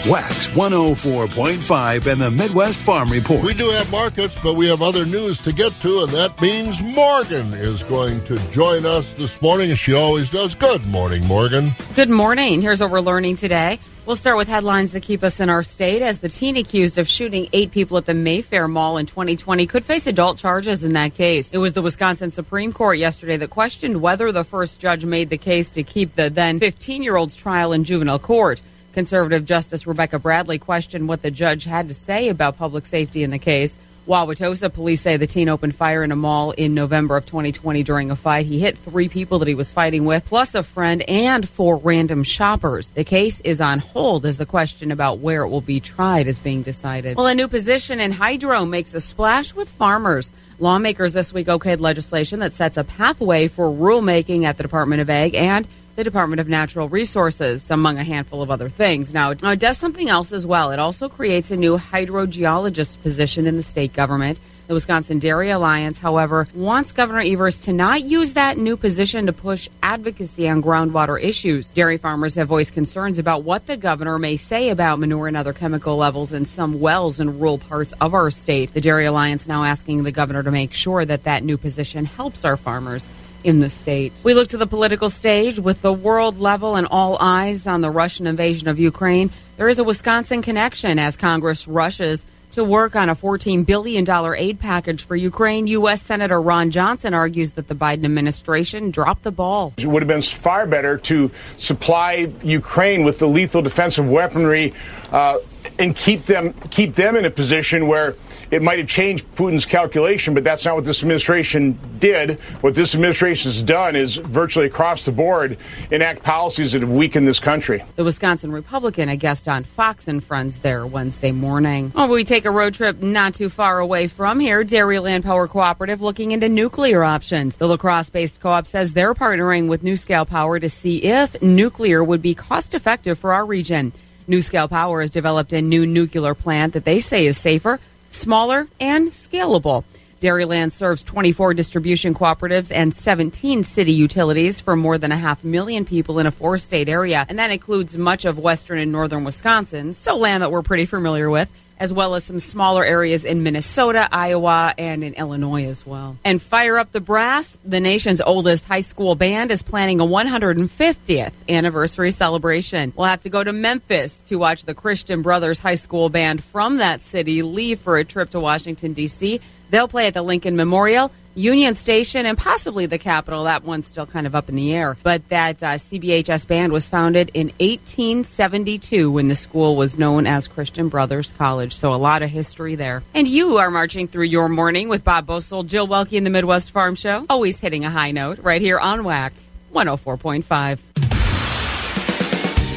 Wax 0.09 0.47
104.5 0.49 2.07
and 2.07 2.21
the 2.21 2.31
Midwest 2.31 2.79
Farm 2.79 3.11
Report. 3.11 3.43
We 3.43 3.55
do 3.55 3.71
have 3.71 3.91
markets, 3.91 4.39
but 4.41 4.55
we 4.55 4.69
have 4.69 4.81
other 4.81 5.05
news 5.05 5.41
to 5.41 5.53
get 5.53 5.81
to, 5.81 6.05
and 6.05 6.13
that 6.13 6.41
means 6.41 6.81
Morgan 6.81 7.53
is 7.53 7.83
going 7.83 8.25
to 8.27 8.39
join 8.53 8.87
us 8.87 9.13
this 9.15 9.43
morning, 9.43 9.73
as 9.73 9.81
she 9.81 9.95
always 9.95 10.31
does. 10.31 10.55
Good 10.55 10.87
morning, 10.87 11.27
Morgan. 11.27 11.73
Good 11.97 12.09
morning. 12.09 12.63
Here's 12.63 12.81
what 12.81 12.93
we're 12.93 13.01
learning 13.01 13.35
today. 13.35 13.81
We'll 14.07 14.15
start 14.15 14.37
with 14.37 14.47
headlines 14.47 14.93
that 14.93 15.03
keep 15.03 15.25
us 15.25 15.41
in 15.41 15.51
our 15.51 15.65
state 15.65 16.03
as 16.03 16.21
the 16.21 16.29
teen 16.29 16.57
accused 16.57 16.99
of 16.99 17.09
shooting 17.09 17.49
eight 17.53 17.73
people 17.73 17.99
at 17.99 18.07
the 18.07 18.15
Mayfair 18.15 18.69
Mall 18.69 18.99
in 18.99 19.07
2020 19.07 19.67
could 19.67 19.85
face 19.85 20.07
adult 20.07 20.39
charges 20.39 20.85
in 20.85 20.93
that 20.93 21.15
case. 21.15 21.51
It 21.51 21.59
was 21.59 21.73
the 21.73 21.83
Wisconsin 21.83 22.31
Supreme 22.31 22.73
Court 22.73 22.99
yesterday 22.99 23.37
that 23.39 23.51
questioned 23.51 24.01
whether 24.01 24.31
the 24.31 24.45
first 24.45 24.79
judge 24.79 25.05
made 25.05 25.31
the 25.31 25.39
case 25.39 25.69
to 25.71 25.83
keep 25.83 26.15
the 26.15 26.31
then 26.31 26.61
15 26.61 27.03
year 27.03 27.17
old's 27.17 27.35
trial 27.35 27.73
in 27.73 27.83
juvenile 27.83 28.21
court. 28.21 28.63
Conservative 28.97 29.44
Justice 29.44 29.86
Rebecca 29.86 30.18
Bradley 30.18 30.59
questioned 30.59 31.07
what 31.07 31.20
the 31.20 31.30
judge 31.30 31.64
had 31.64 31.88
to 31.88 31.92
say 31.92 32.30
about 32.30 32.57
public 32.57 32.86
safety 32.86 33.22
in 33.22 33.30
the 33.30 33.38
case. 33.38 33.76
Wauwatosa 34.09 34.72
police 34.72 35.03
say 35.03 35.18
the 35.18 35.26
teen 35.26 35.51
opened 35.51 35.76
fire 35.76 36.03
in 36.03 36.12
a 36.12 36.16
mall 36.16 36.53
in 36.53 36.72
November 36.72 37.14
of 37.18 37.26
2020 37.26 37.82
during 37.82 38.11
a 38.11 38.16
fight. 38.16 38.47
He 38.47 38.59
hit 38.59 38.78
three 38.78 39.11
people 39.11 39.40
that 39.40 39.49
he 39.49 39.55
was 39.55 39.70
fighting 39.70 40.07
with, 40.07 40.24
plus 40.24 40.55
a 40.55 40.62
friend 40.62 41.03
and 41.03 41.47
four 41.47 41.76
random 41.76 42.22
shoppers. 42.22 42.88
The 42.88 43.05
case 43.05 43.42
is 43.42 43.61
on 43.61 43.80
hold 43.80 44.24
as 44.24 44.38
the 44.38 44.47
question 44.47 44.90
about 44.90 45.18
where 45.18 45.42
it 45.42 45.51
will 45.51 45.61
be 45.61 45.78
tried 45.78 46.26
is 46.26 46.38
being 46.38 46.62
decided. 46.62 47.18
Well, 47.18 47.26
a 47.26 47.34
new 47.34 47.49
position 47.49 48.01
in 48.01 48.12
hydro 48.12 48.64
makes 48.64 48.94
a 48.94 49.03
splash 49.03 49.53
with 49.53 49.68
farmers. 49.68 50.32
Lawmakers 50.59 51.12
this 51.12 51.34
week 51.34 51.49
okayed 51.49 51.80
legislation 51.80 52.40
that 52.40 52.55
sets 52.55 52.78
a 52.78 52.84
pathway 52.84 53.49
for 53.49 53.66
rulemaking 53.66 54.44
at 54.44 54.57
the 54.57 54.62
Department 54.62 55.03
of 55.03 55.11
Ag 55.11 55.34
and 55.34 55.68
the 55.97 56.05
Department 56.05 56.40
of 56.40 56.49
Natural 56.49 56.90
Resources, 56.90 57.70
among 57.70 57.99
a 57.99 58.05
handful 58.05 58.42
of 58.42 58.51
other 58.51 58.68
things. 58.68 59.14
Now, 59.14 59.32
now, 59.42 59.51
it 59.51 59.59
does 59.59 59.78
something 59.78 60.11
else 60.11 60.30
as 60.30 60.47
well. 60.47 60.70
It 60.70 60.78
also 60.78 61.09
creates 61.09 61.51
a 61.51 61.57
new 61.57 61.78
hydrogeologist 61.78 63.03
position 63.03 63.47
in 63.47 63.57
the 63.57 63.62
state 63.62 63.94
government. 63.94 64.38
The 64.66 64.74
Wisconsin 64.74 65.20
Dairy 65.20 65.51
Alliance, 65.51 65.99
however, 65.99 66.49
wants 66.53 66.90
Governor 66.92 67.20
Evers 67.20 67.61
to 67.61 67.72
not 67.72 68.03
use 68.03 68.32
that 68.32 68.59
new 68.59 68.76
position 68.76 69.26
to 69.26 69.32
push 69.32 69.68
advocacy 69.82 70.49
on 70.49 70.62
groundwater 70.62 71.22
issues. 71.22 71.70
Dairy 71.70 71.97
farmers 71.99 72.34
have 72.34 72.49
voiced 72.49 72.74
concerns 72.74 73.18
about 73.18 73.44
what 73.44 73.66
the 73.66 73.76
governor 73.76 74.18
may 74.18 74.36
say 74.36 74.70
about 74.70 74.99
manure 74.99 75.28
and 75.28 75.36
other 75.36 75.53
chemical 75.53 75.97
levels 75.97 76.32
in 76.32 76.44
some 76.44 76.80
wells 76.80 77.20
in 77.20 77.38
rural 77.38 77.59
parts 77.59 77.94
of 78.01 78.12
our 78.12 78.30
state. 78.30 78.74
The 78.74 78.80
Dairy 78.80 79.07
Alliance 79.07 79.47
now 79.47 79.62
asking 79.64 80.03
the 80.03 80.12
governor 80.12 80.42
to 80.42 80.51
make 80.51 80.72
sure 80.72 81.05
that 81.05 81.24
that 81.24 81.44
new 81.44 81.57
position 81.57 82.05
helps 82.05 82.44
our 82.44 82.57
farmers 82.57 83.07
in 83.47 83.61
the 83.61 83.70
state. 83.70 84.12
We 84.24 84.34
look 84.34 84.49
to 84.49 84.59
the 84.59 84.66
political 84.66 85.09
stage 85.09 85.61
with 85.61 85.80
the 85.80 85.92
world 85.92 86.38
level 86.38 86.74
and 86.74 86.86
all 86.90 87.16
eyes 87.20 87.66
on 87.66 87.80
the 87.80 87.90
Russian 87.90 88.26
invasion 88.26 88.66
of 88.66 88.78
Ukraine. 88.78 89.30
There 89.57 89.68
is 89.68 89.78
a 89.78 89.84
Wisconsin 89.84 90.42
connection 90.42 90.99
as 90.99 91.16
Congress 91.16 91.68
rushes 91.68 92.26
to 92.53 92.64
work 92.64 92.97
on 92.97 93.09
a 93.09 93.14
$14 93.14 93.64
billion 93.64 94.05
aid 94.36 94.59
package 94.59 95.05
for 95.05 95.14
Ukraine. 95.14 95.66
U.S. 95.68 96.03
Senator 96.03 96.40
Ron 96.40 96.70
Johnson 96.70 97.14
argues 97.14 97.53
that 97.53 97.68
the 97.68 97.74
Biden 97.74 98.05
administration 98.05 98.90
dropped 98.90 99.22
the 99.22 99.30
ball. 99.30 99.74
It 99.76 99.86
would 99.86 100.03
have 100.03 100.09
been 100.09 100.22
far 100.22 100.66
better 100.66 100.99
to 100.99 101.30
supply 101.59 102.32
Ukraine 102.42 103.05
with 103.05 103.18
the 103.18 103.28
lethal 103.28 103.62
defensive 103.62 104.09
weaponry 104.11 104.72
uh, 105.12 105.38
and 105.79 105.95
keep 105.95 106.24
them 106.24 106.53
keep 106.70 106.95
them 106.95 107.16
in 107.16 107.24
a 107.24 107.31
position 107.31 107.87
where 107.87 108.16
it 108.51 108.62
might 108.62 108.79
have 108.79 108.87
changed 108.87 109.27
Putin's 109.35 109.66
calculation, 109.66 110.33
but 110.33 110.45
that's 110.45 110.64
not 110.64 110.77
what 110.77 110.85
this 110.85 111.03
administration 111.03 111.79
did. 111.99 112.39
What 112.61 112.74
this 112.74 112.95
administration 112.95 113.51
has 113.51 113.62
done 113.62 113.97
is 113.97 114.16
virtually 114.16 114.66
across 114.66 115.05
the 115.05 115.12
board 115.12 115.59
enact 115.91 116.22
policies 116.22 116.72
that 116.72 116.83
have 116.83 116.93
weakened 116.93 117.27
this 117.27 117.41
country. 117.41 117.83
The 117.97 118.05
Wisconsin 118.05 118.53
Republican, 118.53 119.09
a 119.09 119.16
guest 119.16 119.49
on 119.49 119.64
Fox 119.64 120.07
and 120.07 120.22
Friends 120.22 120.59
there 120.59 120.87
Wednesday 120.87 121.33
morning. 121.33 121.93
Oh, 121.97 122.07
we 122.09 122.24
take 122.24 122.45
a 122.45 122.51
road 122.51 122.74
trip 122.74 123.03
not 123.03 123.35
too 123.35 123.49
far 123.49 123.81
away 123.81 124.07
from 124.07 124.39
here. 124.39 124.62
Dairyland 124.62 125.24
Power 125.24 125.49
Cooperative 125.49 126.01
looking 126.01 126.33
into 126.33 126.49
nuclear 126.49 127.03
options. 127.03 127.57
The 127.57 127.66
La 127.66 127.77
Crosse 127.77 128.11
based 128.11 128.41
co 128.41 128.51
op 128.51 128.66
says 128.66 128.93
they're 128.93 129.14
partnering 129.14 129.68
with 129.68 129.83
NuScale 129.83 130.27
Power 130.27 130.61
to 130.61 130.68
see 130.68 131.03
if 131.03 131.41
nuclear 131.43 132.03
would 132.05 132.22
be 132.22 132.35
cost 132.35 132.74
effective 132.74 133.18
for 133.18 133.33
our 133.33 133.45
region. 133.45 133.93
NuScale 134.29 134.68
Power 134.68 135.03
has 135.03 135.11
developed 135.11 135.53
a 135.53 135.62
new 135.62 135.87
nuclear 135.87 136.35
plant 136.35 136.72
that 136.72 136.85
they 136.85 136.99
say 136.99 137.27
is 137.27 137.39
safer, 137.39 137.79
smaller, 138.11 138.66
and 138.81 139.09
scalable. 139.09 139.85
Dairyland 140.20 140.72
serves 140.72 141.05
24 141.05 141.55
distribution 141.55 142.14
cooperatives 142.14 142.72
and 142.74 142.93
17 142.93 143.62
city 143.62 143.93
utilities 143.93 144.61
for 144.61 144.74
more 144.74 144.99
than 144.99 145.12
a 145.12 145.16
half 145.16 145.45
million 145.45 145.85
people 145.85 146.18
in 146.18 146.27
a 146.27 146.31
four 146.31 146.59
state 146.59 146.89
area, 146.89 147.24
and 147.29 147.39
that 147.39 147.51
includes 147.51 147.97
much 147.97 148.24
of 148.24 148.39
western 148.39 148.79
and 148.79 148.91
northern 148.91 149.24
Wisconsin, 149.24 149.93
so 149.93 150.16
land 150.16 150.43
that 150.43 150.51
we're 150.51 150.62
pretty 150.62 150.87
familiar 150.87 151.31
with 151.31 151.51
as 151.79 151.93
well 151.93 152.14
as 152.14 152.24
some 152.24 152.41
smaller 152.41 152.85
areas 152.85 153.24
in 153.24 153.43
Minnesota, 153.43 154.09
Iowa, 154.11 154.74
and 154.79 155.05
in 155.05 155.14
Illinois 155.14 155.66
as 155.66 155.87
well. 155.87 156.16
And 156.24 156.41
Fire 156.41 156.79
Up 156.79 156.93
the 156.93 157.01
Brass, 157.01 157.59
the 157.64 157.81
nation's 157.81 158.20
oldest 158.20 158.64
high 158.64 158.81
school 158.81 159.14
band, 159.14 159.51
is 159.51 159.62
planning 159.62 160.01
a 160.01 160.07
150th 160.07 161.33
anniversary 161.49 162.11
celebration. 162.11 162.93
We'll 162.97 163.07
have 163.07 163.22
to 163.22 163.31
go 163.31 163.45
to 163.45 163.53
Memphis 163.53 164.18
to 164.27 164.37
watch 164.37 164.64
the 164.64 164.74
Christian 164.74 165.22
Brothers 165.22 165.59
High 165.59 165.74
School 165.74 166.09
Band 166.09 166.43
from 166.43 166.79
that 166.79 167.03
city 167.03 167.43
leave 167.43 167.81
for 167.81 167.99
a 167.99 168.05
trip 168.05 168.31
to 168.31 168.41
Washington, 168.41 168.93
D.C. 168.93 169.41
They'll 169.70 169.89
play 169.89 170.07
at 170.07 170.14
the 170.14 170.22
Lincoln 170.22 170.57
Memorial 170.57 171.11
Union 171.37 171.74
Station 171.74 172.24
and 172.24 172.39
possibly 172.39 172.87
the 172.87 172.99
Capitol. 172.99 173.45
That 173.45 173.62
one's 173.62 173.87
still 173.87 174.07
kind 174.07 174.26
of 174.26 174.34
up 174.34 174.49
in 174.49 174.57
the 174.57 174.72
air. 174.72 174.97
But 175.03 175.28
that 175.28 175.62
uh, 175.62 175.74
CBHS 175.74 176.49
band 176.49 176.72
was 176.72 176.89
founded 176.89 177.30
in 177.34 177.49
1872 177.61 179.11
when 179.11 179.28
the 179.28 179.37
school 179.37 179.76
was 179.76 179.99
known 179.99 180.26
as 180.26 180.49
Christian 180.49 180.89
Brothers 180.89 181.32
College. 181.32 181.74
So 181.74 181.93
a 181.93 181.97
lot 181.97 182.22
of 182.22 182.30
history 182.30 182.74
there. 182.74 183.03
And 183.14 183.28
you 183.28 183.59
are 183.59 183.70
marching 183.70 184.09
through 184.09 184.24
your 184.24 184.49
morning 184.49 184.89
with 184.89 185.05
Bob 185.05 185.26
Bosold, 185.26 185.68
Jill 185.68 185.87
Welke 185.87 186.14
in 186.14 186.24
the 186.24 186.30
Midwest 186.30 186.70
Farm 186.70 186.95
Show. 186.95 187.26
Always 187.28 187.61
hitting 187.61 187.84
a 187.84 187.91
high 187.91 188.12
note 188.12 188.39
right 188.39 188.62
here 188.62 188.78
on 188.78 189.05
Wax 189.05 189.51
104.5. 189.74 190.78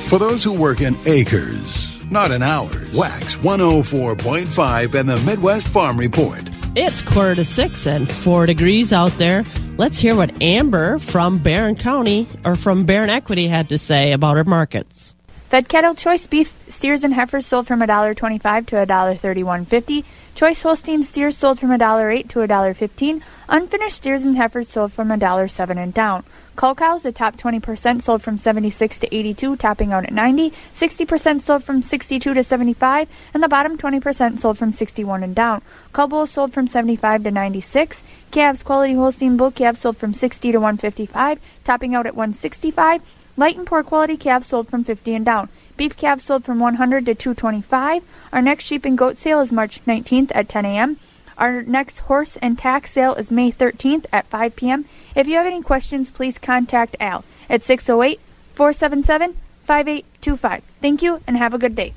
For 0.10 0.20
those 0.20 0.44
who 0.44 0.54
work 0.54 0.82
in 0.82 0.98
acres, 1.06 2.04
not 2.12 2.32
in 2.32 2.42
hours, 2.42 2.94
Wax 2.94 3.38
104.5 3.38 5.00
and 5.00 5.08
the 5.08 5.20
Midwest 5.20 5.68
Farm 5.68 5.98
Report. 5.98 6.42
It's 6.76 7.02
quarter 7.02 7.34
to 7.34 7.44
six 7.44 7.88
and 7.88 8.10
four 8.10 8.46
degrees 8.46 8.94
out 8.94 9.12
there. 9.14 9.44
Let's 9.78 9.98
hear 9.98 10.16
what 10.16 10.40
Amber 10.40 11.00
from 11.00 11.40
Barron 11.40 11.76
County 11.76 12.28
or 12.46 12.56
from 12.56 12.86
Barron 12.86 13.10
Equity 13.10 13.48
had 13.48 13.70
to 13.70 13.80
say 13.80 14.12
about 14.12 14.38
her 14.38 14.44
markets. 14.44 15.16
Fed 15.50 15.68
cattle 15.68 15.96
choice 15.96 16.28
beef 16.28 16.54
steers 16.70 17.04
and 17.04 17.16
heifers 17.16 17.48
sold 17.48 17.66
from 17.66 17.80
$1.25 17.80 18.68
to 18.68 18.76
$1.31.50. 18.76 20.04
Choice 20.36 20.62
Holstein 20.62 21.02
steers 21.04 21.36
sold 21.36 21.60
from 21.60 21.70
$1.08 21.70 22.30
to 22.30 22.40
$1.15. 22.40 23.24
Unfinished 23.50 23.98
steers 23.98 24.22
and 24.22 24.38
heifers 24.38 24.70
sold 24.70 24.94
from 24.94 25.10
$1.07 25.10 25.76
and 25.76 25.92
down. 25.92 26.24
Cull 26.60 26.76
cows, 26.76 27.04
the 27.04 27.14
top 27.14 27.38
20% 27.38 28.02
sold 28.02 28.22
from 28.22 28.38
76 28.38 29.00
to 29.00 29.16
82, 29.16 29.56
topping 29.56 29.94
out 29.94 30.04
at 30.04 30.12
90. 30.12 30.52
60% 30.76 31.42
sold 31.42 31.64
from 31.64 31.82
62 31.82 32.34
to 32.34 32.44
75, 32.44 33.08
and 33.34 33.42
the 33.42 33.48
bottom 33.48 33.78
20% 33.78 34.40
sold 34.40 34.58
from 34.58 34.74
61 34.74 35.24
and 35.24 35.34
down. 35.34 35.62
Cull 35.94 36.10
bulls 36.10 36.32
sold 36.32 36.52
from 36.52 36.68
75 36.68 37.24
to 37.24 37.32
96. 37.32 38.04
Calves, 38.32 38.62
quality 38.62 38.94
Holstein 38.94 39.38
bull 39.38 39.52
calves 39.52 39.80
sold 39.80 39.96
from 39.96 40.14
60 40.14 40.52
to 40.52 40.58
155, 40.58 41.40
topping 41.64 41.96
out 41.96 42.06
at 42.06 42.14
165. 42.14 43.04
Light 43.38 43.56
and 43.56 43.66
poor 43.66 43.82
quality 43.82 44.18
calves 44.18 44.48
sold 44.48 44.68
from 44.68 44.84
50 44.84 45.16
and 45.16 45.26
down. 45.26 45.48
Beef 45.78 45.96
calves 45.96 46.26
sold 46.26 46.44
from 46.44 46.60
100 46.60 47.06
to 47.06 47.16
225. 47.16 48.04
Our 48.34 48.42
next 48.42 48.66
sheep 48.66 48.84
and 48.84 48.98
goat 48.98 49.18
sale 49.18 49.40
is 49.40 49.54
March 49.54 49.80
19th 49.86 50.34
at 50.36 50.50
10 50.50 50.66
a.m. 50.66 50.98
Our 51.40 51.62
next 51.64 52.00
horse 52.00 52.36
and 52.38 52.60
tax 52.60 52.92
sale 52.92 53.16
is 53.16 53.32
May 53.32 53.50
13th 53.50 54.06
at 54.12 54.28
5 54.28 54.58
p.m. 54.58 54.86
If 55.16 55.26
you 55.26 55.38
have 55.38 55.46
any 55.46 55.62
questions, 55.62 56.12
please 56.12 56.38
contact 56.38 56.98
Al 57.00 57.24
at 57.50 57.64
608 57.64 58.20
477 58.54 59.38
5825. 59.64 60.64
Thank 60.82 61.02
you 61.02 61.22
and 61.26 61.38
have 61.38 61.54
a 61.54 61.58
good 61.58 61.76
day. 61.76 61.94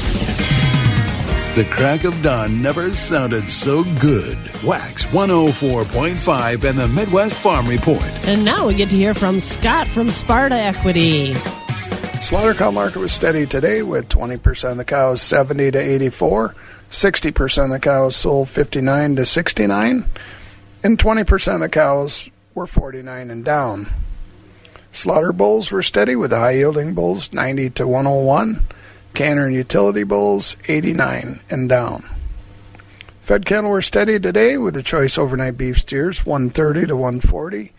The 1.57 1.67
crack 1.71 2.05
of 2.05 2.23
dawn 2.23 2.63
never 2.63 2.89
sounded 2.91 3.49
so 3.49 3.83
good. 4.01 4.39
Wax 4.63 5.07
104.5 5.07 6.65
and 6.65 6.79
the 6.79 6.89
Midwest 6.89 7.35
Farm 7.35 7.67
Report. 7.67 8.03
And 8.25 8.45
now 8.45 8.69
we 8.69 8.75
get 8.75 8.91
to 8.91 8.97
hear 8.97 9.13
from 9.13 9.41
Scott 9.41 9.89
from 9.89 10.11
Sparta 10.13 10.55
Equity. 10.55 11.35
Slaughter 12.23 12.55
cow 12.55 12.71
market 12.71 13.01
was 13.01 13.13
steady 13.13 13.47
today 13.47 13.83
with 13.83 14.09
20% 14.09 14.71
of 14.71 14.77
the 14.77 14.85
cows 14.85 15.21
70 15.21 15.73
to 15.73 15.79
84, 15.79 16.55
60% 16.93 17.65
of 17.65 17.71
the 17.71 17.81
cows 17.81 18.15
sold 18.15 18.51
59 18.51 19.17
to 19.17 19.25
69, 19.25 20.05
and 20.85 20.99
20% 20.99 21.55
of 21.55 21.61
the 21.61 21.69
cows 21.71 22.29
were 22.55 22.67
49 22.67 23.31
and 23.31 23.43
down. 23.43 23.87
Slaughter 24.93 25.33
bulls 25.33 25.73
were 25.73 25.83
steady 25.83 26.15
with 26.15 26.31
the 26.31 26.39
high 26.39 26.51
yielding 26.51 26.93
bulls 26.93 27.33
90 27.33 27.71
to 27.71 27.89
101, 27.89 28.63
canner 29.15 29.47
and 29.47 29.55
utility 29.55 30.05
bulls 30.05 30.55
89 30.69 31.41
and 31.49 31.67
down. 31.67 32.05
Fed 33.23 33.47
cattle 33.47 33.71
were 33.71 33.81
steady 33.81 34.21
today 34.21 34.59
with 34.59 34.75
the 34.75 34.83
choice 34.83 35.17
overnight 35.17 35.57
beef 35.57 35.81
steers 35.81 36.27
130 36.27 36.89
to 36.89 36.95
140, 36.95 37.73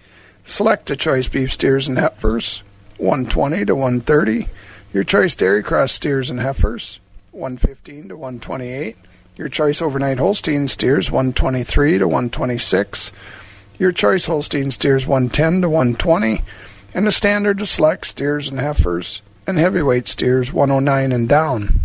select 0.43 0.87
to 0.87 0.95
choice 0.95 1.27
beef 1.27 1.53
steers 1.53 1.87
and 1.87 1.99
heifers 1.99 2.63
120 2.97 3.63
to 3.65 3.75
130, 3.75 4.49
your 4.91 5.03
choice 5.03 5.35
dairy 5.35 5.61
cross 5.61 5.91
steers 5.91 6.31
and 6.31 6.39
heifers 6.39 6.99
115 7.33 8.09
to 8.09 8.15
128, 8.15 8.95
your 9.35 9.49
choice 9.49 9.81
overnight 9.81 10.19
Holstein 10.19 10.67
steers 10.67 11.09
123 11.09 11.97
to 11.97 12.07
126, 12.07 13.11
your 13.79 13.91
choice 13.91 14.25
Holstein 14.25 14.71
steers 14.71 15.07
110 15.07 15.61
to 15.61 15.69
120, 15.69 16.41
and 16.93 17.07
the 17.07 17.11
standard 17.11 17.57
to 17.57 17.65
select 17.65 18.07
steers 18.07 18.47
and 18.47 18.59
heifers 18.59 19.21
and 19.47 19.57
heavyweight 19.57 20.07
steers 20.07 20.53
109 20.53 21.11
and 21.11 21.27
down. 21.27 21.79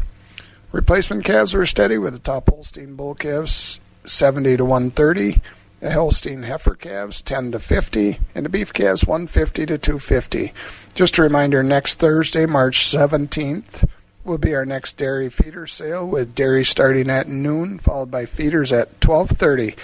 Replacement 0.70 1.24
calves 1.24 1.55
were 1.55 1.66
steady 1.66 1.96
with 1.96 2.12
the 2.12 2.18
top 2.18 2.49
Holstein 2.49 2.94
bull 2.94 3.14
calves 3.14 3.80
70 4.05 4.59
to 4.59 4.64
130, 4.64 5.40
the 5.80 5.92
Holstein 5.92 6.42
heifer 6.42 6.74
calves 6.74 7.22
10 7.22 7.53
to 7.53 7.59
50, 7.59 8.18
and 8.34 8.44
the 8.44 8.51
beef 8.51 8.72
calves 8.72 9.07
150 9.07 9.66
to 9.66 9.78
250. 9.78 10.53
Just 10.94 11.16
a 11.18 11.22
reminder, 11.22 11.62
next 11.62 12.01
Thursday, 12.01 12.46
March 12.46 12.86
17th, 12.86 13.88
will 14.29 14.39
be 14.39 14.55
our 14.55 14.66
next 14.66 14.99
dairy 14.99 15.31
feeder 15.31 15.66
sale 15.66 16.07
with 16.07 16.35
dairy 16.35 16.64
starting 16.64 17.09
at 17.09 17.26
noon, 17.26 17.79
followed 17.79 18.11
by 18.11 18.26
feeders 18.26 18.72
at 18.72 18.89
1230. 19.05 19.74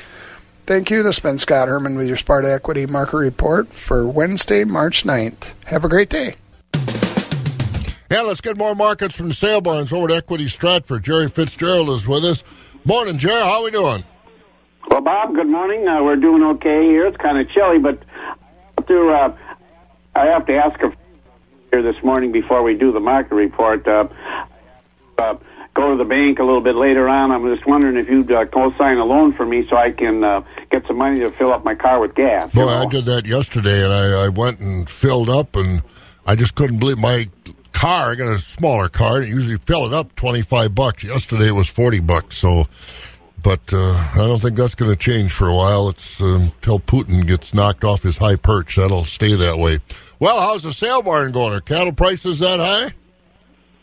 Thank 0.66 0.90
you. 0.90 1.02
This 1.02 1.16
has 1.16 1.22
been 1.22 1.38
Scott 1.38 1.68
Herman 1.68 1.96
with 1.96 2.06
your 2.06 2.16
Sparta 2.16 2.52
Equity 2.52 2.86
Market 2.86 3.16
Report 3.16 3.72
for 3.72 4.06
Wednesday, 4.06 4.64
March 4.64 5.04
9th. 5.04 5.54
Have 5.64 5.84
a 5.84 5.88
great 5.88 6.10
day. 6.10 6.36
Yeah, 8.10 8.20
let's 8.20 8.40
get 8.40 8.56
more 8.56 8.74
markets 8.74 9.16
from 9.16 9.28
the 9.28 9.34
sale 9.34 9.60
barns 9.60 9.92
over 9.92 10.10
at 10.10 10.16
Equity 10.18 10.48
Stratford. 10.48 11.02
Jerry 11.02 11.28
Fitzgerald 11.28 11.88
is 11.90 12.06
with 12.06 12.24
us. 12.24 12.44
Morning, 12.84 13.18
Jerry. 13.18 13.42
How 13.42 13.60
are 13.60 13.64
we 13.64 13.70
doing? 13.70 14.04
Well, 14.90 15.00
Bob, 15.00 15.34
good 15.34 15.48
morning. 15.48 15.88
Uh, 15.88 16.02
we're 16.02 16.16
doing 16.16 16.42
okay 16.42 16.84
here. 16.84 17.06
It's 17.06 17.16
kind 17.16 17.38
of 17.38 17.50
chilly, 17.50 17.78
but 17.78 18.02
I 18.14 18.34
have 18.76 18.86
to, 18.86 19.08
uh, 19.08 19.36
I 20.14 20.26
have 20.26 20.46
to 20.46 20.54
ask 20.54 20.80
a 20.82 20.92
here 21.74 21.82
this 21.82 22.00
morning 22.04 22.30
before 22.30 22.62
we 22.62 22.76
do 22.76 22.92
the 22.92 23.00
market 23.00 23.34
report. 23.34 23.86
Uh, 23.86 24.06
uh, 25.18 25.34
go 25.74 25.90
to 25.90 25.96
the 25.96 26.08
bank 26.08 26.38
a 26.38 26.44
little 26.44 26.60
bit 26.60 26.76
later 26.76 27.08
on. 27.08 27.32
I'm 27.32 27.44
just 27.52 27.66
wondering 27.66 27.96
if 27.96 28.08
you'd 28.08 28.30
uh, 28.30 28.46
co-sign 28.46 28.98
a 28.98 29.04
loan 29.04 29.32
for 29.32 29.44
me 29.44 29.66
so 29.68 29.76
I 29.76 29.90
can 29.90 30.22
uh, 30.22 30.42
get 30.70 30.86
some 30.86 30.98
money 30.98 31.18
to 31.20 31.32
fill 31.32 31.52
up 31.52 31.64
my 31.64 31.74
car 31.74 32.00
with 32.00 32.14
gas. 32.14 32.52
Boy, 32.52 32.68
I 32.68 32.86
did 32.86 33.06
that 33.06 33.26
yesterday, 33.26 33.82
and 33.82 33.92
I, 33.92 34.26
I 34.26 34.28
went 34.28 34.60
and 34.60 34.88
filled 34.88 35.28
up, 35.28 35.56
and 35.56 35.82
I 36.24 36.36
just 36.36 36.54
couldn't 36.54 36.78
believe 36.78 36.98
my 36.98 37.28
car. 37.72 38.12
I 38.12 38.14
got 38.14 38.28
a 38.28 38.38
smaller 38.38 38.88
car, 38.88 39.18
and 39.18 39.28
usually 39.28 39.58
fill 39.58 39.86
it 39.86 39.92
up 39.92 40.14
twenty 40.14 40.42
five 40.42 40.76
bucks. 40.76 41.02
Yesterday 41.02 41.48
it 41.48 41.56
was 41.56 41.68
forty 41.68 41.98
bucks. 41.98 42.36
So, 42.38 42.68
but 43.44 43.72
uh, 43.74 43.92
I 43.92 44.16
don't 44.16 44.40
think 44.40 44.56
that's 44.56 44.74
going 44.74 44.90
to 44.90 44.96
change 44.96 45.30
for 45.30 45.46
a 45.46 45.54
while. 45.54 45.90
It's 45.90 46.20
uh, 46.20 46.40
until 46.40 46.80
Putin 46.80 47.26
gets 47.26 47.52
knocked 47.52 47.84
off 47.84 48.02
his 48.02 48.16
high 48.16 48.36
perch 48.36 48.76
that'll 48.76 49.04
stay 49.04 49.34
that 49.34 49.58
way. 49.58 49.80
Well, 50.18 50.40
how's 50.40 50.62
the 50.62 50.72
sale 50.72 51.02
barn 51.02 51.30
going? 51.30 51.52
Are 51.52 51.60
cattle 51.60 51.92
prices 51.92 52.38
that 52.38 52.58
high? 52.58 52.94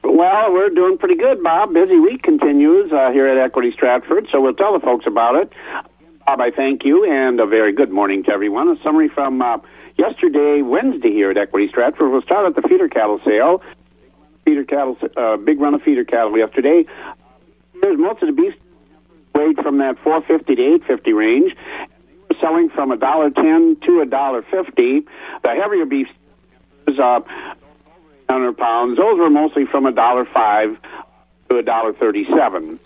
Well, 0.03 0.51
we're 0.51 0.69
doing 0.69 0.97
pretty 0.97 1.15
good, 1.15 1.43
Bob. 1.43 1.73
Busy 1.73 1.99
week 1.99 2.23
continues 2.23 2.91
uh, 2.91 3.11
here 3.11 3.27
at 3.27 3.37
Equity 3.37 3.71
Stratford, 3.71 4.27
so 4.31 4.41
we'll 4.41 4.55
tell 4.55 4.73
the 4.73 4.83
folks 4.83 5.05
about 5.05 5.35
it. 5.35 5.53
Bob, 6.25 6.41
I 6.41 6.49
thank 6.49 6.83
you, 6.83 7.05
and 7.09 7.39
a 7.39 7.45
very 7.45 7.71
good 7.71 7.91
morning 7.91 8.23
to 8.23 8.31
everyone. 8.31 8.67
A 8.67 8.81
summary 8.83 9.09
from 9.09 9.41
uh, 9.41 9.59
yesterday, 9.97 10.63
Wednesday, 10.63 11.11
here 11.11 11.29
at 11.29 11.37
Equity 11.37 11.67
Stratford. 11.69 12.11
We'll 12.11 12.23
start 12.23 12.47
at 12.47 12.61
the 12.61 12.67
feeder 12.67 12.89
cattle 12.89 13.21
sale. 13.23 13.61
Feeder 14.43 14.63
cattle, 14.63 14.97
uh, 15.15 15.37
big 15.37 15.59
run 15.59 15.75
of 15.75 15.83
feeder 15.83 16.03
cattle 16.03 16.35
yesterday. 16.35 16.85
There's 17.79 17.99
most 17.99 18.23
of 18.23 18.27
the 18.27 18.33
beef 18.33 18.55
weighed 19.33 19.57
from 19.57 19.77
that 19.79 19.97
450 20.03 20.55
to 20.55 20.61
850 20.61 21.13
range. 21.13 21.55
We're 22.29 22.39
selling 22.39 22.69
from 22.69 22.91
a 22.91 22.97
dollar 22.97 23.29
ten 23.29 23.77
to 23.85 24.01
a 24.01 24.05
dollar 24.05 24.41
fifty. 24.43 25.01
The 25.43 25.49
heavier 25.49 25.85
beef 25.85 26.07
is 26.87 26.97
uh, 26.97 27.19
100 28.27 28.57
pounds. 28.57 28.97
Those 28.97 29.19
were 29.19 29.29
mostly 29.29 29.65
from 29.65 29.85
a 29.85 29.91
dollar 29.91 30.25
five 30.25 30.77
to 31.49 31.57
a 31.57 31.63
dollar 31.63 31.93
thirty-seven. 31.93 32.79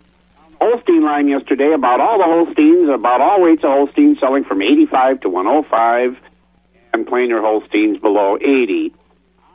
Holstein 0.59 1.03
line 1.03 1.27
yesterday, 1.27 1.73
about 1.73 1.99
all 1.99 2.17
the 2.17 2.23
Holsteins, 2.23 2.89
about 2.89 3.21
all 3.21 3.41
weights 3.41 3.63
of 3.63 3.69
Holsteins 3.69 4.19
selling 4.19 4.45
from 4.45 4.61
85 4.61 5.21
to 5.21 5.29
105, 5.29 6.17
and 6.93 7.05
plainer 7.05 7.41
Holsteins 7.41 7.99
below 7.99 8.37
80. 8.37 8.93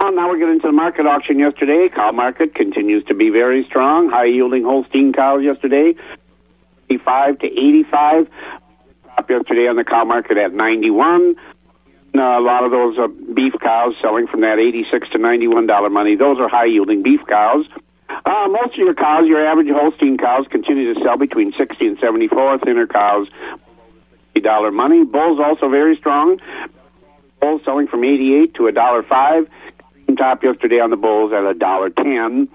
Well, 0.00 0.14
now 0.14 0.28
we're 0.28 0.38
getting 0.38 0.60
to 0.60 0.68
the 0.68 0.72
market 0.72 1.06
auction 1.06 1.38
yesterday. 1.38 1.88
Cow 1.94 2.12
market 2.12 2.54
continues 2.54 3.04
to 3.04 3.14
be 3.14 3.30
very 3.30 3.64
strong. 3.64 4.08
High 4.08 4.26
yielding 4.26 4.62
Holstein 4.62 5.12
cows 5.12 5.42
yesterday, 5.42 5.94
85 6.90 7.38
to 7.40 7.46
85. 7.46 8.28
Top 9.04 9.30
yesterday 9.30 9.68
on 9.68 9.76
the 9.76 9.84
cow 9.84 10.04
market 10.04 10.36
at 10.36 10.52
91. 10.52 11.36
Uh, 12.12 12.20
a 12.20 12.42
lot 12.42 12.64
of 12.64 12.72
those 12.72 12.98
uh, 12.98 13.06
beef 13.06 13.54
cows 13.62 13.94
selling 14.02 14.26
from 14.26 14.40
that 14.40 14.58
86 14.58 15.08
to 15.10 15.18
91 15.18 15.66
dollar 15.66 15.90
money. 15.90 16.16
Those 16.16 16.38
are 16.40 16.48
high 16.48 16.66
yielding 16.66 17.02
beef 17.02 17.20
cows. 17.28 17.66
Uh, 18.08 18.48
most 18.48 18.74
of 18.74 18.78
your 18.78 18.94
cows, 18.94 19.26
your 19.28 19.46
average 19.46 19.68
Holstein 19.70 20.18
cows, 20.18 20.46
continue 20.50 20.92
to 20.92 21.00
sell 21.04 21.16
between 21.16 21.52
60 21.56 21.86
and 21.86 21.98
74. 22.00 22.58
Thinner 22.58 22.88
cows, 22.88 23.28
$80 24.34 24.74
money. 24.74 25.04
Bulls 25.04 25.38
also 25.38 25.68
very 25.68 25.96
strong. 25.96 26.40
Bulls 27.40 27.62
selling 27.64 27.86
from 27.86 28.02
88 28.02 28.54
to 28.54 28.66
a 28.66 28.72
dollar 28.72 29.02
five. 29.04 29.48
Top 30.18 30.42
yesterday 30.42 30.80
on 30.80 30.90
the 30.90 30.96
bulls 30.96 31.32
at 31.32 31.44
a 31.44 31.54
dollar 31.54 31.88
ten. 31.88 32.48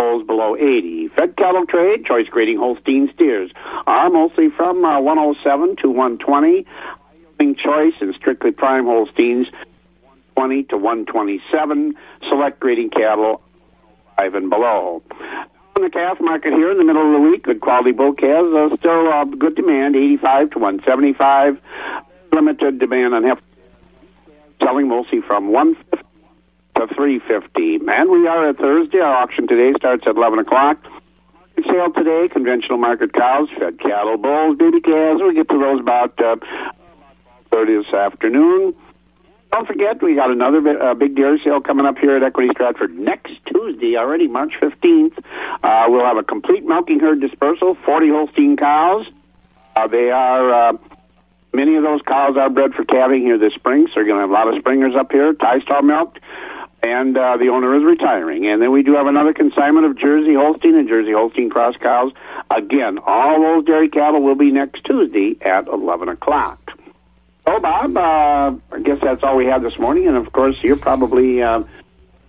Bulls 0.00 0.26
below 0.26 0.56
80. 0.56 1.08
Fed 1.14 1.36
cattle 1.36 1.66
trade, 1.66 2.06
choice 2.06 2.26
grading 2.30 2.56
Holstein 2.56 3.10
steers 3.14 3.50
are 3.86 4.08
mostly 4.08 4.48
from 4.48 4.82
uh, 4.82 4.98
107 4.98 5.76
to 5.82 5.90
120. 5.90 6.64
Choice 7.62 7.92
and 8.00 8.14
Strictly 8.14 8.50
Prime 8.50 8.84
Holsteins, 8.84 9.46
120 10.34 10.62
to 10.64 10.78
127. 10.78 11.94
Select 12.28 12.60
grading 12.60 12.90
cattle, 12.90 13.42
five 14.16 14.34
and 14.34 14.48
below. 14.48 15.02
On 15.76 15.82
the 15.82 15.90
calf 15.90 16.18
market 16.20 16.54
here 16.54 16.70
in 16.70 16.78
the 16.78 16.84
middle 16.84 17.04
of 17.04 17.20
the 17.20 17.28
week, 17.28 17.42
good 17.42 17.60
quality 17.60 17.92
bull 17.92 18.14
calves, 18.14 18.54
uh, 18.54 18.74
still 18.78 19.12
uh, 19.12 19.24
good 19.24 19.54
demand, 19.54 19.96
85 19.96 20.50
to 20.50 20.58
175. 20.58 21.60
Limited 22.32 22.78
demand 22.78 23.14
on 23.14 23.24
heifer 23.24 23.42
selling 24.62 24.88
mostly 24.88 25.20
from 25.26 25.48
150 25.52 25.89
to 26.80 26.94
350. 26.94 27.80
And 27.92 28.10
we 28.10 28.26
are 28.26 28.48
at 28.48 28.56
Thursday. 28.56 28.98
Our 28.98 29.22
auction 29.22 29.46
today 29.46 29.72
starts 29.76 30.04
at 30.06 30.16
11 30.16 30.38
o'clock. 30.40 30.82
Market 31.56 31.64
sale 31.66 31.92
today, 31.92 32.28
conventional 32.32 32.78
market 32.78 33.12
cows, 33.12 33.48
fed 33.58 33.78
cattle, 33.80 34.16
bulls, 34.16 34.56
baby 34.56 34.80
calves. 34.80 35.20
We 35.22 35.34
get 35.34 35.48
to 35.50 35.58
those 35.58 35.80
about 35.80 36.18
uh, 36.22 36.36
30 37.52 37.76
this 37.76 37.92
afternoon. 37.92 38.74
Don't 39.52 39.66
forget, 39.66 40.00
we 40.00 40.14
got 40.14 40.30
another 40.30 40.80
uh, 40.80 40.94
big 40.94 41.16
dairy 41.16 41.40
sale 41.44 41.60
coming 41.60 41.84
up 41.84 41.98
here 41.98 42.16
at 42.16 42.22
Equity 42.22 42.50
Stratford 42.52 42.96
next 42.96 43.32
Tuesday, 43.46 43.96
already 43.96 44.28
March 44.28 44.52
15th. 44.62 45.18
Uh, 45.62 45.86
we'll 45.88 46.06
have 46.06 46.16
a 46.16 46.22
complete 46.22 46.64
milking 46.64 47.00
herd 47.00 47.20
dispersal, 47.20 47.76
40 47.84 48.08
Holstein 48.10 48.56
cows. 48.56 49.06
Uh, 49.74 49.88
they 49.88 50.10
are, 50.10 50.70
uh, 50.70 50.72
many 51.52 51.76
of 51.76 51.82
those 51.82 52.00
cows 52.06 52.36
are 52.38 52.48
bred 52.48 52.74
for 52.74 52.84
calving 52.84 53.22
here 53.22 53.38
this 53.38 53.52
spring, 53.54 53.88
so 53.88 53.94
you're 53.96 54.06
going 54.06 54.16
to 54.16 54.22
have 54.22 54.30
a 54.30 54.32
lot 54.32 54.48
of 54.48 54.54
springers 54.60 54.94
up 54.96 55.10
here, 55.10 55.34
tie 55.34 55.58
stall 55.60 55.82
milked, 55.82 56.20
and 56.82 57.16
uh, 57.16 57.36
the 57.36 57.48
owner 57.48 57.76
is 57.76 57.84
retiring. 57.84 58.46
And 58.46 58.60
then 58.62 58.72
we 58.72 58.82
do 58.82 58.94
have 58.94 59.06
another 59.06 59.32
consignment 59.32 59.86
of 59.86 59.98
Jersey 59.98 60.34
Holstein 60.34 60.76
and 60.76 60.88
Jersey 60.88 61.12
Holstein 61.12 61.50
cross 61.50 61.76
cows. 61.76 62.12
Again, 62.50 62.98
all 63.04 63.40
those 63.40 63.64
dairy 63.64 63.88
cattle 63.88 64.22
will 64.22 64.34
be 64.34 64.50
next 64.50 64.84
Tuesday 64.84 65.36
at 65.40 65.68
11 65.68 66.08
o'clock. 66.08 66.58
Oh, 67.46 67.58
Bob, 67.58 67.96
uh, 67.96 68.74
I 68.74 68.80
guess 68.82 68.98
that's 69.02 69.22
all 69.22 69.36
we 69.36 69.46
have 69.46 69.62
this 69.62 69.78
morning. 69.78 70.06
And 70.06 70.16
of 70.16 70.32
course, 70.32 70.56
you're 70.62 70.76
probably 70.76 71.42
uh, 71.42 71.64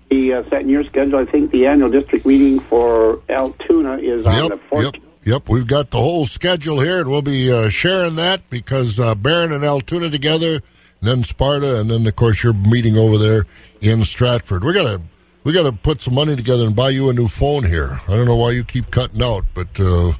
be 0.10 0.34
uh, 0.34 0.44
setting 0.50 0.70
your 0.70 0.84
schedule. 0.84 1.20
I 1.20 1.26
think 1.26 1.52
the 1.52 1.68
annual 1.68 1.90
district 1.90 2.26
meeting 2.26 2.60
for 2.60 3.22
Altoona 3.30 3.98
is 3.98 4.26
on 4.26 4.50
the 4.50 4.60
14th. 4.70 4.94
Yep, 4.94 4.96
yep. 5.24 5.50
We've 5.50 5.68
got 5.68 5.90
the 5.92 6.00
whole 6.00 6.26
schedule 6.26 6.80
here, 6.80 7.00
and 7.00 7.10
we'll 7.10 7.22
be 7.22 7.52
uh, 7.52 7.70
sharing 7.70 8.16
that 8.16 8.50
because 8.50 9.00
uh, 9.00 9.16
Barron 9.16 9.52
and 9.52 9.64
Altoona 9.64 10.10
together, 10.10 10.62
then 11.02 11.24
Sparta, 11.24 11.80
and 11.80 11.90
then 11.90 12.06
of 12.06 12.16
course 12.16 12.44
you're 12.44 12.54
meeting 12.54 12.98
over 12.98 13.18
there 13.18 13.46
in 13.82 14.04
Stratford. 14.06 14.64
We 14.64 14.74
gotta 14.74 15.02
we 15.44 15.54
gotta 15.54 15.72
put 15.72 16.02
some 16.02 16.16
money 16.16 16.36
together 16.36 16.64
and 16.64 16.76
buy 16.76 16.90
you 16.90 17.10
a 17.10 17.14
new 17.14 17.28
phone 17.28 17.64
here. 17.64 18.00
I 18.08 18.16
don't 18.16 18.26
know 18.26 18.36
why 18.36 18.52
you 18.52 18.64
keep 18.64 18.92
cutting 18.92 19.22
out, 19.24 19.46
but 19.54 19.80
uh, 19.80 20.12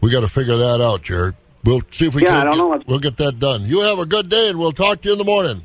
we 0.00 0.10
got 0.10 0.20
to 0.20 0.28
figure 0.28 0.56
that 0.56 0.80
out, 0.80 1.02
Jared. 1.02 1.34
We'll 1.64 1.82
see 1.90 2.06
if 2.06 2.14
we 2.14 2.22
Yeah, 2.22 2.28
can. 2.28 2.36
I 2.36 2.44
don't 2.44 2.52
get, 2.52 2.78
know 2.78 2.84
We'll 2.86 2.98
get 3.00 3.16
that 3.16 3.40
done. 3.40 3.62
You 3.66 3.80
have 3.80 3.98
a 3.98 4.06
good 4.06 4.28
day, 4.28 4.48
and 4.48 4.58
we'll 4.58 4.70
talk 4.72 5.02
to 5.02 5.08
you 5.08 5.12
in 5.12 5.18
the 5.18 5.24
morning. 5.24 5.64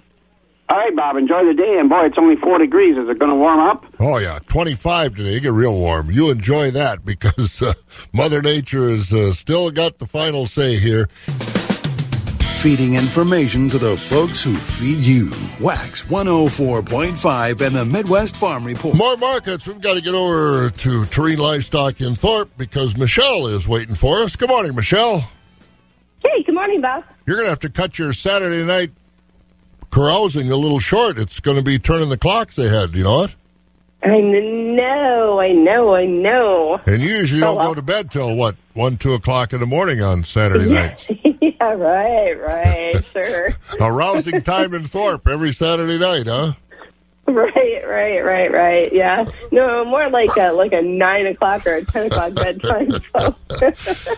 All 0.70 0.78
right, 0.80 0.96
Bob, 0.96 1.18
enjoy 1.18 1.46
the 1.46 1.54
day. 1.54 1.78
And 1.78 1.88
boy, 1.90 2.06
it's 2.06 2.18
only 2.18 2.36
four 2.38 2.58
degrees. 2.58 2.98
Is 2.98 3.08
it 3.08 3.20
going 3.20 3.30
to 3.30 3.36
warm 3.36 3.60
up? 3.60 3.86
Oh 4.00 4.18
yeah, 4.18 4.40
twenty 4.48 4.74
five 4.74 5.16
today. 5.16 5.34
You 5.34 5.40
get 5.40 5.52
real 5.54 5.76
warm. 5.78 6.10
You 6.10 6.32
enjoy 6.32 6.72
that 6.72 7.06
because 7.06 7.62
uh, 7.62 7.74
Mother 8.12 8.42
Nature 8.42 8.90
has 8.90 9.14
uh, 9.14 9.34
still 9.34 9.70
got 9.70 10.00
the 10.00 10.08
final 10.08 10.48
say 10.48 10.78
here. 10.80 11.08
Feeding 12.64 12.96
information 12.96 13.70
to 13.72 13.78
the 13.78 13.98
folks 13.98 14.42
who 14.42 14.56
feed 14.56 15.00
you. 15.00 15.30
Wax 15.60 16.04
104.5 16.04 17.60
and 17.60 17.76
the 17.76 17.84
Midwest 17.84 18.38
Farm 18.38 18.64
Report. 18.64 18.96
More 18.96 19.18
markets. 19.18 19.68
We've 19.68 19.82
got 19.82 19.96
to 19.96 20.02
get 20.02 20.16
over 20.16 20.70
to 20.70 21.06
Terrain 21.08 21.40
Livestock 21.40 22.00
in 22.00 22.16
Thorp 22.16 22.52
because 22.58 22.96
Michelle 22.98 23.48
is 23.48 23.68
waiting 23.68 23.96
for 23.96 24.20
us. 24.20 24.38
Good 24.38 24.48
morning, 24.48 24.76
Michelle. 24.76 25.30
Hey, 26.24 26.42
good 26.46 26.56
morning, 26.56 26.80
Bob. 26.80 27.04
You're 27.28 27.36
going 27.36 27.48
to 27.48 27.50
have 27.50 27.60
to 27.60 27.70
cut 27.70 28.00
your 28.00 28.14
Saturday 28.14 28.64
night 28.64 28.92
carousing 29.92 30.50
a 30.50 30.56
little 30.56 30.80
short. 30.80 31.20
It's 31.20 31.42
going 31.42 31.58
to 31.58 31.64
be 31.64 31.80
turning 31.80 32.08
the 32.08 32.18
clocks 32.18 32.58
ahead. 32.58 32.96
You 32.96 33.04
know 33.04 33.18
what? 33.18 33.36
I 34.04 34.20
know, 34.22 35.40
I 35.42 35.52
know, 35.52 35.96
I 35.96 36.06
know. 36.06 36.76
And 36.86 37.02
you 37.02 37.10
usually 37.10 37.42
Oh, 37.44 37.48
don't 37.48 37.58
well. 37.58 37.68
go 37.72 37.74
to 37.74 37.82
bed 37.82 38.10
till 38.10 38.38
what 38.38 38.56
one, 38.74 38.96
two 38.96 39.12
o'clock 39.14 39.52
in 39.52 39.60
the 39.60 39.66
morning 39.66 40.02
on 40.02 40.24
Saturday 40.24 40.70
nights. 40.70 41.10
right, 41.78 42.34
right, 42.34 43.06
sure. 43.14 43.50
A 43.80 43.92
rousing 43.92 44.42
time 44.42 44.74
in 44.74 44.84
Thorp 44.84 45.28
every 45.28 45.54
Saturday 45.54 45.98
night, 45.98 46.28
huh? 46.28 46.54
Right, 47.26 47.82
right, 47.88 48.20
right, 48.20 48.52
right. 48.52 48.92
Yeah. 48.92 49.24
No, 49.52 49.86
more 49.86 50.10
like 50.10 50.36
a 50.36 50.52
like 50.52 50.74
a 50.74 50.82
nine 50.82 51.26
o'clock 51.26 51.66
or 51.66 51.76
a 51.76 51.86
ten 51.86 52.08
o'clock 52.08 52.34
bedtime. 52.36 52.92
So. 52.92 53.36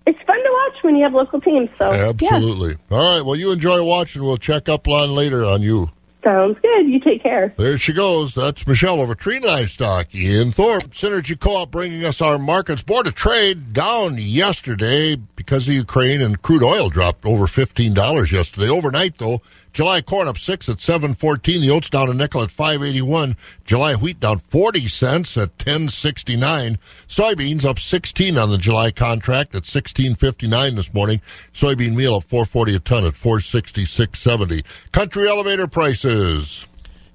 it's 0.06 0.20
fun 0.26 0.36
to 0.38 0.50
watch 0.52 0.84
when 0.84 0.96
you 0.96 1.04
have 1.04 1.14
local 1.14 1.42
teams. 1.42 1.70
So 1.78 1.92
yeah, 1.92 2.10
Absolutely. 2.10 2.76
All 2.92 3.16
right. 3.18 3.26
Well, 3.26 3.36
you 3.36 3.52
enjoy 3.52 3.84
watching. 3.84 4.24
We'll 4.24 4.38
check 4.38 4.70
up 4.70 4.88
on 4.88 5.12
later 5.16 5.44
on 5.46 5.62
you. 5.62 5.90
Sounds 6.30 6.60
good. 6.62 6.88
You 6.88 7.00
take 7.00 7.24
care. 7.24 7.56
There 7.58 7.80
she 7.80 7.92
goes. 7.92 8.36
That's 8.36 8.68
Michelle 8.68 9.02
over 9.02 9.16
Tree 9.16 9.40
Livestock 9.40 10.14
in 10.14 10.52
Thorp. 10.52 10.84
Synergy 10.92 11.40
Co-op 11.40 11.72
bringing 11.72 12.06
us 12.06 12.22
our 12.22 12.38
markets. 12.38 12.84
Board 12.84 13.08
of 13.08 13.16
Trade 13.16 13.74
down 13.74 14.20
yesterday 14.20 15.16
because 15.16 15.68
of 15.68 15.74
Ukraine 15.74 16.22
and 16.22 16.40
crude 16.40 16.62
oil 16.62 16.92
dropped 16.92 17.26
over 17.26 17.48
$15 17.48 18.32
yesterday. 18.32 18.70
Overnight, 18.70 19.18
though, 19.18 19.42
July 19.72 20.02
corn 20.02 20.28
up 20.28 20.38
six 20.38 20.68
at 20.68 20.82
seven 20.82 21.14
fourteen. 21.14 21.62
The 21.62 21.70
oats 21.70 21.90
down 21.90 22.10
a 22.10 22.14
nickel 22.14 22.42
at 22.42 22.52
five 22.52 22.82
eighty 22.82 23.02
one. 23.02 23.36
July 23.66 23.96
wheat 23.96 24.20
down 24.20 24.40
forty 24.40 24.88
cents 24.88 25.38
at 25.38 25.58
ten 25.60 25.90
sixty 25.90 26.36
nine. 26.36 26.80
Soybeans 27.08 27.64
up 27.64 27.80
sixteen 27.80 28.38
on 28.38 28.50
the 28.50 28.58
July 28.58 28.92
contract 28.92 29.56
at 29.56 29.66
sixteen 29.66 30.16
fifty 30.16 30.48
nine 30.48 30.76
this 30.76 30.94
morning. 30.94 31.22
Soybean 31.54 31.96
meal 31.96 32.16
up 32.16 32.24
four 32.24 32.46
forty 32.46 32.76
a 32.76 32.80
ton 32.80 33.06
at 33.06 33.16
four 33.16 33.40
sixty 33.40 33.86
six 33.86 34.20
seventy. 34.20 34.64
Country 34.92 35.28
elevator 35.28 35.68
prices. 35.68 36.66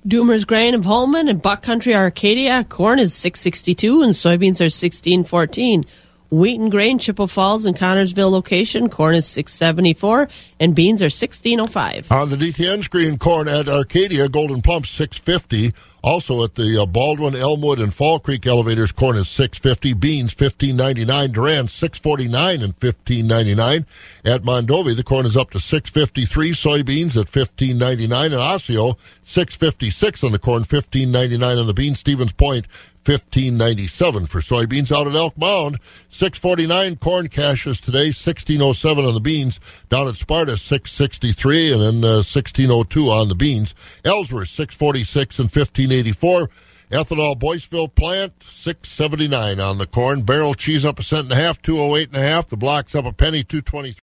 Doomer's 0.07 0.45
Grain 0.45 0.75
of 0.75 0.85
Holmen 0.85 1.29
and 1.29 1.41
Buck 1.41 1.63
Country 1.63 1.95
Arcadia 1.95 2.63
corn 2.65 2.99
is 2.99 3.15
six 3.15 3.41
sixty 3.41 3.75
two 3.75 4.03
and 4.03 4.13
soybeans 4.13 4.65
are 4.65 4.69
sixteen 4.69 5.25
fourteen. 5.25 5.87
Wheat 6.31 6.59
and 6.59 6.71
grain, 6.71 6.99
Chippewa 6.99 7.27
Falls, 7.27 7.65
and 7.65 7.77
Connorsville 7.77 8.31
location. 8.31 8.89
Corn 8.89 9.15
is 9.15 9.27
six 9.27 9.53
seventy 9.53 9.95
four, 9.95 10.29
and 10.59 10.75
beans 10.75 11.03
are 11.03 11.11
sixteen 11.11 11.61
oh 11.61 11.67
five. 11.67 12.11
On 12.11 12.29
the 12.29 12.37
DTN 12.37 12.83
screen, 12.83 13.19
corn 13.19 13.47
at 13.47 13.69
Arcadia, 13.69 14.29
Gold'n 14.29 14.65
Plump 14.65 14.87
six 14.87 15.17
fifty. 15.17 15.73
Also 16.03 16.45
at 16.45 16.55
the 16.55 16.83
uh, 16.83 16.85
Baldwin, 16.85 17.35
Elmwood, 17.35 17.79
and 17.79 17.95
Fall 17.95 18.19
Creek 18.19 18.47
elevators, 18.47 18.93
corn 18.93 19.17
is 19.17 19.29
six 19.29 19.59
fifty. 19.59 19.95
Beans 19.95 20.33
fifteen 20.35 20.77
ninety 20.77 21.05
nine. 21.05 21.31
Durand 21.31 21.71
six 21.71 21.99
forty 21.99 22.27
nine 22.27 22.63
and 22.63 22.77
fifteen 22.79 23.27
ninety 23.27 23.55
nine. 23.55 23.87
At 24.25 24.43
Mondovi, 24.43 24.97
the 24.97 25.05
corn 25.05 25.27
is 25.27 25.37
up 25.37 25.51
to 25.51 25.61
six 25.61 25.89
fifty 25.89 26.27
three. 26.27 26.51
Soybeans 26.51 27.19
at 27.19 27.29
fifteen 27.29 27.79
ninety 27.79 28.07
nine, 28.07 28.33
and 28.33 28.43
Osseo 28.43 28.97
six 29.23 29.55
fifty 29.55 29.91
six 29.91 30.25
on 30.25 30.33
the 30.33 30.39
corn, 30.39 30.65
fifteen 30.65 31.13
ninety 31.13 31.39
nine 31.39 31.59
on 31.59 31.67
the 31.67 31.75
beans. 31.75 32.01
Stevens 32.01 32.33
Point 32.33 32.67
1597 33.07 34.27
for 34.27 34.41
soybeans 34.41 34.91
out 34.91 35.07
at 35.07 35.15
Elk 35.15 35.37
Mound. 35.37 35.79
649 36.11 36.97
corn 36.97 37.29
caches 37.29 37.81
today, 37.81 38.07
1607 38.07 39.05
on 39.05 39.15
the 39.15 39.21
beans. 39.21 39.61
Down 39.91 40.09
at 40.09 40.17
Sparta, 40.17 40.57
663 40.57 41.73
and 41.73 41.81
then 41.83 42.05
uh, 42.05 42.25
1602 42.25 43.11
on 43.11 43.29
the 43.29 43.35
beans. 43.35 43.75
Ellsworth, 44.05 44.49
646 44.49 45.39
and 45.39 45.51
1584. 45.51 46.49
Ethanol 46.91 47.39
Boyceville 47.39 47.93
plant, 47.95 48.33
679 48.49 49.59
on 49.59 49.79
the 49.79 49.87
corn. 49.87 50.23
Barrel 50.23 50.55
cheese 50.55 50.85
up 50.85 50.99
a 50.99 51.03
cent 51.03 51.25
and 51.25 51.33
a 51.33 51.37
half, 51.37 51.61
208 51.61 52.09
and 52.09 52.17
a 52.17 52.21
half. 52.21 52.49
The 52.49 52.57
blocks 52.57 52.95
up 52.95 53.05
a 53.05 53.13
penny, 53.13 53.43
223. 53.43 54.01